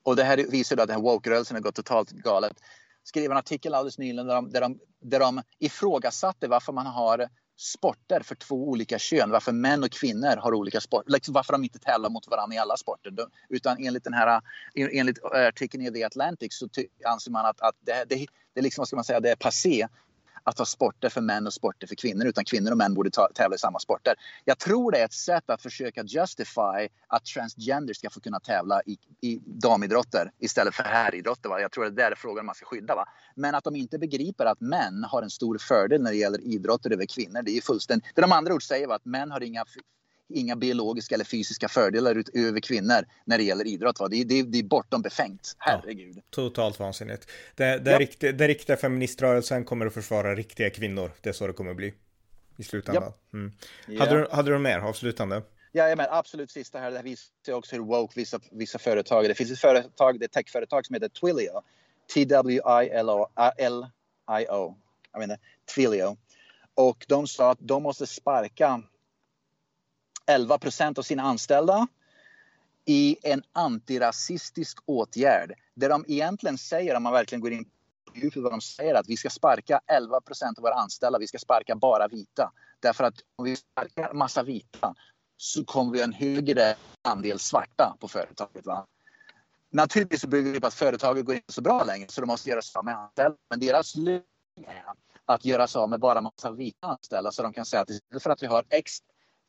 Och 0.03 0.17
det 0.17 0.25
här 0.25 0.37
visar 0.37 0.77
då 0.77 0.83
att 0.83 0.89
den 0.89 0.97
här 0.97 1.03
woke-rörelsen 1.03 1.57
har 1.57 1.63
gått 1.63 1.75
totalt 1.75 2.11
galet. 2.11 2.57
skrev 3.05 3.31
en 3.31 3.37
artikel 3.37 3.75
alldeles 3.75 3.99
nyligen 3.99 4.27
där 4.27 4.35
de, 4.35 4.51
där 4.51 4.61
de, 4.61 4.79
där 5.01 5.21
de 5.21 5.43
ifrågasatte 5.59 6.49
varför 6.49 6.73
man 6.73 6.87
har 6.87 7.29
sporter 7.57 8.21
för 8.21 8.35
två 8.35 8.69
olika 8.69 8.99
kön. 8.99 9.31
Varför 9.31 9.53
män 9.53 9.83
och 9.83 9.91
kvinnor 9.91 10.37
har 10.37 10.55
olika 10.55 10.81
sporter. 10.81 11.13
Liksom 11.13 11.35
varför 11.35 11.53
de 11.53 11.65
inte 11.65 11.79
tävlar 11.79 12.11
mot 12.11 12.29
varandra 12.29 12.55
i 12.55 12.59
alla 12.59 12.77
sporter. 12.77 13.13
Utan 13.49 13.87
enligt 13.87 14.05
den 14.05 14.13
här 14.13 14.43
enligt 14.75 15.25
artikeln 15.25 15.87
i 15.87 15.93
The 15.93 16.05
Atlantic 16.05 16.55
så 16.55 16.69
anser 17.05 17.31
man 17.31 17.47
att, 17.47 17.61
att 17.61 17.75
det, 17.81 18.05
det, 18.09 18.27
det, 18.55 18.63
liksom, 18.63 18.83
vad 18.83 18.89
ska 18.89 18.97
man 18.97 19.05
säga, 19.05 19.21
det 19.21 19.31
är 19.31 19.37
passé 19.37 19.89
att 20.45 20.59
ha 20.59 20.65
sporter 20.65 21.09
för 21.09 21.21
män 21.21 21.47
och 21.47 21.53
sporter 21.53 21.87
för 21.87 21.95
kvinnor 21.95 22.27
utan 22.27 22.45
kvinnor 22.45 22.71
och 22.71 22.79
män 22.79 22.95
borde 22.95 23.11
ta, 23.11 23.29
tävla 23.35 23.57
i 23.57 23.59
samma 23.59 23.79
sporter. 23.79 24.15
Jag 24.45 24.59
tror 24.59 24.93
det 24.93 24.99
är 24.99 25.05
ett 25.05 25.13
sätt 25.13 25.51
att 25.51 25.63
försöka 25.63 26.03
justify 26.03 26.89
att 27.07 27.25
transgender 27.25 27.95
ska 27.95 28.11
få 28.11 28.21
kunna 28.21 28.41
tävla 28.41 28.83
i, 28.87 28.99
i 29.21 29.41
damidrotter 29.45 30.31
istället 30.39 30.75
för 30.75 30.83
herridrotter. 30.83 31.49
Va? 31.49 31.61
Jag 31.61 31.73
tror 31.73 31.91
det 31.91 32.03
är 32.03 32.15
frågan 32.15 32.47
man 32.47 32.55
ska 32.55 32.67
skydda. 32.67 32.95
Va? 32.95 33.05
Men 33.35 33.55
att 33.55 33.65
de 33.65 33.77
inte 33.77 33.99
begriper 33.99 34.45
att 34.45 34.61
män 34.61 35.05
har 35.05 35.23
en 35.23 35.31
stor 35.31 35.59
fördel 35.59 36.03
när 36.03 36.11
det 36.11 36.17
gäller 36.17 36.41
idrotter 36.41 36.93
över 36.93 37.07
kvinnor. 37.07 37.43
Det 37.43 37.51
är 37.51 37.55
ju 37.55 37.61
fullständigt. 37.61 38.09
Det 38.15 38.23
de 38.23 38.33
andra 38.33 38.55
ord 38.55 38.63
säger 38.63 38.87
va? 38.87 38.95
att 38.95 39.05
män 39.05 39.31
har 39.31 39.43
inga 39.43 39.65
inga 40.33 40.57
biologiska 40.57 41.15
eller 41.15 41.25
fysiska 41.25 41.69
fördelar 41.69 42.15
utöver 42.15 42.61
kvinnor 42.61 43.05
när 43.25 43.39
det 43.39 43.45
gäller 43.45 43.67
idrott. 43.67 44.01
Va? 44.01 44.09
Det, 44.09 44.17
är, 44.17 44.25
det, 44.25 44.35
är, 44.35 44.45
det 44.45 44.59
är 44.59 44.63
bortom 44.63 45.03
befängt. 45.03 45.57
Herregud. 45.59 46.17
Ja, 46.17 46.23
totalt 46.31 46.81
vansinnigt. 46.81 47.31
Det, 47.55 47.83
ja. 47.85 47.99
riktiga, 47.99 48.33
det 48.33 48.49
riktiga 48.49 48.77
feministrörelsen 48.77 49.65
kommer 49.65 49.87
att 49.87 49.95
försvara 49.95 50.35
riktiga 50.35 50.71
kvinnor. 50.71 51.11
Det 51.21 51.29
är 51.29 51.33
så 51.33 51.47
det 51.47 51.53
kommer 51.53 51.71
att 51.71 51.77
bli 51.77 51.95
i 52.57 52.63
slutändan. 52.63 53.13
Ja. 53.31 53.39
Mm. 53.39 53.53
Hade, 53.99 54.21
du, 54.21 54.29
hade 54.31 54.51
du 54.51 54.59
mer 54.59 54.79
avslutande? 54.79 55.43
Ja, 55.73 55.97
men 55.97 56.07
absolut 56.11 56.51
sista 56.51 56.79
här. 56.79 56.91
Det 56.91 56.97
här 56.97 57.05
visar 57.05 57.53
också 57.53 57.77
hur 57.77 57.83
woke 57.83 58.13
vissa, 58.17 58.41
vissa 58.51 58.79
företag 58.79 59.29
Det 59.29 59.35
finns 59.35 59.51
ett 59.51 59.59
företag, 59.59 60.21
det 60.21 60.27
är 60.27 60.29
techföretag 60.29 60.87
som 60.87 60.95
heter 60.95 61.09
Twilio. 61.09 61.63
T-W-I-L-O. 62.15 63.29
Jag 65.13 65.19
menar 65.19 65.39
Twilio. 65.75 66.17
Och 66.75 67.05
de 67.09 67.27
sa 67.27 67.51
att 67.51 67.59
de 67.61 67.83
måste 67.83 68.07
sparka 68.07 68.83
11 70.27 70.59
procent 70.59 70.99
av 70.99 71.03
sina 71.03 71.23
anställda 71.23 71.87
i 72.85 73.17
en 73.23 73.43
antirasistisk 73.53 74.79
åtgärd. 74.87 75.55
Det 75.75 75.89
de 75.89 76.05
egentligen 76.09 76.59
säger, 76.59 76.97
om 76.97 77.03
man 77.03 77.13
verkligen 77.13 77.41
går 77.41 77.53
in 77.53 77.65
på 77.65 78.19
djupet 78.19 78.43
vad 78.43 78.53
de 78.53 78.61
säger, 78.61 78.95
att 78.95 79.09
vi 79.09 79.17
ska 79.17 79.31
sparka 79.31 79.81
11 79.87 80.21
procent 80.21 80.59
av 80.59 80.63
våra 80.63 80.75
anställda, 80.75 81.19
vi 81.19 81.27
ska 81.27 81.39
sparka 81.39 81.77
bara 81.77 82.09
vita. 82.09 82.53
Därför 82.81 83.05
att 83.05 83.15
om 83.37 83.45
vi 83.45 83.57
sparkar 83.57 84.15
massa 84.15 84.43
vita 84.43 84.95
så 85.37 85.65
kommer 85.65 85.93
vi 85.93 85.99
ha 85.99 86.05
en 86.05 86.13
högre 86.13 86.77
andel 87.03 87.39
svarta 87.39 87.97
på 88.01 88.09
företaget. 88.09 88.67
Va? 88.67 88.87
Naturligtvis 89.71 90.21
så 90.21 90.29
bygger 90.29 90.53
det 90.53 90.61
på 90.61 90.67
att 90.67 90.75
företaget 90.75 91.25
går 91.25 91.35
inte 91.35 91.53
så 91.53 91.61
bra 91.61 91.85
längre 91.85 92.09
så 92.09 92.21
de 92.21 92.27
måste 92.27 92.51
göra 92.51 92.63
sig 92.63 92.79
av 92.79 92.85
med 92.85 92.97
anställda. 92.97 93.39
Men 93.51 93.61
deras 93.61 93.97
lösning 93.97 94.25
är 94.67 94.85
att 95.25 95.45
göra 95.45 95.67
sig 95.67 95.79
av 95.79 95.91
med 95.91 96.01
bara 96.01 96.21
massa 96.21 96.51
vita 96.51 96.87
anställda 96.87 97.33
så 97.33 97.43
de 97.43 97.53
kan 97.53 97.65
säga 97.65 97.83
att 97.83 97.91
istället 97.91 98.23
för 98.23 98.31
att 98.31 98.43
vi 98.43 98.47
har 98.47 98.65
x 98.69 98.99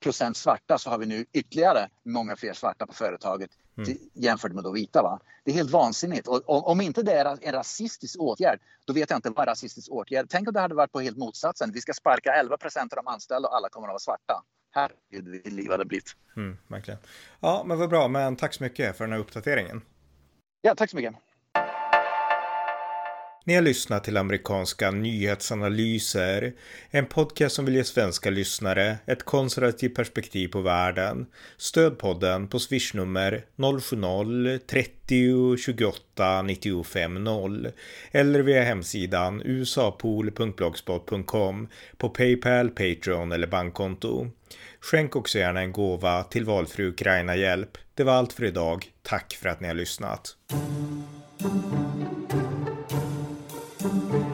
procent 0.04 0.38
svarta 0.38 0.78
så 0.78 0.90
har 0.90 0.98
vi 0.98 1.06
nu 1.06 1.26
ytterligare 1.34 1.90
många 2.06 2.36
fler 2.36 2.54
svarta 2.54 2.86
på 2.86 2.94
företaget 2.94 3.50
mm. 3.78 3.98
jämfört 4.14 4.52
med 4.52 4.64
de 4.64 4.74
vita. 4.74 5.02
Va? 5.02 5.20
Det 5.44 5.52
är 5.52 5.56
helt 5.56 5.72
vansinnigt. 5.72 6.28
Och 6.28 6.68
om 6.68 6.82
inte 6.82 7.04
det 7.04 7.14
är 7.14 7.38
en 7.42 7.54
rasistisk 7.54 8.20
åtgärd, 8.20 8.60
då 8.86 8.94
vet 8.94 9.10
jag 9.10 9.18
inte 9.18 9.30
vad 9.30 9.48
rasistisk 9.48 9.92
åtgärd 9.92 10.26
Tänk 10.30 10.48
om 10.48 10.54
det 10.54 10.60
hade 10.60 10.76
varit 10.76 10.92
på 10.92 11.00
helt 11.00 11.18
motsatsen. 11.18 11.72
Vi 11.72 11.82
ska 11.82 11.94
sparka 11.94 12.34
11 12.34 12.58
procent 12.58 12.94
av 12.94 13.04
de 13.04 13.08
anställda 13.08 13.50
och 13.50 13.56
alla 13.56 13.70
kommer 13.70 13.88
att 13.88 13.92
vara 13.92 14.00
svarta. 14.00 14.44
Herregud, 14.72 15.28
vilket 15.28 15.54
liv 15.54 15.72
hade 15.72 15.86
blivit. 15.86 16.16
Mm, 16.36 16.58
verkligen. 16.68 17.00
Ja, 17.40 17.64
men 17.66 17.80
vad 17.80 17.90
bra. 17.90 18.08
Men 18.08 18.36
tack 18.36 18.54
så 18.54 18.64
mycket 18.64 18.98
för 18.98 19.04
den 19.04 19.12
här 19.14 19.20
uppdateringen. 19.20 19.82
Ja, 20.62 20.76
tack 20.76 20.90
så 20.90 20.96
mycket. 20.96 21.16
Ni 23.46 23.56
har 23.56 23.62
lyssnat 23.62 24.04
till 24.04 24.18
amerikanska 24.18 24.92
nyhetsanalyser, 24.92 26.54
en 26.90 27.06
podcast 27.06 27.56
som 27.56 27.66
vill 27.66 27.76
ge 27.76 27.84
svenska 27.84 28.30
lyssnare 28.30 28.98
ett 29.06 29.24
konservativt 29.24 29.96
perspektiv 29.96 30.48
på 30.48 30.62
världen. 30.62 31.26
Stöd 31.58 31.98
podden 31.98 32.48
på 32.48 32.60
swishnummer 32.60 33.46
070-30 33.58 35.58
28 35.58 36.42
95 36.42 37.24
0 37.24 37.72
eller 38.12 38.40
via 38.40 38.64
hemsidan 38.64 39.42
usapool.blogspot.com 39.46 41.68
på 41.98 42.10
Paypal, 42.10 42.70
Patreon 42.70 43.32
eller 43.32 43.48
bankkonto. 43.48 44.28
Skänk 44.80 45.16
också 45.16 45.40
gärna 45.40 45.62
en 45.62 45.72
gåva 45.72 46.24
till 46.24 46.46
valfri 46.46 46.86
Ukraina-hjälp. 46.86 47.78
Det 47.94 48.04
var 48.04 48.14
allt 48.14 48.34
för 48.34 48.44
idag. 48.44 48.86
Tack 49.02 49.38
för 49.42 49.50
att 49.50 49.62
ni 49.62 49.68
har 49.68 49.76
lyssnat. 49.76 50.36
Thank 53.84 54.14
you. 54.14 54.33